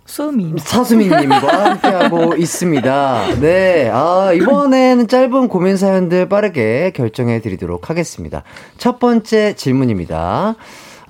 수민. 0.04 0.56
사수민님과 0.56 1.36
함께하고 1.70 2.36
있습니다. 2.36 3.40
네, 3.40 3.90
아, 3.92 4.32
이번에는 4.32 5.08
짧은 5.08 5.48
고민 5.48 5.76
사연들 5.76 6.28
빠르게 6.28 6.92
결정해 6.94 7.40
드리도록 7.40 7.90
하겠습니다. 7.90 8.42
첫 8.78 8.98
번째 8.98 9.54
질문입니다. 9.56 10.54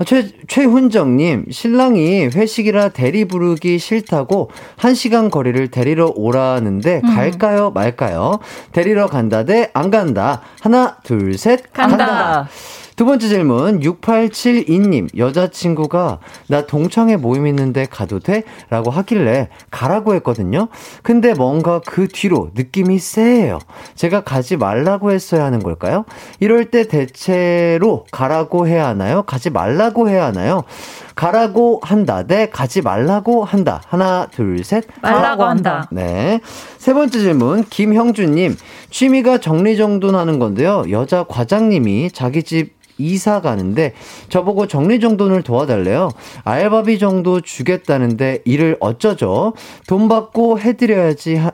최, 0.06 0.28
최훈정님, 0.48 1.46
신랑이 1.50 2.26
회식이라 2.34 2.90
대리 2.90 3.24
부르기 3.26 3.78
싫다고 3.78 4.50
한 4.76 4.94
시간 4.94 5.30
거리를 5.30 5.68
데리러 5.70 6.12
오라는데 6.14 7.00
갈까요, 7.02 7.70
말까요? 7.70 8.40
데리러 8.72 9.06
간다 9.06 9.44
대 9.44 9.70
안 9.72 9.90
간다. 9.90 10.42
하나, 10.60 10.96
둘, 11.02 11.38
셋, 11.38 11.72
간다. 11.72 12.48
두 12.96 13.04
번째 13.04 13.28
질문 13.28 13.80
6872님 13.80 15.16
여자친구가 15.16 16.18
나 16.48 16.66
동창회 16.66 17.16
모임 17.16 17.46
있는데 17.46 17.84
가도 17.84 18.20
돼? 18.20 18.42
라고 18.70 18.90
하길래 18.90 19.48
가라고 19.70 20.14
했거든요 20.14 20.68
근데 21.02 21.34
뭔가 21.34 21.80
그 21.86 22.08
뒤로 22.08 22.50
느낌이 22.54 22.98
쎄해요 22.98 23.58
제가 23.94 24.22
가지 24.22 24.56
말라고 24.56 25.12
했어야 25.12 25.44
하는 25.44 25.58
걸까요? 25.62 26.04
이럴 26.40 26.70
때 26.70 26.88
대체로 26.88 28.06
가라고 28.10 28.66
해야 28.66 28.88
하나요? 28.88 29.22
가지 29.22 29.50
말라고 29.50 30.08
해야 30.08 30.24
하나요? 30.26 30.64
가라고 31.14 31.80
한다 31.82 32.22
대 32.24 32.48
가지 32.50 32.82
말라고 32.82 33.44
한다 33.44 33.80
하나 33.88 34.26
둘 34.30 34.56
셋 34.64 34.84
말라고 35.02 35.44
한다. 35.44 35.86
네. 35.90 36.40
세 36.78 36.92
번째 36.94 37.18
질문, 37.18 37.64
김형준님. 37.64 38.56
취미가 38.90 39.38
정리정돈하는 39.38 40.38
건데요. 40.38 40.84
여자 40.90 41.24
과장님이 41.24 42.10
자기 42.12 42.42
집 42.42 42.74
이사 42.98 43.40
가는데 43.40 43.92
저보고 44.28 44.66
정리정돈을 44.66 45.42
도와달래요. 45.42 46.10
알바비 46.44 46.98
정도 46.98 47.40
주겠다는데 47.40 48.40
일을 48.44 48.76
어쩌죠? 48.80 49.54
돈 49.86 50.08
받고 50.08 50.58
해드려야지 50.60 51.36
하, 51.36 51.52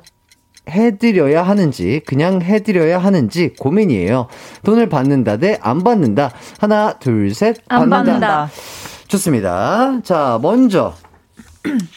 해드려야 0.69 1.43
하는지 1.43 2.01
그냥 2.07 2.41
해드려야 2.41 2.99
하는지 2.99 3.53
고민이에요. 3.59 4.29
돈을 4.63 4.89
받는다 4.89 5.37
대 5.39 5.59
안 5.61 5.83
받는다. 5.83 6.33
하나 6.61 6.93
둘셋안 6.99 7.55
받는다. 7.69 7.89
받는다. 8.05 8.51
좋습니다. 9.09 10.01
자 10.05 10.39
먼저 10.41 10.95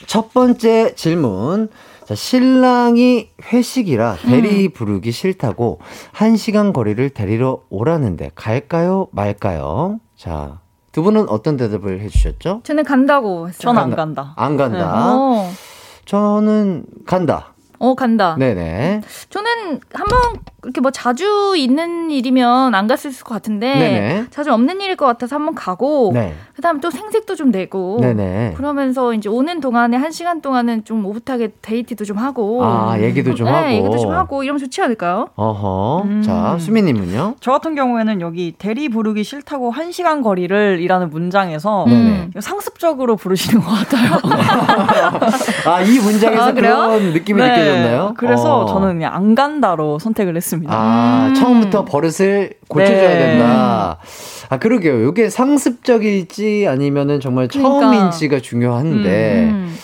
첫 0.07 0.33
번째 0.33 0.95
질문. 0.95 1.69
자, 2.05 2.13
신랑이 2.13 3.29
회식이라 3.51 4.17
대리 4.21 4.69
부르기 4.69 5.11
싫다고 5.11 5.79
한 6.11 6.37
시간 6.37 6.71
거리를 6.71 7.09
데리러 7.09 7.61
오라는데 7.69 8.31
갈까요 8.35 9.07
말까요? 9.11 9.99
자, 10.15 10.59
두 10.91 11.01
분은 11.01 11.27
어떤 11.29 11.57
대답을 11.57 12.01
해주셨죠? 12.01 12.61
저는 12.63 12.83
간다고 12.83 13.49
했어요. 13.49 13.59
전안 13.59 13.95
간다. 13.95 14.33
안 14.37 14.55
간다. 14.55 15.15
어, 15.15 15.51
저는 16.05 16.85
간다. 17.07 17.53
어 17.79 17.95
간다. 17.95 18.35
네네. 18.37 19.01
저는 19.29 19.79
한번 19.91 20.19
이렇게 20.65 20.81
뭐 20.81 20.91
자주 20.91 21.53
있는 21.55 22.09
일이면 22.09 22.73
안 22.73 22.87
갔을 22.87 23.11
것 23.11 23.33
같은데 23.33 23.73
네네. 23.73 24.25
자주 24.31 24.51
없는 24.51 24.81
일일 24.81 24.95
것 24.95 25.05
같아서 25.05 25.35
한번 25.35 25.53
가고 25.53 26.11
네. 26.13 26.33
그다음에 26.55 26.79
또 26.79 26.89
생색도 26.89 27.35
좀 27.35 27.51
내고 27.51 27.99
네네. 28.01 28.55
그러면서 28.57 29.13
이제 29.13 29.29
오는 29.29 29.61
동안에 29.61 29.95
한 29.97 30.11
시간 30.11 30.41
동안은 30.41 30.83
좀 30.83 31.05
오붓하게 31.05 31.53
데이트도 31.61 32.03
좀 32.05 32.17
하고 32.17 32.63
아, 32.65 32.99
얘기도 32.99 33.35
좀 33.35 33.45
네, 33.45 33.51
하고. 33.53 33.71
얘기도 33.71 33.97
좀 33.97 34.11
하고 34.11 34.43
이러면 34.43 34.59
좋지 34.59 34.81
않을까요? 34.81 35.29
어허. 35.35 36.01
음. 36.05 36.21
자, 36.23 36.57
수미님은요? 36.59 37.35
저 37.39 37.51
같은 37.51 37.75
경우에는 37.75 38.21
여기 38.21 38.53
대리 38.57 38.89
부르기 38.89 39.23
싫다고 39.23 39.69
한 39.71 39.91
시간 39.91 40.21
거리를 40.21 40.79
이라는 40.81 41.09
문장에서. 41.09 41.85
이거 42.31 42.41
상습적으로 42.41 43.15
부르시는 43.15 43.63
것 43.63 43.69
같아요. 43.71 44.19
아, 45.69 45.81
이 45.81 45.99
문장에서 45.99 46.41
아? 46.41 46.51
그런 46.53 47.13
느낌이 47.13 47.41
네. 47.41 47.49
느껴졌나요? 47.49 48.13
그래서 48.17 48.61
어. 48.61 48.65
저는 48.65 48.93
그냥 48.93 49.13
안 49.13 49.35
간다로 49.35 49.99
선택을 49.99 50.35
했습니다. 50.35 50.54
아, 50.67 51.27
음. 51.29 51.33
처음부터 51.35 51.85
버릇을 51.85 52.53
고쳐줘야 52.67 53.09
네. 53.09 53.19
된다. 53.19 53.99
아, 54.49 54.57
그러게요. 54.59 55.07
이게 55.09 55.29
상습적일지 55.29 56.65
아니면은 56.67 57.19
정말 57.19 57.47
그러니까. 57.47 57.79
처음인지가 57.81 58.39
중요한데, 58.39 59.49
음. 59.51 59.75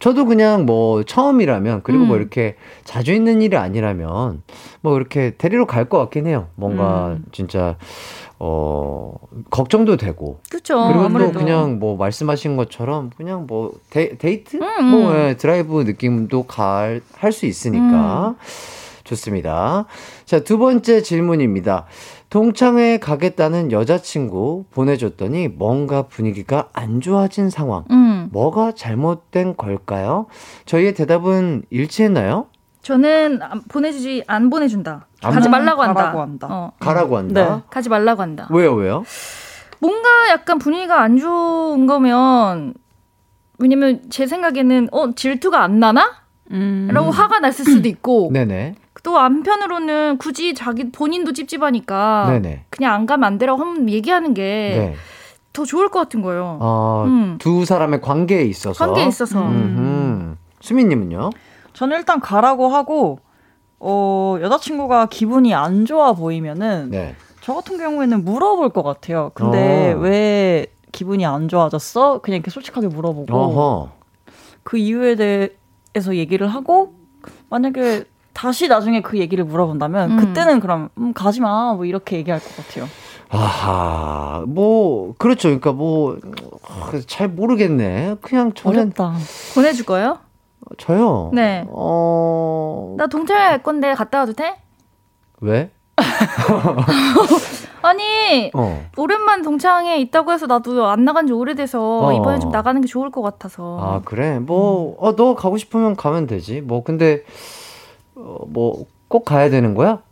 저도 0.00 0.26
그냥 0.26 0.64
뭐 0.66 1.02
처음이라면, 1.02 1.80
그리고 1.82 2.04
뭐 2.04 2.16
음. 2.16 2.20
이렇게 2.20 2.54
자주 2.84 3.12
있는 3.12 3.42
일이 3.42 3.56
아니라면, 3.56 4.42
뭐 4.80 4.96
이렇게 4.96 5.34
데리러 5.38 5.66
갈 5.66 5.84
것 5.88 5.98
같긴 5.98 6.26
해요. 6.26 6.48
뭔가 6.54 7.16
음. 7.18 7.24
진짜, 7.32 7.76
어, 8.40 9.14
걱정도 9.50 9.96
되고. 9.96 10.38
그렇죠. 10.48 10.86
그리고 10.86 11.04
아무래도 11.04 11.32
또 11.32 11.38
그냥 11.40 11.80
뭐 11.80 11.96
말씀하신 11.96 12.56
것처럼 12.56 13.10
그냥 13.16 13.46
뭐 13.48 13.72
데, 13.90 14.16
데이트? 14.16 14.58
음, 14.58 14.84
뭐 14.84 15.10
음. 15.10 15.16
예, 15.30 15.34
드라이브 15.36 15.82
느낌도 15.82 16.44
갈 16.44 17.02
할 17.18 17.32
수 17.32 17.46
있으니까 17.46 18.28
음. 18.28 18.34
좋습니다. 19.08 19.86
자, 20.24 20.40
두 20.40 20.58
번째 20.58 21.02
질문입니다. 21.02 21.86
동창회 22.30 22.98
가겠다는 22.98 23.72
여자친구 23.72 24.66
보내줬더니 24.70 25.48
뭔가 25.48 26.02
분위기가 26.02 26.68
안 26.74 27.00
좋아진 27.00 27.48
상황. 27.48 27.84
음. 27.90 28.28
뭐가 28.32 28.72
잘못된 28.72 29.56
걸까요? 29.56 30.26
저희의 30.66 30.92
대답은 30.94 31.62
일치했나요? 31.70 32.46
저는 32.82 33.40
안- 33.42 33.62
보내주지 33.68 34.24
안 34.26 34.50
보내준다. 34.50 35.06
안 35.22 35.32
가지 35.34 35.48
보- 35.48 35.52
말라고 35.52 35.82
한다. 35.82 35.94
가라고 36.02 36.20
한다. 36.20 36.46
어, 36.50 36.72
가라고 36.78 37.16
한다. 37.16 37.56
네. 37.56 37.62
가지 37.70 37.88
말라고 37.88 38.22
한다. 38.22 38.46
왜요, 38.50 38.74
왜요? 38.74 39.04
뭔가 39.80 40.08
약간 40.30 40.58
분위기가 40.58 41.00
안 41.00 41.16
좋은 41.18 41.86
거면 41.86 42.74
왜냐면 43.58 44.02
제 44.10 44.26
생각에는 44.26 44.88
어 44.92 45.12
질투가 45.14 45.62
안 45.62 45.80
나나? 45.80 46.10
음. 46.50 46.88
라고 46.92 47.10
화가 47.10 47.40
났을 47.40 47.64
수도 47.64 47.88
있고 47.88 48.30
네네. 48.32 48.74
또 49.02 49.18
한편으로는 49.18 50.18
굳이 50.18 50.54
자기 50.54 50.90
본인도 50.90 51.32
찝찝하니까 51.32 52.26
네네. 52.30 52.64
그냥 52.70 52.94
안 52.94 53.06
가면 53.06 53.24
안 53.24 53.38
되라고 53.38 53.60
한번 53.60 53.88
얘기하는 53.88 54.34
게더 54.34 54.80
네. 54.80 54.94
좋을 55.66 55.88
것 55.88 56.00
같은 56.00 56.22
거예요. 56.22 56.58
어, 56.60 57.04
음. 57.06 57.36
두 57.38 57.64
사람의 57.64 58.00
관계에 58.00 58.42
있어서. 58.44 58.84
관계에 58.84 59.06
있어서. 59.06 59.40
음흠. 59.40 60.36
수민님은요? 60.60 61.30
저는 61.72 61.98
일단 61.98 62.20
가라고 62.20 62.68
하고 62.68 63.20
어 63.78 64.36
여자친구가 64.40 65.06
기분이 65.06 65.54
안 65.54 65.84
좋아 65.84 66.12
보이면은 66.12 66.90
네. 66.90 67.14
저 67.40 67.54
같은 67.54 67.78
경우에는 67.78 68.24
물어볼 68.24 68.70
것 68.70 68.82
같아요. 68.82 69.30
근데 69.34 69.92
어. 69.92 69.98
왜 69.98 70.66
기분이 70.90 71.24
안 71.24 71.48
좋아졌어? 71.48 72.20
그냥 72.20 72.36
이렇게 72.38 72.50
솔직하게 72.50 72.88
물어보고 72.88 73.36
어허. 73.36 73.90
그 74.64 74.76
이유에 74.76 75.14
대해서 75.14 76.16
얘기를 76.16 76.48
하고 76.48 76.94
만약에 77.48 78.04
다시 78.38 78.68
나중에 78.68 79.02
그 79.02 79.18
얘기를 79.18 79.44
물어본다면 79.44 80.12
음. 80.12 80.16
그때는 80.16 80.60
그럼 80.60 80.90
음, 80.96 81.12
가지 81.12 81.40
마. 81.40 81.74
뭐 81.74 81.84
이렇게 81.84 82.18
얘기할 82.18 82.40
것 82.40 82.56
같아요. 82.56 82.86
아하, 83.30 84.44
뭐, 84.46 85.12
그렇죠. 85.18 85.48
그러니까 85.48 85.72
뭐, 85.72 86.16
잘 87.08 87.26
모르겠네. 87.26 88.14
그냥 88.20 88.52
저는, 88.54 88.78
어렵다. 88.78 89.14
보내줄 89.54 89.84
거예요? 89.86 90.20
저요. 90.78 91.32
네. 91.34 91.66
어, 91.68 92.94
나 92.96 93.08
동창회 93.08 93.48
갈 93.48 93.62
건데 93.64 93.92
갔다 93.94 94.20
와도 94.20 94.34
돼? 94.34 94.54
왜? 95.40 95.72
아니 97.82 98.50
어. 98.54 98.86
오랜만 98.96 99.42
동창회 99.42 99.98
있다고 100.00 100.32
해서 100.32 100.46
나도 100.46 100.86
안 100.86 101.04
나간 101.04 101.26
지 101.26 101.32
오래돼서 101.32 102.06
어. 102.06 102.12
이번에 102.12 102.38
좀 102.38 102.50
나가는 102.50 102.80
게 102.80 102.86
좋을 102.86 103.10
것 103.10 103.20
같아서. 103.20 103.78
아, 103.80 104.00
그래? 104.04 104.38
뭐, 104.38 104.96
어, 105.00 105.16
너 105.16 105.34
가고 105.34 105.58
싶으면 105.58 105.96
가면 105.96 106.28
되지. 106.28 106.60
뭐, 106.60 106.84
근데, 106.84 107.24
어, 108.18 108.44
뭐, 108.48 108.86
꼭 109.08 109.24
가야 109.24 109.48
되는 109.50 109.74
거야? 109.74 110.02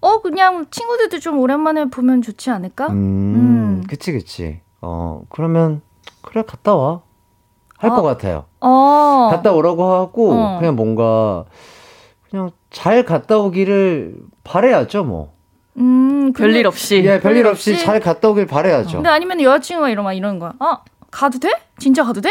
어 0.00 0.20
그냥 0.20 0.66
친구들도 0.70 1.18
좀 1.18 1.38
오랜만에 1.40 1.86
보면 1.86 2.20
좋지 2.20 2.50
않을까? 2.50 2.88
음, 2.88 2.94
음. 2.94 3.84
그치, 3.88 4.12
그치. 4.12 4.60
어, 4.82 5.22
그러면, 5.30 5.80
그래, 6.20 6.42
갔다 6.46 6.74
와. 6.74 7.00
할 7.78 7.90
어. 7.90 7.94
것 7.94 8.02
같아요. 8.02 8.44
어. 8.60 9.28
갔다 9.30 9.52
오라고 9.52 9.84
하고, 9.94 10.32
어. 10.32 10.58
그냥 10.58 10.76
뭔가, 10.76 11.46
그냥 12.30 12.50
잘 12.70 13.04
갔다 13.04 13.38
오기를 13.38 14.16
바래야죠, 14.44 15.04
뭐. 15.04 15.32
음, 15.78 16.32
근데- 16.34 16.52
별일 16.52 16.66
없이. 16.66 16.96
예, 16.98 17.18
별일 17.18 17.20
별일 17.20 17.46
없이 17.46 17.72
없이? 17.72 17.84
잘 17.84 17.98
갔다 17.98 18.28
오길 18.28 18.46
바래야죠. 18.46 18.98
근데 18.98 19.08
아니면 19.08 19.40
여자친구가 19.40 19.88
이러면 19.88 20.14
이러는 20.14 20.38
거야. 20.38 20.52
아 20.60 20.82
가도 21.10 21.38
돼? 21.40 21.50
진짜 21.78 22.04
가도 22.04 22.20
돼? 22.20 22.30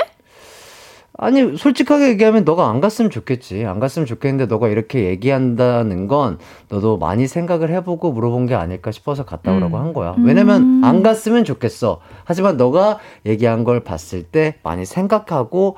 아니, 1.15 1.55
솔직하게 1.57 2.09
얘기하면 2.09 2.43
너가 2.43 2.69
안 2.69 2.81
갔으면 2.81 3.11
좋겠지. 3.11 3.65
안 3.65 3.79
갔으면 3.79 4.05
좋겠는데 4.07 4.47
너가 4.47 4.67
이렇게 4.67 5.05
얘기한다는 5.05 6.07
건 6.07 6.39
너도 6.69 6.97
많이 6.97 7.27
생각을 7.27 7.69
해보고 7.69 8.11
물어본 8.11 8.47
게 8.47 8.55
아닐까 8.55 8.91
싶어서 8.91 9.23
갔다 9.23 9.55
오라고 9.55 9.77
한 9.77 9.93
거야. 9.93 10.15
왜냐면 10.17 10.61
음. 10.63 10.81
안 10.83 11.03
갔으면 11.03 11.43
좋겠어. 11.45 11.99
하지만 12.23 12.57
너가 12.57 12.97
얘기한 13.27 13.63
걸 13.63 13.81
봤을 13.83 14.23
때 14.23 14.55
많이 14.63 14.85
생각하고 14.85 15.77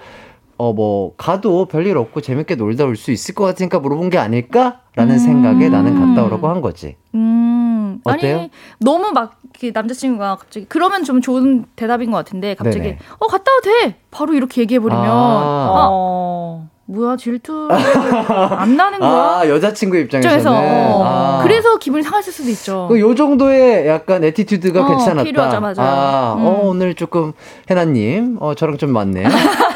어, 0.58 0.72
뭐, 0.72 1.14
가도 1.18 1.66
별일 1.66 1.98
없고 1.98 2.22
재밌게 2.22 2.56
놀다 2.56 2.86
올 2.86 2.96
수 2.96 3.12
있을 3.12 3.36
것 3.36 3.44
같으니까 3.44 3.80
물어본 3.80 4.10
게 4.10 4.18
아닐까라는 4.18 5.16
음. 5.16 5.18
생각에 5.18 5.68
나는 5.68 6.00
갔다 6.00 6.26
오라고 6.26 6.48
한 6.48 6.62
거지. 6.62 6.96
음. 7.14 7.75
어때요? 8.04 8.38
아니 8.38 8.50
너무 8.80 9.12
막 9.12 9.36
이렇게 9.52 9.72
남자친구가 9.72 10.36
갑자기 10.38 10.66
그러면 10.68 11.04
좀 11.04 11.22
좋은 11.22 11.66
대답인 11.76 12.12
것 12.12 12.18
같은데 12.18 12.56
갑자기 12.56 12.80
네네. 12.80 13.00
어 13.20 13.28
갔다 13.28 13.52
와도 13.52 13.62
돼. 13.64 13.96
바로 14.12 14.34
이렇게 14.34 14.62
얘기해 14.62 14.80
버리면 14.80 15.06
아. 15.06 15.10
아, 15.10 15.88
어. 15.89 16.68
뭐야 16.88 17.18
질투 17.18 17.68
안 17.72 18.76
나는 18.78 19.00
거야? 19.00 19.10
아, 19.39 19.50
여자친구 19.50 19.98
입장에서는. 19.98 20.38
입장에서 20.39 20.52
어. 20.54 21.04
아. 21.04 21.39
그래서 21.41 21.78
기분이 21.78 22.04
상했을 22.04 22.32
수도 22.32 22.50
있죠. 22.52 22.88
그요 22.89 23.16
정도의 23.16 23.88
약간 23.88 24.24
attitude가 24.24 24.84
어, 24.84 24.88
괜찮았다. 24.89 25.24
필요하죠, 25.24 25.60
맞아요. 25.62 25.76
아, 25.80 26.36
음. 26.38 26.46
어, 26.46 26.60
오늘 26.66 26.93
조금 26.93 27.34
해나님, 27.72 28.38
어, 28.39 28.54
저랑 28.54 28.78
좀 28.78 28.91
맞네요. 28.91 29.28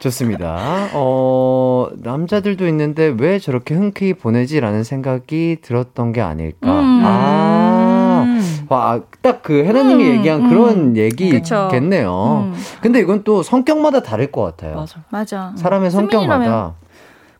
좋습니다. 0.00 0.88
어, 0.92 1.88
남자들도 1.96 2.66
있는데 2.68 3.14
왜 3.18 3.38
저렇게 3.38 3.74
흔쾌히 3.74 4.14
보내지라는 4.14 4.84
생각이 4.84 5.58
들었던 5.62 6.12
게 6.12 6.20
아닐까. 6.20 6.80
음. 6.80 7.02
아, 7.04 8.24
음. 8.26 8.66
와, 8.68 9.00
딱 9.22 9.46
그 9.46 9.64
해나님이 9.64 10.04
음, 10.04 10.16
얘기한 10.16 10.40
음. 10.42 10.48
그런. 10.50 10.96
얘기겠네요. 10.96 12.52
음, 12.52 12.54
근데 12.80 13.00
이건 13.00 13.24
또 13.24 13.42
성격마다 13.42 14.02
다를 14.02 14.30
것 14.30 14.42
같아요. 14.42 14.76
맞아. 14.76 15.02
맞아. 15.10 15.52
사람의 15.56 15.90
성격마다. 15.90 16.74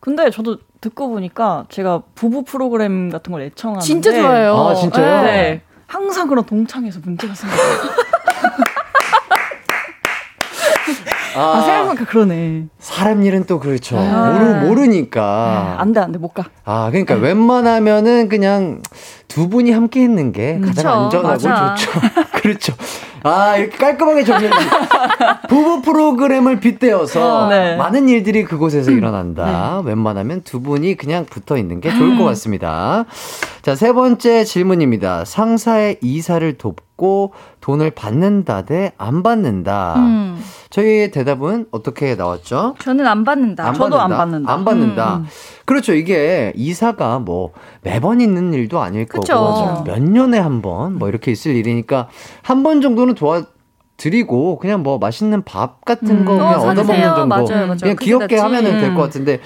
근데 0.01 0.31
저도 0.31 0.59
듣고 0.81 1.09
보니까 1.09 1.65
제가 1.69 2.03
부부 2.15 2.45
프로그램 2.45 3.11
같은 3.11 3.33
걸 3.33 3.43
애청하는데 3.43 3.85
진짜 3.85 4.13
좋아요. 4.13 4.55
아, 4.57 4.75
진짜요? 4.75 5.25
네. 5.25 5.63
항상 5.87 6.29
그런 6.29 6.45
동창에서 6.45 7.01
문제가 7.03 7.35
생겨요. 7.35 7.59
아, 11.39 11.61
생각해보니까 11.63 12.05
그러네. 12.05 12.65
사람 12.79 13.23
일은 13.23 13.45
또 13.47 13.59
그렇죠. 13.61 13.97
아. 13.99 14.33
모르, 14.33 14.67
모르니까. 14.67 15.77
안 15.79 15.93
돼, 15.93 16.01
안 16.01 16.13
돼, 16.13 16.19
못 16.19 16.35
가. 16.35 16.45
아, 16.65 16.89
그러니까 16.91 17.15
웬만하면은 17.15 18.29
그냥 18.29 18.83
두 19.29 19.49
분이 19.49 19.71
함께 19.71 20.03
했는 20.03 20.33
게 20.33 20.59
가장 20.65 20.75
그쵸, 20.75 20.89
안전하고 20.89 21.29
맞아. 21.29 21.75
좋죠. 21.75 22.01
그렇죠. 22.43 22.75
아, 23.23 23.57
이렇게 23.57 23.77
깔끔하게 23.77 24.25
정리해 24.25 24.51
부부 25.49 25.83
프로그램을 25.83 26.61
빗대어서 26.61 27.47
어, 27.47 27.49
네. 27.49 27.77
많은 27.77 28.09
일들이 28.09 28.45
그곳에서 28.45 28.91
일어난다. 28.91 29.81
웬만하면 29.85 30.43
두 30.43 30.61
분이 30.61 30.97
그냥 30.97 31.27
붙어 31.29 31.57
있는 31.57 31.81
게 31.81 31.93
좋을 31.93 32.17
것 32.17 32.25
같습니다. 32.25 33.05
자, 33.63 33.75
세 33.75 33.93
번째 33.93 34.45
질문입니다. 34.45 35.25
상사의 35.25 35.99
이사를 36.01 36.57
돕고 36.59 36.88
돈을 37.61 37.91
받는다 37.93 38.63
대 38.63 38.93
안 38.99 39.23
받는다. 39.23 39.95
음. 39.97 40.43
저희의 40.71 41.11
대답은 41.11 41.67
어떻게 41.71 42.15
나왔죠? 42.15 42.75
저는 42.81 43.07
안 43.07 43.25
받는다. 43.25 43.73
저도 43.73 44.01
안 44.01 44.11
받는다. 44.11 44.53
안 44.53 44.65
받는다. 44.65 45.17
음. 45.19 45.27
그렇죠. 45.65 45.95
이게 45.95 46.53
이사가 46.57 47.21
뭐 47.21 47.53
매번 47.83 48.21
있는 48.21 48.53
일도 48.53 48.81
아닐. 48.81 49.07
거고 49.07 49.25
맞아요. 49.33 49.85
몇 49.87 50.03
년에 50.03 50.39
한 50.39 50.61
번 50.63 50.95
뭐 50.99 51.09
이렇게 51.09 51.31
있을 51.31 51.55
일이니까 51.55 52.09
한 52.43 52.63
번 52.63 52.81
정도는 52.81 53.15
도와 53.15 53.45
드리고 54.09 54.59
그냥 54.61 54.83
뭐 54.85 54.97
맛있는 54.99 55.43
밥 55.43 55.85
같은 55.85 56.25
거 56.25 56.33
음. 56.35 56.39
그냥 56.39 56.55
어, 56.55 56.57
얻어 56.59 56.67
먹는 56.67 56.87
사주세요. 56.87 57.15
정도 57.15 57.27
맞아요, 57.27 57.67
맞아요. 57.67 57.77
그냥 57.83 57.97
귀엽게 58.01 58.37
낫지. 58.37 58.43
하면은 58.43 58.81
될 58.81 58.91
음. 58.91 58.95
것 58.95 59.03
같은데 59.03 59.41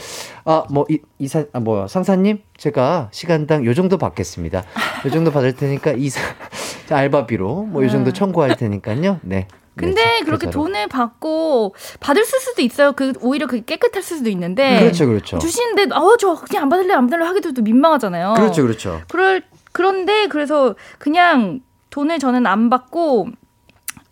아뭐 0.44 0.84
이사 1.18 1.44
아 1.54 1.58
뭐야 1.60 1.88
상사님 1.88 2.40
제가 2.58 3.08
시간당 3.12 3.64
요 3.64 3.72
정도 3.74 3.96
받겠습니다 3.96 4.62
요 5.06 5.10
정도 5.10 5.30
받을 5.32 5.54
테니까 5.56 5.92
이사 5.96 6.20
자, 6.86 6.98
알바비로 6.98 7.62
뭐 7.64 7.82
요 7.82 7.88
정도 7.88 8.12
청구할 8.12 8.56
테니까요 8.56 9.20
네 9.22 9.46
네, 9.74 9.86
근데 9.86 10.02
저- 10.18 10.24
그렇게 10.26 10.46
계좌로. 10.48 10.64
돈을 10.64 10.86
받고 10.88 11.74
받을 11.98 12.26
수도 12.26 12.60
있어요. 12.60 12.92
그 12.92 13.14
오히려 13.22 13.46
그게 13.46 13.62
깨끗할 13.64 14.02
수도 14.02 14.28
있는데 14.28 14.78
그렇죠 14.80 15.06
그렇죠 15.06 15.38
주시는데 15.38 15.94
어저 15.94 16.34
그냥 16.34 16.64
안 16.64 16.68
받을래 16.68 16.92
안 16.92 17.06
받을래 17.06 17.24
하기도 17.24 17.54
또 17.54 17.62
민망하잖아요. 17.62 18.34
그렇죠 18.36 18.60
그렇죠 18.60 19.00
그럴 19.10 19.42
그런데 19.72 20.26
그래서 20.26 20.74
그냥 20.98 21.60
돈을 21.88 22.18
저는 22.18 22.46
안 22.46 22.68
받고 22.68 23.28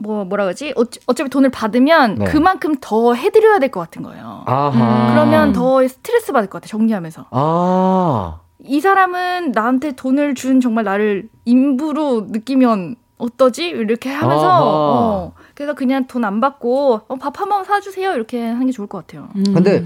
뭐 0.00 0.24
뭐라 0.24 0.44
그러지 0.44 0.72
어, 0.76 0.82
어차피 1.06 1.30
돈을 1.30 1.50
받으면 1.50 2.14
네. 2.16 2.24
그만큼 2.24 2.74
더 2.80 3.14
해드려야 3.14 3.58
될 3.58 3.70
것 3.70 3.80
같은 3.80 4.02
거예요. 4.02 4.42
아하 4.46 5.12
그러면 5.12 5.52
더 5.52 5.86
스트레스 5.86 6.32
받을 6.32 6.48
것 6.50 6.60
같아 6.60 6.68
정리하면서 6.68 7.26
아 7.30 8.40
이 8.62 8.80
사람은 8.80 9.52
나한테 9.52 9.92
돈을 9.92 10.34
준 10.34 10.60
정말 10.60 10.84
나를 10.84 11.28
인부로 11.46 12.26
느끼면 12.28 12.96
어떠지 13.16 13.66
이렇게 13.68 14.10
하면서. 14.10 14.48
어, 14.62 15.32
그래서 15.54 15.74
그냥 15.74 16.06
돈 16.06 16.24
안 16.24 16.40
받고 16.42 17.00
어, 17.08 17.16
밥 17.16 17.38
한 17.40 17.48
번 17.48 17.64
사주세요 17.64 18.12
이렇게 18.14 18.42
하는 18.46 18.66
게 18.66 18.72
좋을 18.72 18.86
것 18.86 18.98
같아요. 19.06 19.28
음. 19.36 19.44
근데 19.54 19.82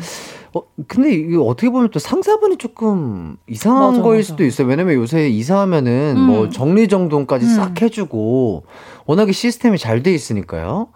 어 0.55 0.63
근데 0.89 1.11
이게 1.13 1.37
어떻게 1.37 1.69
보면 1.71 1.91
또 1.91 1.99
상사분이 2.01 2.57
조금 2.59 3.37
이상한 3.49 3.91
맞아, 3.93 4.03
거일 4.03 4.19
맞아. 4.19 4.27
수도 4.27 4.45
있어요. 4.45 4.67
왜냐면 4.69 4.95
요새 4.95 5.29
이사하면은 5.29 6.15
음. 6.17 6.21
뭐 6.23 6.49
정리정돈까지 6.49 7.47
음. 7.47 7.51
싹 7.55 7.81
해주고 7.83 8.65
워낙에 9.07 9.33
시스템이 9.33 9.79
잘 9.79 10.03
돼 10.03 10.13
있으니까요. 10.13 10.89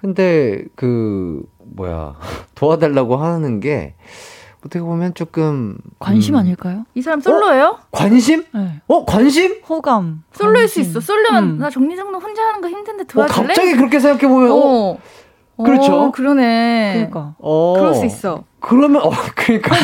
근데 0.00 0.64
그 0.74 1.42
뭐야 1.76 2.14
도와달라고 2.54 3.16
하는 3.16 3.60
게 3.60 3.94
어떻게 4.64 4.80
보면 4.80 5.14
조금 5.14 5.76
관심 5.98 6.34
음, 6.34 6.40
아닐까요? 6.40 6.84
이 6.94 7.02
사람 7.02 7.20
솔로예요? 7.20 7.78
관심? 7.90 8.44
네. 8.54 8.80
어 8.86 9.04
관심? 9.04 9.60
호감. 9.68 10.22
솔로일 10.32 10.68
수 10.68 10.76
관심. 10.76 10.90
있어. 10.90 11.00
솔로면 11.00 11.44
음. 11.44 11.58
나 11.58 11.68
정리정돈 11.70 12.20
혼자 12.22 12.42
하는 12.46 12.60
거 12.60 12.68
힘든데 12.68 13.02
어, 13.02 13.06
도와줄래? 13.08 13.46
갑자기 13.48 13.72
그렇게 13.74 13.98
생각해 13.98 14.28
보면 14.32 14.52
어, 14.52 14.98
어. 15.56 15.64
그렇죠. 15.64 15.94
어, 15.94 16.10
그러네. 16.12 16.92
그러니까. 16.94 17.34
어. 17.38 17.74
그럴 17.76 17.94
수 17.94 18.04
있어. 18.06 18.44
그러면 18.60 19.02
어 19.02 19.10
그러니까 19.34 19.74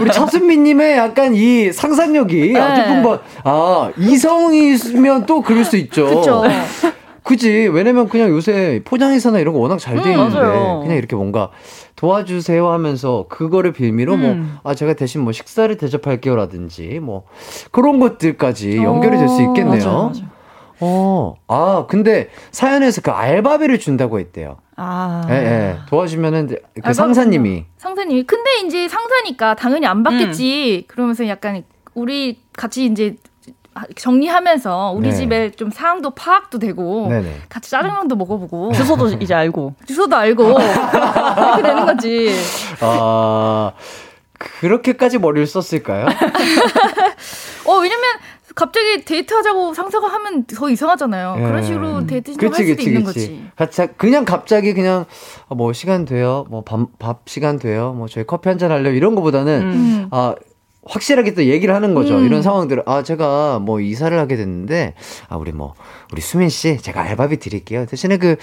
우리 0.00 0.10
차순미님의 0.10 0.96
약간 0.98 1.32
이 1.34 1.72
상상력이 1.72 2.52
네. 2.52 2.60
아주 2.60 2.84
풍부. 2.88 3.18
아 3.44 3.92
이성이면 3.96 5.26
또 5.26 5.42
그럴 5.42 5.64
수 5.64 5.76
있죠. 5.76 6.04
그렇죠. 6.06 6.42
그지. 7.26 7.68
왜냐면 7.72 8.08
그냥 8.08 8.30
요새 8.30 8.80
포장회사나 8.84 9.40
이런 9.40 9.52
거 9.52 9.60
워낙 9.60 9.78
잘돼 9.78 10.02
음, 10.02 10.10
있는데 10.12 10.38
맞아요. 10.40 10.80
그냥 10.80 10.96
이렇게 10.96 11.16
뭔가 11.16 11.50
도와주세요 11.96 12.68
하면서 12.70 13.26
그거를 13.28 13.72
빌미로 13.72 14.14
음. 14.14 14.58
뭐아 14.62 14.74
제가 14.74 14.94
대신 14.94 15.22
뭐 15.22 15.32
식사를 15.32 15.74
대접할게요라든지 15.76 17.00
뭐 17.00 17.24
그런 17.72 17.98
것들까지 17.98 18.76
연결이 18.78 19.16
될 19.18 19.28
수 19.28 19.42
있겠네요. 19.42 19.84
맞아요, 19.84 20.02
맞아요. 20.14 20.36
어. 20.80 21.34
아 21.48 21.86
근데 21.88 22.28
사연에서 22.52 23.00
그 23.00 23.10
알바비를 23.10 23.78
준다고 23.78 24.18
했대요. 24.20 24.58
아. 24.76 25.26
예, 25.30 25.34
예. 25.34 25.76
도와주면은 25.88 26.46
그 26.48 26.54
알바비는요? 26.54 26.92
상사님이 26.92 27.64
상사님이 27.78 28.22
근데 28.24 28.50
이제 28.66 28.88
상사니까 28.88 29.54
당연히 29.56 29.86
안 29.86 30.02
받겠지. 30.02 30.84
그러면서 30.86 31.26
약간 31.28 31.64
우리 31.94 32.40
같이 32.56 32.84
이제 32.84 33.16
정리하면서 33.96 34.92
우리 34.96 35.10
네. 35.10 35.14
집에 35.14 35.50
좀 35.50 35.70
상황도 35.70 36.10
파악도 36.10 36.58
되고 36.58 37.08
네네. 37.08 37.42
같이 37.48 37.70
짜장면도 37.70 38.16
먹어보고 38.16 38.72
주소도 38.72 39.08
이제 39.20 39.34
알고. 39.34 39.74
주소도 39.86 40.16
알고 40.16 40.42
이렇게 40.50 41.62
되는 41.62 41.84
거지. 41.86 42.34
아, 42.80 43.72
그렇게까지 44.38 45.18
머리를 45.18 45.46
썼을까요? 45.46 46.06
어 47.66 47.72
왜냐면 47.78 48.04
갑자기 48.54 49.04
데이트하자고 49.04 49.74
상사가 49.74 50.08
하면 50.08 50.44
더 50.46 50.70
이상하잖아요. 50.70 51.34
그런 51.36 51.62
식으로 51.62 52.06
데이트 52.06 52.32
신청할 52.32 52.64
수도 52.66 52.82
있는 52.82 53.04
거지. 53.04 53.44
같이 53.56 53.86
그냥 53.98 54.24
갑자기 54.24 54.72
그냥 54.72 55.04
아, 55.50 55.54
뭐 55.54 55.72
시간 55.74 56.04
돼요, 56.06 56.46
뭐 56.48 56.62
밥 56.62 56.88
밥 56.98 57.20
시간 57.26 57.58
돼요, 57.58 57.92
뭐 57.92 58.08
저희 58.08 58.24
커피 58.26 58.48
한 58.48 58.56
잔 58.58 58.70
할래요 58.70 58.94
이런 58.94 59.14
거보다는 59.14 59.60
음. 59.62 60.08
아 60.10 60.34
확실하게 60.88 61.34
또 61.34 61.44
얘기를 61.44 61.74
하는 61.74 61.94
거죠. 61.94 62.18
음. 62.18 62.24
이런 62.26 62.42
상황들을 62.42 62.84
아 62.86 63.02
제가 63.02 63.58
뭐 63.58 63.80
이사를 63.80 64.16
하게 64.18 64.36
됐는데 64.36 64.94
아 65.28 65.36
우리 65.36 65.52
뭐 65.52 65.74
우리 66.12 66.20
수민 66.20 66.48
씨 66.48 66.78
제가 66.78 67.02
알바비 67.02 67.38
드릴게요. 67.38 67.86
대신에 67.86 68.16
그 68.18 68.36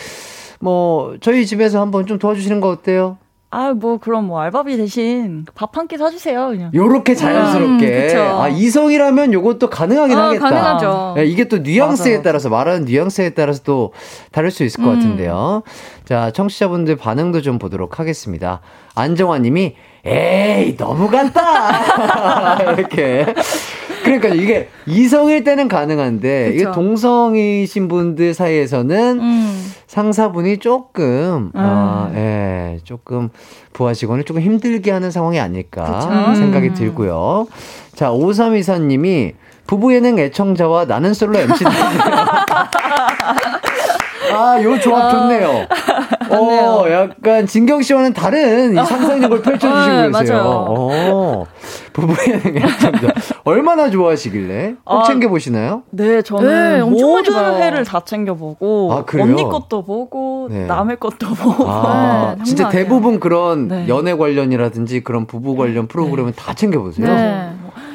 뭐 0.63 1.17
저희 1.19 1.45
집에서 1.45 1.81
한번 1.81 2.05
좀 2.05 2.17
도와주시는 2.17 2.61
거 2.61 2.69
어때요? 2.69 3.17
아, 3.55 3.71
뭐, 3.73 3.99
그럼 3.99 4.25
뭐, 4.25 4.41
알바비 4.41 4.77
대신 4.77 5.45
밥 5.53 5.77
한 5.77 5.87
끼 5.87 5.95
사주세요, 5.97 6.47
그냥. 6.49 6.71
요렇게 6.73 7.13
자연스럽게. 7.13 8.15
음. 8.15 8.19
아, 8.41 8.47
이성이라면 8.47 9.31
요것도 9.31 9.69
가능하긴 9.69 10.17
어, 10.17 10.21
하겠다. 10.23 10.49
가능하죠. 10.49 11.13
네, 11.17 11.25
이게 11.25 11.47
또 11.47 11.59
뉘앙스에 11.59 12.11
맞아, 12.13 12.17
맞아. 12.17 12.23
따라서, 12.23 12.49
말하는 12.49 12.85
뉘앙스에 12.85 13.29
따라서 13.35 13.61
또 13.63 13.93
다를 14.31 14.49
수 14.49 14.63
있을 14.63 14.83
것 14.83 14.89
음. 14.89 14.95
같은데요. 14.95 15.61
자, 16.05 16.31
청취자분들 16.31 16.95
반응도 16.95 17.41
좀 17.41 17.59
보도록 17.59 17.99
하겠습니다. 17.99 18.61
안정화 18.95 19.37
님이, 19.37 19.75
에이, 20.05 20.75
너무 20.75 21.09
같다! 21.09 22.57
이렇게. 22.73 23.33
그러니까 24.03 24.29
이게 24.29 24.69
이성일 24.85 25.43
때는 25.43 25.67
가능한데, 25.67 26.49
이게 26.53 26.65
그쵸. 26.65 26.71
동성이신 26.73 27.87
분들 27.87 28.33
사이에서는 28.33 29.19
음. 29.19 29.73
상사분이 29.87 30.57
조금, 30.57 31.51
아, 31.53 32.11
예, 32.15 32.79
조금 32.83 33.29
부하 33.71 33.93
직원을 33.93 34.23
조금 34.23 34.41
힘들게 34.41 34.91
하는 34.91 35.11
상황이 35.11 35.39
아닐까 35.39 35.85
그쵸. 35.85 36.35
생각이 36.35 36.69
음. 36.69 36.73
들고요. 36.73 37.47
자, 37.95 38.09
5324님이 38.09 39.33
부부 39.67 39.93
예능 39.93 40.19
애청자와 40.19 40.85
나는 40.85 41.13
솔로 41.13 41.39
MC 41.39 41.63
아, 44.33 44.61
요 44.63 44.79
조합 44.79 45.11
좋네요. 45.11 45.67
어, 46.31 46.85
약간 46.89 47.45
진경 47.47 47.81
씨와는 47.81 48.13
다른 48.13 48.73
이 48.73 48.75
상상력을 48.75 49.41
펼쳐주시고 49.41 49.95
네, 49.95 50.11
계세요. 50.19 50.37
맞아요. 50.37 50.65
어, 50.69 51.45
부부 51.93 52.15
예능 52.27 52.57
애청자. 52.57 53.13
얼마나 53.43 53.89
좋아하시길래? 53.89 54.75
꼭 54.83 54.99
아, 54.99 55.03
챙겨 55.03 55.29
보시나요? 55.29 55.83
네, 55.91 56.21
저는 56.21 56.49
네, 56.49 56.81
모든. 56.83 57.61
회를 57.61 57.85
다 57.85 58.01
챙겨 58.05 58.33
보고, 58.33 58.91
아, 58.93 59.05
그래요? 59.05 59.25
언니 59.25 59.43
것도 59.43 59.83
보고, 59.83 60.47
네. 60.51 60.65
남의 60.65 60.97
것도 60.99 61.27
보고. 61.35 61.65
아, 61.69 62.35
네, 62.37 62.43
진짜. 62.43 62.69
대부분 62.69 63.19
그런 63.19 63.67
네. 63.67 63.87
연애 63.87 64.15
관련이라든지 64.15 65.01
그런 65.03 65.25
부부 65.25 65.55
관련 65.55 65.87
프로그램은 65.87 66.33
다 66.35 66.53
챙겨 66.53 66.79
보세요. 66.81 67.52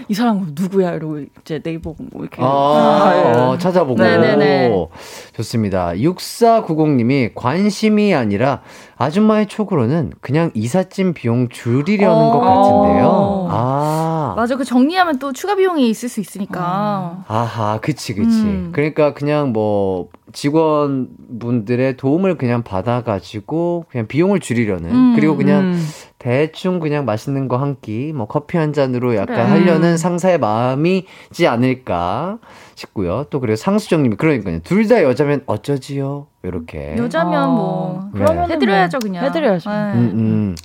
네. 0.08 0.12
이 0.12 0.14
사람 0.14 0.52
누구야? 0.54 0.94
이러고 0.94 1.20
이제 1.40 1.60
네이버 1.60 1.94
뭐 1.98 2.22
이렇게. 2.22 2.40
아, 2.40 3.12
예. 3.14 3.38
어, 3.38 3.58
찾아보고. 3.58 4.02
네네네. 4.02 4.88
좋습니다. 5.34 5.92
6490님이 5.92 7.32
관심이 7.34 8.14
아니라 8.14 8.62
아줌마의 8.96 9.46
촉으로는 9.46 10.12
그냥 10.20 10.50
이삿짐 10.54 11.14
비용 11.14 11.48
줄이려는 11.48 12.16
어. 12.16 12.32
것 12.32 12.40
같은데요. 12.40 13.48
아. 13.50 14.34
맞아. 14.36 14.56
그 14.56 14.64
정리하면 14.64 15.18
또 15.18 15.32
추가 15.32 15.54
비용이 15.54 15.88
있을 15.90 16.08
수 16.08 16.20
있으니까. 16.20 17.24
아하, 17.28 17.78
그치, 17.80 18.14
그치. 18.14 18.42
음. 18.42 18.70
그러니까 18.72 19.14
그냥 19.14 19.52
뭐, 19.52 20.08
직원분들의 20.32 21.96
도움을 21.96 22.36
그냥 22.36 22.62
받아가지고 22.62 23.86
그냥 23.90 24.06
비용을 24.06 24.40
줄이려는 24.40 24.90
음, 24.90 25.12
그리고 25.16 25.36
그냥 25.36 25.72
음. 25.72 25.88
대충 26.18 26.80
그냥 26.80 27.04
맛있는 27.04 27.48
거 27.48 27.58
한 27.58 27.76
끼, 27.80 28.12
뭐 28.12 28.26
커피 28.26 28.56
한 28.56 28.72
잔으로 28.72 29.14
약간 29.16 29.36
그래. 29.36 29.42
하려는 29.42 29.96
상사의 29.96 30.38
마음이지 30.38 31.46
않을까 31.46 32.38
싶고요. 32.74 33.26
또 33.30 33.40
그리고 33.40 33.56
상수정님이 33.56 34.16
그러니까요. 34.16 34.60
둘 34.60 34.88
다 34.88 35.02
여자면 35.02 35.42
어쩌지요? 35.46 36.26
이렇게. 36.42 36.96
여자면 36.96 37.42
아, 37.42 37.46
뭐 37.46 38.08
그러면은 38.12 38.50
해드려야죠 38.54 38.98
그냥. 39.00 39.24
해드려야죠. 39.24 39.70
네. 39.70 39.76
음, 39.94 40.10
음. 40.14 40.56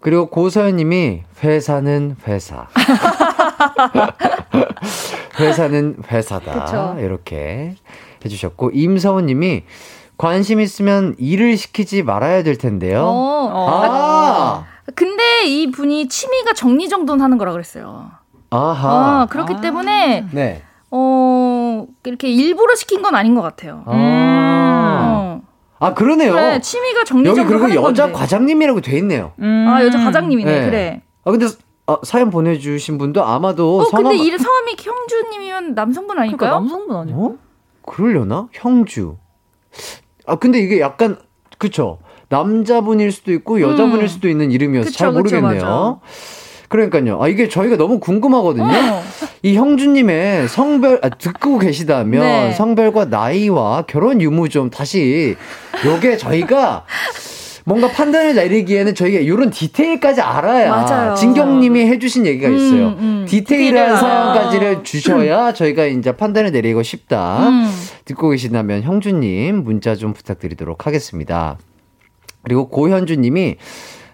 그리고 0.00 0.26
고서연님이 0.26 1.22
회사는 1.42 2.16
회사. 2.28 2.66
회사는 5.40 5.96
회사다. 6.10 6.64
그쵸. 6.64 6.96
이렇게 7.00 7.74
해주셨고 8.24 8.70
임서훈님이 8.72 9.64
관심 10.16 10.60
있으면 10.60 11.14
일을 11.18 11.56
시키지 11.56 12.02
말아야 12.02 12.42
될 12.42 12.56
텐데요. 12.56 13.04
어. 13.04 13.50
아, 13.52 14.64
근데 14.94 15.44
이 15.46 15.70
분이 15.70 16.08
취미가 16.08 16.52
정리정돈하는 16.54 17.38
거라 17.38 17.52
그랬어요. 17.52 18.10
아하. 18.50 19.22
어, 19.22 19.26
그렇기 19.26 19.60
때문에 19.60 20.26
네. 20.30 20.62
어 20.90 21.86
이렇게 22.04 22.28
일부러 22.28 22.74
시킨 22.76 23.02
건 23.02 23.16
아닌 23.16 23.34
것 23.34 23.42
같아요. 23.42 23.82
아, 23.86 23.90
어. 23.90 25.42
아 25.80 25.94
그러네요. 25.94 26.32
그래 26.32 26.60
취미가 26.60 27.00
여기 27.00 27.08
정리정돈 27.08 27.46
그리고 27.46 27.64
하는 27.64 27.76
여자 27.76 28.04
건데. 28.04 28.18
과장님이라고 28.18 28.80
돼 28.80 28.96
있네요. 28.98 29.32
음. 29.40 29.66
아 29.68 29.82
여자 29.82 29.98
과장님이네. 29.98 30.60
네. 30.60 30.64
그래. 30.66 31.02
아 31.24 31.30
근데 31.32 31.46
아, 31.86 31.98
사연 32.04 32.30
보내주신 32.30 32.96
분도 32.96 33.24
아마도 33.24 33.78
어 33.80 33.84
성함 33.86 34.04
근데 34.04 34.16
이 34.16 34.30
성함이 34.38 34.76
형주님이면 34.78 35.74
남성분 35.74 36.16
그러니까 36.16 36.22
아닐까요? 36.46 36.60
남성분 36.60 36.96
아니에요? 36.96 37.18
어? 37.18 37.36
그러려나? 37.86 38.48
형주. 38.52 39.16
아, 40.26 40.36
근데 40.36 40.58
이게 40.58 40.80
약간, 40.80 41.18
그쵸. 41.58 41.98
남자분일 42.28 43.12
수도 43.12 43.32
있고 43.32 43.60
여자분일 43.60 44.02
음. 44.02 44.08
수도 44.08 44.28
있는 44.28 44.50
이름이어서 44.50 44.86
그쵸, 44.86 44.98
잘 44.98 45.08
그쵸, 45.12 45.18
모르겠네요. 45.18 46.00
그러니까요. 46.68 47.22
아, 47.22 47.28
이게 47.28 47.48
저희가 47.48 47.76
너무 47.76 48.00
궁금하거든요. 48.00 48.64
어. 48.64 49.02
이 49.42 49.54
형주님의 49.54 50.48
성별, 50.48 50.98
아, 51.02 51.10
듣고 51.10 51.58
계시다면 51.58 52.22
네. 52.22 52.52
성별과 52.52 53.04
나이와 53.04 53.82
결혼 53.86 54.20
유무 54.20 54.48
좀 54.48 54.70
다시 54.70 55.36
요게 55.84 56.16
저희가 56.16 56.84
뭔가 57.64 57.88
판단을 57.88 58.34
내리기에는 58.34 58.94
저희가 58.94 59.20
이런 59.20 59.50
디테일까지 59.50 60.20
알아야 60.20 60.70
맞아요. 60.70 61.14
진경님이 61.14 61.80
해주신 61.86 62.26
얘기가 62.26 62.48
있어요. 62.48 62.88
음, 62.88 62.96
음. 62.98 63.26
디테일한 63.26 63.96
사연까지를 63.96 64.66
알아야. 64.68 64.82
주셔야 64.82 65.52
저희가 65.54 65.86
이제 65.86 66.12
판단을 66.12 66.52
내리고 66.52 66.82
싶다. 66.82 67.48
음. 67.48 67.70
듣고 68.04 68.28
계신다면 68.30 68.82
형주님 68.82 69.64
문자 69.64 69.94
좀 69.94 70.12
부탁드리도록 70.12 70.86
하겠습니다. 70.86 71.56
그리고 72.42 72.68
고현주님이 72.68 73.56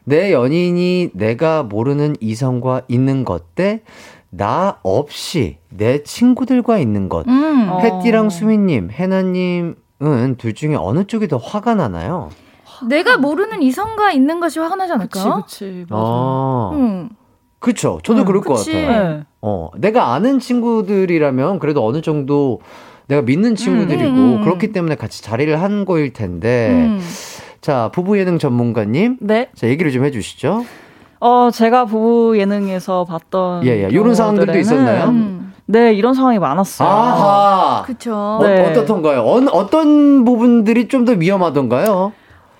내 0.05 0.33
연인이 0.33 1.11
내가 1.13 1.65
모르는 1.65 2.15
이성과 2.21 2.83
있는 2.87 3.25
것대나 3.25 4.79
없이 4.85 5.59
내 5.71 6.05
친구들과 6.05 6.79
있는 6.79 7.09
것. 7.09 7.27
음. 7.27 7.69
어. 7.69 7.81
햇띠랑 7.81 8.31
수민님, 8.31 8.91
해나님은 8.93 10.37
둘 10.39 10.55
중에 10.55 10.77
어느 10.77 11.05
쪽이 11.05 11.27
더 11.27 11.37
화가 11.37 11.75
나나요? 11.75 12.31
내가 12.89 13.17
모르는 13.17 13.63
이성과 13.63 14.13
있는 14.13 14.41
것이 14.41 14.59
화가 14.59 14.77
나지 14.77 14.93
그치, 14.99 15.19
않을까? 15.21 15.43
그치. 15.43 15.87
맞아. 15.89 16.03
아, 16.03 16.71
음. 16.75 17.09
그쵸. 17.59 18.01
저도 18.03 18.21
음, 18.23 18.25
그럴 18.25 18.41
것 18.43 18.55
그치. 18.55 18.73
같아요. 18.73 19.09
네. 19.19 19.23
어, 19.43 19.69
내가 19.77 20.13
아는 20.15 20.39
친구들이라면 20.39 21.59
그래도 21.59 21.87
어느 21.87 22.01
정도 22.01 22.61
내가 23.07 23.23
믿는 23.23 23.55
친구들이고 23.57 24.09
음, 24.09 24.39
음. 24.39 24.45
그렇기 24.45 24.73
때문에 24.73 24.95
같이 24.95 25.23
자리를 25.23 25.61
한 25.61 25.85
거일 25.85 26.13
텐데. 26.13 26.71
음. 26.71 27.01
자, 27.61 27.91
부부 27.93 28.19
예능 28.19 28.39
전문가님. 28.39 29.19
네. 29.21 29.51
자, 29.55 29.67
얘기를 29.69 29.91
좀 29.93 30.05
해주시죠. 30.05 30.65
어, 31.21 31.51
제가 31.53 31.85
부부 31.85 32.39
예능에서 32.39 33.05
봤던. 33.05 33.67
예, 33.67 33.85
예. 33.89 33.95
요런 33.95 34.15
상황들도 34.15 34.57
있었나요? 34.59 35.09
음. 35.09 35.53
네, 35.67 35.93
이런 35.93 36.15
상황이 36.15 36.39
많았어요. 36.39 36.89
아하. 36.89 37.83
그쵸. 37.87 38.15
어, 38.15 38.41
네. 38.43 38.71
어떻던가요? 38.71 39.21
어, 39.21 39.45
어떤 39.53 40.25
부분들이 40.25 40.89
좀 40.89 41.05
더 41.05 41.13
위험하던가요? 41.13 42.13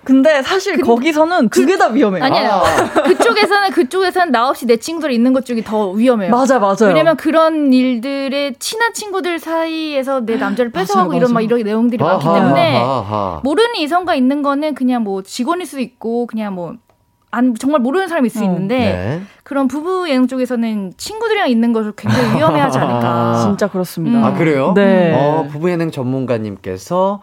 근데 0.03 0.43
사실 0.43 0.81
거기서는 0.81 1.51
두개다 1.51 1.89
위험해요. 1.89 2.25
아니에요. 2.25 2.51
아. 2.51 2.63
그쪽에서는 3.05 3.71
그쪽에서는 3.71 4.33
나 4.33 4.49
없이 4.49 4.67
내 4.67 4.77
친구들이 4.77 5.15
있는 5.15 5.33
것 5.33 5.45
쪽이 5.45 5.63
더 5.63 5.91
위험해요. 5.91 6.31
맞아, 6.31 6.59
맞아요. 6.59 6.77
왜냐면 6.89 7.17
그런 7.17 7.73
일들에 7.73 8.55
친한 8.59 8.93
친구들 8.95 9.39
사이에서 9.39 10.21
내 10.21 10.37
남자를 10.37 10.73
뺏어가고 10.73 11.15
이런 11.15 11.33
막. 11.33 11.43
이런 11.43 11.63
내용들이 11.63 12.03
많기 12.03 12.27
아하, 12.27 12.41
때문에 12.41 12.77
아하. 12.79 13.41
모르는 13.45 13.77
이성과 13.77 14.15
있는 14.15 14.43
거는 14.43 14.75
그냥 14.75 15.03
뭐 15.05 15.23
직원일 15.23 15.67
수도 15.67 15.81
있고 15.83 16.27
그냥 16.27 16.55
뭐 16.55 16.75
안 17.33 17.55
정말 17.55 17.81
모르는 17.81 18.09
사람일 18.09 18.29
수 18.31 18.41
어. 18.41 18.45
있는데 18.45 18.77
네. 18.79 19.23
그런 19.45 19.69
부부 19.69 20.09
예능 20.11 20.27
쪽에서는 20.27 20.95
친구들이랑 20.97 21.49
있는 21.49 21.73
것을 21.73 21.93
굉장히 21.97 22.35
위험해하지 22.37 22.79
않을까. 22.79 23.41
진짜 23.43 23.69
그렇습니다. 23.69 24.19
음. 24.19 24.25
아, 24.25 24.33
그래요? 24.35 24.73
네. 24.75 25.13
어, 25.15 25.47
부부 25.51 25.71
예능 25.71 25.91
전문가님께서는 25.91 27.19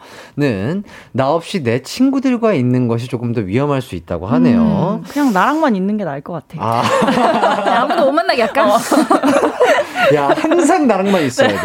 나 1.12 1.30
없이 1.32 1.62
내 1.64 1.82
친구들과 1.82 2.54
있는 2.54 2.88
것이 2.88 3.08
조금 3.08 3.34
더 3.34 3.42
위험할 3.42 3.82
수 3.82 3.96
있다고 3.96 4.28
하네요. 4.28 5.02
그냥 5.10 5.34
나랑만 5.34 5.76
있는 5.76 5.98
게 5.98 6.06
나을 6.06 6.22
것 6.22 6.34
같아. 6.34 6.58
아, 6.60 6.84
야, 7.70 7.82
아무도 7.82 8.06
못 8.06 8.12
만나게 8.14 8.44
할까? 8.44 8.78
야, 10.16 10.34
항상 10.38 10.88
나랑만 10.88 11.22
있어야 11.24 11.50
돼. 11.50 11.58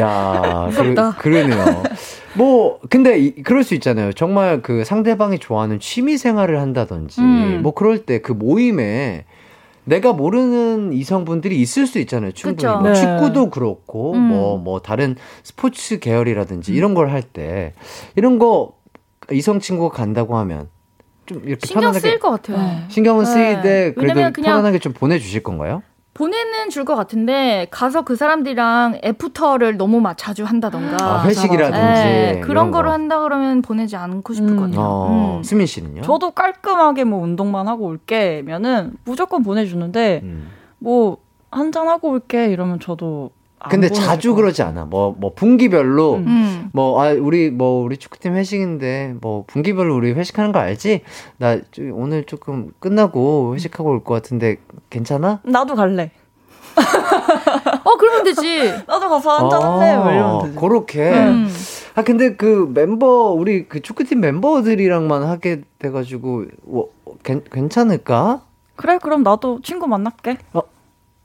야. 0.00 0.68
그, 0.74 0.94
그러네요. 1.18 1.82
뭐, 2.36 2.80
근데, 2.90 3.18
이, 3.18 3.42
그럴 3.42 3.62
수 3.64 3.74
있잖아요. 3.74 4.12
정말 4.12 4.62
그 4.62 4.84
상대방이 4.84 5.38
좋아하는 5.38 5.78
취미 5.80 6.16
생활을 6.18 6.60
한다든지, 6.60 7.20
음. 7.20 7.60
뭐, 7.62 7.72
그럴 7.74 8.04
때 8.04 8.18
그 8.20 8.32
모임에 8.32 9.24
내가 9.84 10.12
모르는 10.14 10.92
이성분들이 10.94 11.60
있을 11.60 11.86
수 11.86 11.98
있잖아요. 11.98 12.32
충분히. 12.32 12.72
뭐 12.72 12.82
네. 12.82 12.94
축구도 12.94 13.50
그렇고, 13.50 14.12
음. 14.14 14.20
뭐, 14.20 14.56
뭐, 14.58 14.80
다른 14.80 15.14
스포츠 15.42 15.98
계열이라든지 15.98 16.72
이런 16.72 16.94
걸 16.94 17.10
할 17.10 17.22
때, 17.22 17.72
이런 18.16 18.38
거 18.38 18.72
이성 19.30 19.60
친구가 19.60 19.94
간다고 19.96 20.36
하면 20.38 20.68
좀 21.26 21.38
이렇게 21.46 21.66
신경 21.66 21.80
편안하게. 21.82 22.00
쓰일 22.00 22.18
것 22.18 22.30
같아요. 22.30 22.58
네. 22.58 22.84
신경은 22.88 23.24
네. 23.24 23.30
쓰이되 23.30 23.94
그래도 23.94 24.42
편안하게 24.42 24.78
좀 24.80 24.92
보내주실 24.92 25.42
건가요? 25.42 25.82
보내는 26.14 26.70
줄 26.70 26.84
것 26.84 26.94
같은데 26.96 27.66
가서 27.70 28.02
그 28.02 28.14
사람들이랑 28.14 29.00
애프터를 29.02 29.76
너무 29.76 30.00
막 30.00 30.16
자주 30.16 30.44
한다던가 30.44 30.96
아, 31.22 31.24
회식이라든지 31.26 31.78
네, 31.80 32.40
그런 32.44 32.70
거를 32.70 32.88
거. 32.88 32.92
한다 32.94 33.20
그러면 33.20 33.62
보내지 33.62 33.96
않고 33.96 34.32
싶을 34.34 34.54
것 34.56 34.64
음. 34.64 34.70
같아요. 34.70 34.80
어, 34.86 35.36
음. 35.38 35.42
수민 35.42 35.66
씨는요? 35.66 36.02
저도 36.02 36.30
깔끔하게 36.32 37.04
뭐 37.04 37.22
운동만 37.22 37.66
하고 37.68 37.86
올게면은 37.86 38.92
무조건 39.04 39.42
보내주는데 39.42 40.20
음. 40.22 40.50
뭐 40.78 41.16
한잔 41.50 41.88
하고 41.88 42.10
올게 42.10 42.48
이러면 42.48 42.80
저도 42.80 43.30
안 43.30 43.43
근데 43.70 43.88
자주 43.88 44.30
것 44.30 44.36
그러지 44.36 44.62
않아. 44.62 44.84
뭐, 44.84 45.14
뭐, 45.18 45.32
분기별로, 45.34 46.14
음. 46.14 46.24
음. 46.26 46.70
뭐, 46.72 47.00
아, 47.02 47.12
우리, 47.12 47.50
뭐, 47.50 47.82
우리 47.84 47.96
축구팀 47.96 48.34
회식인데, 48.34 49.14
뭐, 49.20 49.44
분기별로 49.46 49.94
우리 49.94 50.12
회식하는 50.12 50.52
거 50.52 50.58
알지? 50.58 51.02
나 51.38 51.58
저- 51.72 51.82
오늘 51.92 52.24
조금 52.24 52.70
끝나고 52.80 53.54
회식하고 53.54 53.90
올 53.90 54.04
것 54.04 54.14
같은데, 54.14 54.56
괜찮아? 54.90 55.40
나도 55.44 55.74
갈래. 55.74 56.10
어 57.84 57.96
그러면 57.98 58.24
되지. 58.24 58.72
나도 58.88 59.08
가서 59.08 59.38
한잔 59.38 59.62
할래. 59.62 59.96
뭐 59.96 60.10
이러면 60.12 60.42
되지. 60.44 60.56
아, 60.56 60.60
그렇게. 60.60 61.10
음. 61.12 61.48
아, 61.94 62.02
근데 62.02 62.34
그 62.36 62.70
멤버, 62.74 63.06
우리 63.30 63.68
그 63.68 63.80
축구팀 63.80 64.20
멤버들이랑만 64.20 65.22
하게 65.22 65.62
돼가지고, 65.78 66.46
뭐, 66.64 66.88
괜, 67.22 67.42
괜찮을까? 67.50 68.42
그래 68.76 68.98
그럼 69.00 69.22
나도 69.22 69.60
친구 69.62 69.86
만날게. 69.86 70.38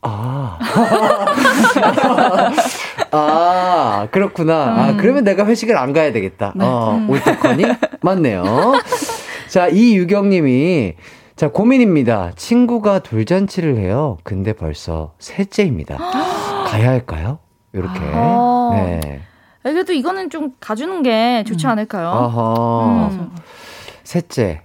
아. 0.02 0.58
아, 3.12 4.08
그렇구나. 4.12 4.54
아, 4.56 4.96
그러면 4.98 5.24
내가 5.24 5.46
회식을 5.46 5.78
안 5.78 5.94
가야 5.94 6.12
되겠다. 6.12 6.54
어, 6.60 7.06
옳다커니? 7.10 7.64
맞네요. 8.02 8.44
자, 9.50 9.68
이유경 9.68 10.30
님이, 10.30 10.94
자, 11.36 11.50
고민입니다. 11.50 12.32
친구가 12.36 13.00
돌잔치를 13.00 13.78
해요. 13.78 14.18
근데 14.24 14.54
벌써 14.54 15.14
셋째입니다. 15.20 15.98
가야 16.68 16.90
할까요? 16.90 17.40
이렇게. 17.74 18.00
아. 18.14 18.70
네. 18.74 19.22
그래도 19.64 19.94
이거는 19.94 20.30
좀 20.30 20.54
가주는 20.60 21.04
게 21.04 21.44
좋지 21.46 21.68
않을까요? 21.68 22.08
아하. 22.08 23.10
음. 23.12 23.32
셋째. 24.04 24.62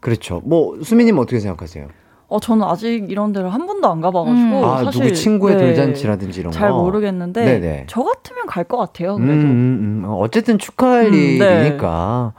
그렇죠. 0.00 0.42
뭐, 0.44 0.78
수미님 0.82 1.16
어떻게 1.18 1.38
생각하세요? 1.38 1.88
어 2.32 2.40
저는 2.40 2.66
아직 2.66 3.10
이런 3.10 3.32
데를 3.32 3.52
한 3.52 3.66
번도 3.66 3.86
안 3.88 4.00
가봐가지고 4.00 4.38
음. 4.60 4.64
아, 4.64 4.84
사실 4.84 5.02
누구 5.02 5.14
친구의 5.14 5.56
네, 5.56 5.62
돌잔치라든지 5.66 6.40
이런 6.40 6.50
잘 6.52 6.70
거. 6.70 6.78
모르겠는데 6.82 7.44
네네. 7.44 7.84
저 7.88 8.02
같으면 8.02 8.46
갈 8.46 8.64
것 8.64 8.78
같아요. 8.78 9.16
음, 9.16 9.26
그래도. 9.26 9.40
음, 9.42 10.02
음. 10.02 10.04
어, 10.08 10.16
어쨌든 10.18 10.58
축하할 10.58 11.06
음, 11.06 11.10
네. 11.10 11.18
일이니까. 11.64 12.32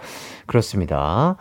그렇습니다. 0.47 1.35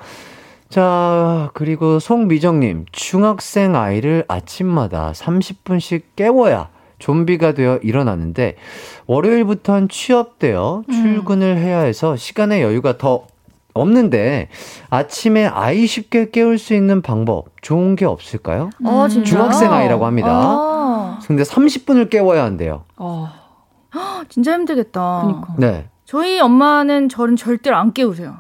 자, 0.69 1.51
그리고 1.55 1.99
송미정님, 1.99 2.87
중학생 2.93 3.75
아이를 3.77 4.25
아침마다 4.29 5.13
30분씩 5.13 6.03
깨워야 6.17 6.69
좀비가 6.99 7.53
되어 7.53 7.79
일어나는데 7.83 8.57
월요일부터는 9.07 9.89
취업되어 9.89 10.85
출근을 10.91 11.57
해야 11.59 11.81
해서 11.81 12.17
시간의 12.17 12.63
여유가 12.63 12.97
더 12.97 13.27
없는데 13.75 14.49
아침에 14.91 15.47
아이 15.47 15.87
쉽게 15.87 16.31
깨울 16.31 16.59
수 16.59 16.75
있는 16.75 17.03
방법 17.03 17.47
좋은 17.63 17.97
게 17.97 18.05
없을까요? 18.05 18.71
어, 18.85 19.09
진짜요? 19.09 19.25
중학생 19.25 19.73
아이라고 19.73 20.05
합니다. 20.07 20.29
아, 20.31 21.19
근데 21.27 21.43
30분을 21.43 22.11
깨워야 22.11 22.45
한대요. 22.45 22.85
어, 22.97 23.29
진짜 24.29 24.53
힘들겠다. 24.53 25.21
그니까. 25.23 25.55
네. 25.59 25.89
저희 26.05 26.41
엄마는 26.41 27.09
저는 27.09 27.37
절대로 27.37 27.77
안 27.77 27.93
깨우세요. 27.93 28.37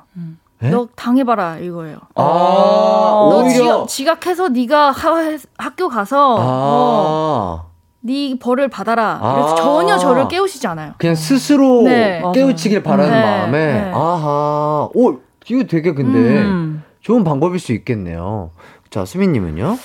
네? 0.60 0.70
너 0.70 0.86
당해봐라 0.94 1.58
이거예요. 1.58 1.96
아, 2.14 2.22
너 2.22 3.42
오히려 3.42 3.84
지각, 3.86 4.20
지각해서 4.20 4.48
네가 4.50 4.92
하- 4.92 5.36
학교 5.58 5.88
가서 5.88 6.36
어, 6.38 7.64
아, 7.66 7.71
네 8.04 8.36
벌을 8.38 8.68
받아라. 8.68 9.18
아. 9.22 9.34
그래서 9.34 9.54
전혀 9.56 9.96
저를 9.96 10.28
깨우시지 10.28 10.66
않아요. 10.66 10.92
그냥 10.98 11.14
스스로 11.14 11.82
네. 11.82 12.22
깨우치길 12.34 12.82
바라는 12.82 13.10
네, 13.12 13.22
마음에 13.22 13.72
네. 13.84 13.90
아하. 13.94 14.88
오, 14.94 15.18
이거 15.48 15.64
되게 15.64 15.92
근데 15.94 16.42
음. 16.42 16.82
좋은 17.00 17.24
방법일 17.24 17.58
수 17.60 17.72
있겠네요. 17.72 18.50
자, 18.90 19.04
수민 19.04 19.32
님은요? 19.32 19.76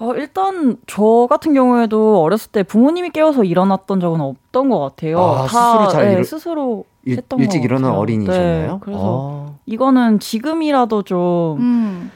어, 0.00 0.14
일단 0.14 0.76
저 0.86 1.26
같은 1.30 1.54
경우에도 1.54 2.22
어렸을 2.22 2.50
때 2.50 2.62
부모님이 2.62 3.10
깨워서 3.10 3.44
일어났던 3.44 4.00
적은 4.00 4.20
없던 4.20 4.68
것 4.68 4.78
같아요. 4.80 5.20
아, 5.20 5.46
다 5.46 5.48
스스로 5.48 5.88
잘 5.88 6.06
네, 6.06 6.12
일어- 6.14 6.24
스스로 6.24 6.84
일, 7.04 7.18
했던 7.18 7.38
일찍 7.40 7.58
것 7.60 7.64
일어난. 7.64 7.92
어린이셨나요? 7.92 8.72
네, 8.72 8.78
그래서 8.80 9.46
아. 9.48 9.52
이거는 9.66 10.18
지금이라도 10.18 11.02
좀 11.02 11.56
음. 11.58 12.10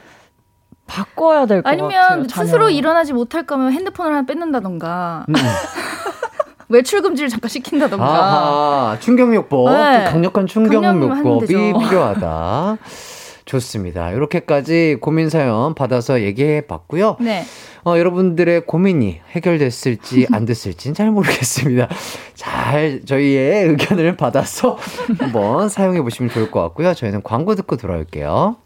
바꿔야 0.87 1.45
될 1.45 1.61
것 1.61 1.69
같아요. 1.69 1.85
아니면. 1.85 2.27
스스로 2.29 2.69
일어나지 2.69 3.13
못할 3.13 3.43
거면 3.45 3.71
핸드폰을 3.73 4.13
하나 4.13 4.25
뺏는다던가 4.25 5.25
음. 5.29 5.33
외출 6.69 7.01
금지를 7.01 7.29
잠깐 7.29 7.49
시킨다던가. 7.49 8.05
아하, 8.05 8.97
충격요법. 8.99 9.71
네. 9.71 10.03
좀 10.03 10.11
강력한 10.11 10.47
충격요법이. 10.47 11.47
필요하다. 11.47 12.77
좋습니다. 13.45 14.11
이렇게까지 14.11 14.97
고민 14.99 15.29
사연 15.29 15.73
받아서 15.73 16.21
얘기해 16.21 16.61
봤고요. 16.67 17.15
네. 17.21 17.45
어, 17.85 17.97
여러분들의 17.97 18.65
고민이 18.65 19.21
해결됐을지 19.31 20.27
안 20.33 20.43
됐을지는 20.43 20.93
잘 20.93 21.09
모르겠습니다. 21.11 21.87
잘 22.35 22.99
저희의 23.05 23.67
의견을 23.69 24.17
받아서 24.17 24.77
한번 25.19 25.69
사용해 25.69 26.01
보시면 26.01 26.29
좋을 26.31 26.51
것 26.51 26.61
같고요. 26.63 26.93
저희는 26.93 27.23
광고 27.23 27.55
듣고 27.55 27.77
돌아올게요. 27.77 28.57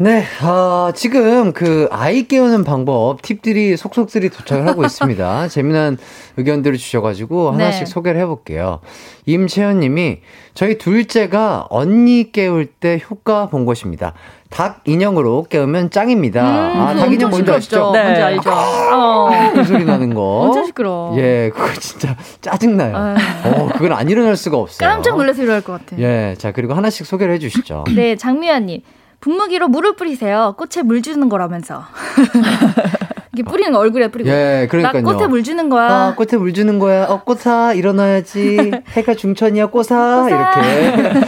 네, 0.00 0.24
아, 0.42 0.92
지금 0.94 1.52
그 1.52 1.88
아이 1.90 2.28
깨우는 2.28 2.62
방법 2.62 3.20
팁들이 3.20 3.76
속속들이 3.76 4.28
도착을 4.30 4.68
하고 4.68 4.84
있습니다. 4.86 5.48
재미난 5.48 5.98
의견들을 6.36 6.78
주셔가지고 6.78 7.50
하나씩 7.50 7.80
네. 7.80 7.86
소개를 7.86 8.20
해볼게요. 8.20 8.78
임채연 9.26 9.80
님이 9.80 10.20
저희 10.54 10.78
둘째가 10.78 11.66
언니 11.70 12.30
깨울 12.30 12.66
때 12.66 13.00
효과 13.10 13.48
본 13.48 13.66
것입니다. 13.66 14.14
닭 14.50 14.82
인형으로 14.84 15.46
깨우면 15.50 15.90
짱입니다. 15.90 16.44
아, 16.46 16.94
닭 16.94 17.12
인형 17.12 17.30
뭔지 17.30 17.50
아시죠? 17.50 17.90
네. 17.92 18.02
뭔지 18.04 18.22
알죠. 18.22 18.50
어. 18.52 19.30
그 19.52 19.64
소리 19.64 19.84
나는 19.84 20.14
거. 20.14 20.22
엄청 20.22 20.64
시끄러워. 20.64 21.18
예, 21.18 21.50
그거 21.52 21.72
진짜 21.80 22.16
짜증나요. 22.40 22.96
아유. 22.96 23.16
어, 23.44 23.68
그건 23.72 23.92
안 23.94 24.08
일어날 24.08 24.36
수가 24.36 24.58
없어요. 24.58 24.88
깜짝 24.88 25.16
놀라서 25.16 25.42
이럴 25.42 25.60
것 25.60 25.72
같아. 25.72 26.00
예, 26.00 26.36
자, 26.38 26.52
그리고 26.52 26.74
하나씩 26.74 27.04
소개를 27.04 27.34
해주시죠. 27.34 27.82
네, 27.96 28.14
장미연님. 28.14 28.82
분무기로 29.20 29.68
물을 29.68 29.96
뿌리세요. 29.96 30.54
꽃에 30.56 30.82
물 30.82 31.02
주는 31.02 31.28
거라면서. 31.28 31.82
이게 33.34 33.42
뿌리는 33.42 33.72
거 33.72 33.78
얼굴에 33.78 34.08
뿌리고. 34.08 34.28
예, 34.30 34.66
그러니까요. 34.70 35.02
나 35.02 35.12
꽃에 35.12 35.26
물 35.26 35.42
주는 35.44 35.68
거야. 35.68 35.90
아, 35.90 36.14
꽃에 36.16 36.38
물 36.38 36.52
주는 36.54 36.78
거야. 36.78 37.04
어, 37.04 37.22
꽃아, 37.24 37.74
일어나야지. 37.74 38.72
해가 38.90 39.14
중천이야, 39.14 39.66
꽃아. 39.66 40.22
꽃아. 40.24 40.28
이렇게. 40.28 41.20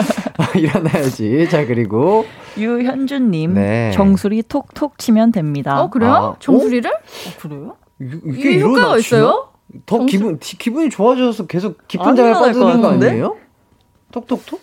일어나야지. 0.61 1.49
자, 1.51 1.67
그리고. 1.67 2.25
유현주님 2.57 3.55
네. 3.55 3.91
정수리 3.95 4.43
톡톡 4.43 4.99
치면 4.99 5.31
됩니다. 5.33 5.81
어, 5.83 5.91
그래요? 5.91 6.11
아, 6.13 6.35
정수리를? 6.41 6.91
어, 6.91 7.31
그래요? 7.41 7.77
이- 8.01 8.21
이게 8.27 8.61
효과가? 8.61 8.99
있어요? 8.99 9.49
더 9.87 9.99
정수- 9.99 10.07
기분, 10.11 10.39
기- 10.41 10.59
기분이 10.59 10.91
좋아져서 10.91 11.47
계속 11.47 11.87
깊은 11.87 12.05
안 12.07 12.17
잠에 12.17 12.33
빠지는 12.33 12.81
거? 12.81 12.89
아니에요? 12.89 13.37
톡톡톡? 14.11 14.61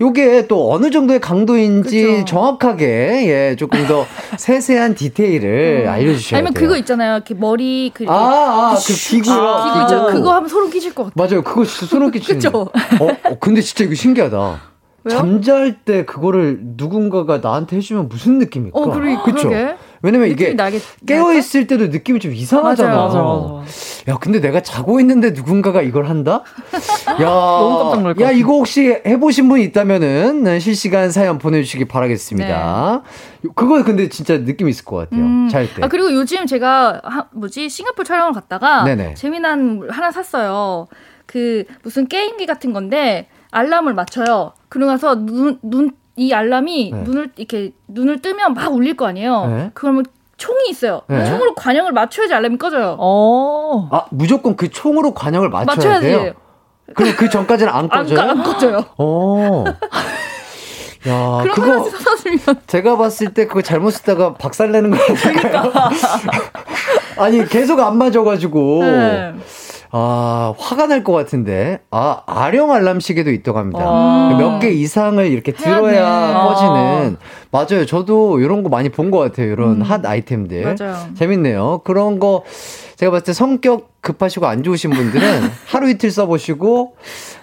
요게 0.00 0.46
또 0.46 0.72
어느 0.72 0.90
정도의 0.90 1.20
강도인지 1.20 2.02
그쵸. 2.04 2.24
정확하게, 2.24 2.86
예, 3.28 3.56
조금 3.56 3.84
더 3.86 4.06
세세한 4.38 4.94
디테일을 4.94 5.86
알려주셔야 5.88 6.38
음. 6.38 6.46
아니면 6.46 6.54
돼요. 6.54 6.62
그거 6.68 6.76
있잖아요. 6.78 7.14
이렇게 7.16 7.34
머리 7.34 7.90
그 7.92 8.04
아, 8.08 8.12
아, 8.12 8.74
그 8.76 8.92
기구요. 8.92 9.34
아, 9.34 9.64
기구 9.72 9.82
있잖아. 9.82 10.06
그거 10.12 10.34
하면 10.34 10.48
소름 10.48 10.70
끼칠 10.70 10.94
것 10.94 11.04
같아. 11.04 11.14
맞아요. 11.16 11.42
그거 11.42 11.64
진짜 11.64 11.86
소름 11.86 12.10
끼치는. 12.10 12.38
그쵸? 12.40 12.70
어, 13.00 13.06
어, 13.30 13.38
근데 13.40 13.60
진짜 13.60 13.84
이거 13.84 13.94
신기하다. 13.94 14.60
왜요? 15.04 15.16
잠잘 15.16 15.78
때 15.84 16.04
그거를 16.04 16.58
누군가가 16.62 17.38
나한테 17.38 17.76
해주면 17.76 18.08
무슨 18.08 18.38
느낌일까? 18.38 18.78
어, 18.78 18.90
그러, 18.90 19.22
그쵸? 19.22 19.48
그러게. 19.48 19.76
왜냐면 20.02 20.28
이게 20.28 20.54
나게 20.54 20.80
깨어 21.06 21.34
있을 21.34 21.66
때도 21.66 21.88
느낌이 21.88 22.20
좀 22.20 22.32
이상하잖아. 22.32 22.94
맞아, 22.94 23.22
맞아. 23.22 23.64
야, 24.08 24.16
근데 24.18 24.40
내가 24.40 24.60
자고 24.60 25.00
있는데 25.00 25.30
누군가가 25.30 25.82
이걸 25.82 26.08
한다? 26.08 26.42
야, 27.20 27.24
너무 27.26 27.90
깜짝 27.90 28.14
것 28.16 28.20
야. 28.24 28.30
이거 28.30 28.52
혹시 28.52 29.00
해보신 29.04 29.48
분 29.48 29.60
있다면은 29.60 30.44
네, 30.44 30.58
실시간 30.60 31.10
사연 31.10 31.38
보내주시기 31.38 31.86
바라겠습니다. 31.86 33.02
그거 33.54 33.82
근데 33.82 34.08
진짜 34.08 34.38
느낌 34.44 34.68
있을 34.68 34.84
것 34.84 34.96
같아요. 34.96 35.20
음. 35.20 35.48
잘 35.50 35.72
때. 35.72 35.82
아 35.82 35.88
그리고 35.88 36.12
요즘 36.12 36.46
제가 36.46 37.00
하, 37.04 37.26
뭐지 37.32 37.68
싱가포르 37.68 38.06
촬영을 38.06 38.32
갔다가 38.32 38.84
네네. 38.84 39.14
재미난 39.14 39.78
물 39.78 39.90
하나 39.90 40.10
샀어요. 40.10 40.86
그 41.26 41.64
무슨 41.82 42.06
게임기 42.08 42.46
같은 42.46 42.72
건데 42.72 43.28
알람을 43.50 43.94
맞춰요. 43.94 44.52
그러고 44.68 44.92
나서 44.92 45.14
눈 45.24 45.58
눈 45.62 45.92
이 46.18 46.32
알람이 46.32 46.90
네. 46.92 47.02
눈을 47.04 47.30
이렇게 47.36 47.72
눈을 47.86 48.20
뜨면 48.20 48.54
막 48.54 48.72
울릴 48.72 48.96
거 48.96 49.06
아니에요. 49.06 49.46
네. 49.46 49.70
그러면 49.74 50.04
총이 50.36 50.68
있어요. 50.70 51.02
네. 51.08 51.24
총으로 51.24 51.54
관형을 51.54 51.92
맞춰야지 51.92 52.34
알람이 52.34 52.58
꺼져요. 52.58 52.96
어. 52.98 53.88
아, 53.92 54.04
무조건 54.10 54.56
그 54.56 54.68
총으로 54.68 55.14
관역을 55.14 55.48
맞춰야 55.48 55.76
맞춰야지. 55.76 56.06
돼요? 56.08 56.32
그럼 56.94 57.12
그 57.16 57.28
전까지는 57.30 57.72
안 57.72 57.84
안, 57.84 57.88
꺼져요? 57.88 58.16
꺼- 58.18 58.28
안 58.30 58.42
꺼져요. 58.42 58.84
어. 58.98 59.64
야, 61.06 61.44
거 61.46 61.52
그거 61.54 61.90
제가 62.66 62.96
봤을 62.96 63.32
때 63.32 63.46
그거 63.46 63.62
잘못 63.62 63.90
쓰다가 63.90 64.34
박살 64.34 64.72
내는 64.72 64.90
거 64.90 64.96
아닐까요? 64.96 65.72
아니, 67.16 67.46
계속 67.46 67.78
안 67.78 67.96
맞아가지고. 67.98 68.82
네. 69.90 69.98
아, 69.98 70.54
화가 70.58 70.86
날 70.86 71.02
것 71.02 71.12
같은데. 71.12 71.80
아, 71.90 72.22
아령 72.26 72.72
알람 72.72 73.00
시계도 73.00 73.30
있다고 73.30 73.58
합니다. 73.58 73.80
아. 73.84 74.36
몇개 74.38 74.70
이상을 74.70 75.24
이렇게 75.26 75.52
들어야 75.52 75.90
돼. 75.92 76.00
꺼지는. 76.34 77.16
맞아요. 77.50 77.86
저도 77.86 78.40
이런 78.40 78.62
거 78.62 78.68
많이 78.68 78.88
본 78.90 79.10
것 79.10 79.18
같아요. 79.18 79.50
이런 79.52 79.80
핫 79.82 80.04
아이템들. 80.04 80.62
맞아요. 80.78 80.96
재밌네요. 81.16 81.80
그런 81.84 82.18
거 82.18 82.44
제가 82.96 83.10
봤을 83.12 83.24
때 83.26 83.32
성격 83.32 83.88
급하시고 84.00 84.46
안 84.46 84.62
좋으신 84.62 84.90
분들은 84.90 85.50
하루 85.66 85.88
이틀 85.88 86.10
써보시고 86.10 86.96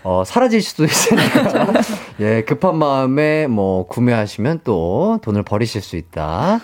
어, 0.03 0.23
사라질 0.25 0.61
수도 0.61 0.83
있으니까 0.85 1.67
예 2.19 2.43
급한 2.43 2.77
마음에 2.77 3.47
뭐 3.47 3.87
구매하시면 3.87 4.61
또 4.63 5.17
돈을 5.23 5.43
버리실 5.43 5.81
수 5.81 5.95
있다. 5.95 6.59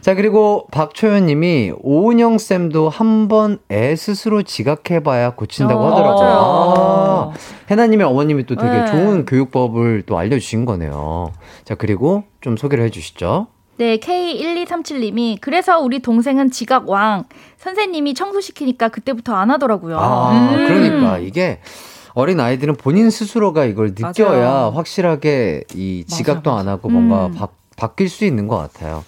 자 0.00 0.14
그리고 0.14 0.66
박초연 0.70 1.26
님이 1.26 1.72
오은영 1.82 2.38
쌤도 2.38 2.88
한번 2.88 3.58
애 3.70 3.94
스스로 3.96 4.42
지각해봐야 4.42 5.34
고친다고 5.34 5.80
어, 5.80 5.90
하더라고요. 5.90 6.28
아, 6.28 7.32
해나님의 7.70 8.06
어머님이 8.06 8.46
또 8.46 8.56
되게 8.56 8.70
네. 8.70 8.86
좋은 8.86 9.26
교육법을 9.26 10.04
또 10.06 10.16
알려주신 10.16 10.64
거네요. 10.64 11.32
자 11.64 11.74
그리고 11.74 12.24
좀 12.40 12.56
소개를 12.56 12.84
해주시죠. 12.84 13.48
네, 13.76 13.96
K1237님이 13.96 15.38
그래서 15.40 15.80
우리 15.80 16.00
동생은 16.00 16.50
지각 16.50 16.88
왕. 16.88 17.24
선생님이 17.56 18.12
청소시키니까 18.12 18.88
그때부터 18.88 19.34
안 19.34 19.50
하더라고요. 19.50 19.98
아, 19.98 20.32
음. 20.32 20.66
그러니까 20.66 21.18
이게 21.18 21.60
어린 22.12 22.40
아이들은 22.40 22.76
본인 22.76 23.10
스스로가 23.10 23.64
이걸 23.64 23.94
느껴야 23.96 24.42
맞아요. 24.42 24.72
확실하게 24.74 25.64
이 25.74 26.04
지각도 26.06 26.52
안 26.52 26.68
하고 26.68 26.88
뭔가 26.90 27.26
음. 27.26 27.32
바, 27.32 27.48
바뀔 27.76 28.08
수 28.08 28.24
있는 28.24 28.48
것 28.48 28.56
같아요. 28.58 29.04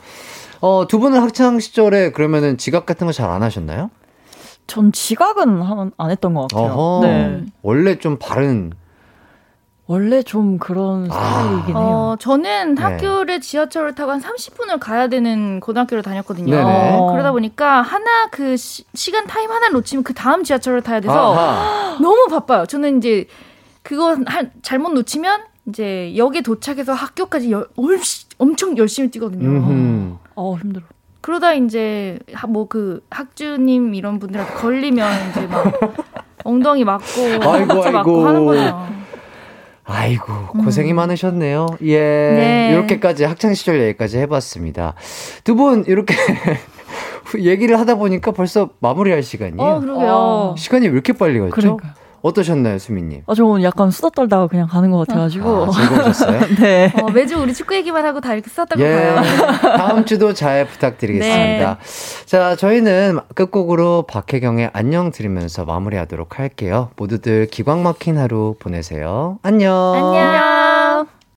어, 0.62 0.86
두 0.86 0.98
분은 1.00 1.20
학창 1.20 1.58
시절에 1.60 2.12
그러면은 2.12 2.56
지각 2.56 2.86
같은 2.86 3.06
거 3.06 3.12
잘 3.12 3.28
안 3.30 3.42
하셨나요? 3.42 3.90
전 4.68 4.92
지각은 4.92 5.60
한- 5.60 5.90
안 5.98 6.10
했던 6.10 6.34
것 6.34 6.42
같아요. 6.48 6.72
어허. 6.72 7.06
네. 7.06 7.44
원래 7.62 7.98
좀 7.98 8.16
바른 8.18 8.72
원래 9.88 10.22
좀 10.22 10.58
그런 10.58 11.04
스타일이긴 11.10 11.76
해요. 11.76 11.84
어, 12.12 12.16
저는 12.18 12.76
네. 12.76 12.82
학교를 12.82 13.40
지하철을 13.40 13.96
타고 13.96 14.12
한 14.12 14.20
30분을 14.22 14.78
가야 14.78 15.08
되는 15.08 15.58
고등학교를 15.58 16.02
다녔거든요. 16.04 16.54
네네. 16.54 16.98
그러다 17.10 17.32
보니까 17.32 17.82
하나 17.82 18.28
그 18.30 18.56
시, 18.56 18.84
간 19.10 19.26
타임 19.26 19.50
하나 19.50 19.68
놓치면 19.70 20.04
그 20.04 20.14
다음 20.14 20.44
지하철을 20.44 20.82
타야 20.82 21.00
돼서 21.00 21.34
아하. 21.34 21.98
너무 22.00 22.28
바빠요. 22.30 22.64
저는 22.66 22.98
이제 22.98 23.26
그거 23.82 24.16
한, 24.26 24.52
잘못 24.62 24.92
놓치면 24.92 25.40
이제 25.68 26.16
역에 26.16 26.40
도착해서 26.42 26.92
학교까지 26.92 27.50
열, 27.50 27.66
엄청 28.38 28.78
열심히 28.78 29.10
뛰거든요. 29.10 29.46
음흠. 29.48 30.16
어 30.34 30.56
힘들어. 30.56 30.84
그러다 31.20 31.54
이제 31.54 32.18
뭐 32.48 32.66
그 32.68 33.00
학주님 33.10 33.94
이런 33.94 34.18
분들한테 34.18 34.54
걸리면 34.54 35.08
이제 35.30 35.46
막 35.46 35.72
엉덩이 36.44 36.84
맞고 36.84 37.04
아이고, 37.48 37.82
아이고. 37.84 38.26
하는 38.26 38.44
거죠. 38.46 38.86
아이고 39.84 40.32
고생이 40.64 40.92
많으셨네요. 40.92 41.66
예, 41.82 41.98
음. 41.98 42.34
네. 42.36 42.70
이렇게까지 42.72 43.24
학창 43.24 43.52
시절 43.54 43.80
얘기까지 43.80 44.18
해봤습니다. 44.18 44.94
두 45.44 45.54
분 45.54 45.84
이렇게 45.86 46.14
얘기를 47.38 47.78
하다 47.78 47.94
보니까 47.96 48.32
벌써 48.32 48.70
마무리할 48.80 49.22
시간이에요. 49.22 49.60
어, 49.62 49.80
그러게요. 49.80 50.08
어. 50.12 50.54
시간이 50.58 50.86
왜 50.88 50.92
이렇게 50.92 51.12
빨리 51.12 51.38
갔죠? 51.40 51.52
그러니까요. 51.52 51.92
어떠셨나요, 52.22 52.78
수민님? 52.78 53.22
아, 53.26 53.34
저는 53.34 53.62
약간 53.62 53.90
수다 53.90 54.10
떨다가 54.10 54.46
그냥 54.46 54.68
가는 54.68 54.90
것 54.90 55.06
같아가지고. 55.06 55.66
아, 55.66 55.70
즐거우셨어요? 55.70 56.40
네. 56.60 56.92
어, 57.00 57.10
매주 57.10 57.38
우리 57.38 57.52
축구 57.52 57.74
얘기만 57.74 58.04
하고 58.04 58.20
다 58.20 58.34
이렇게 58.34 58.48
썼다고 58.48 58.80
예, 58.80 58.94
봐요. 58.94 59.22
다음 59.76 60.04
주도 60.04 60.32
잘 60.32 60.66
부탁드리겠습니다. 60.66 61.78
네. 61.78 62.26
자, 62.26 62.56
저희는 62.56 63.18
끝곡으로 63.34 64.02
박혜경의 64.02 64.70
안녕 64.72 65.10
들으면서 65.10 65.64
마무리하도록 65.64 66.38
할게요. 66.38 66.90
모두들 66.96 67.46
기광 67.46 67.82
막힌 67.82 68.18
하루 68.18 68.54
보내세요. 68.58 69.38
안녕. 69.42 69.72
안녕. 69.94 70.81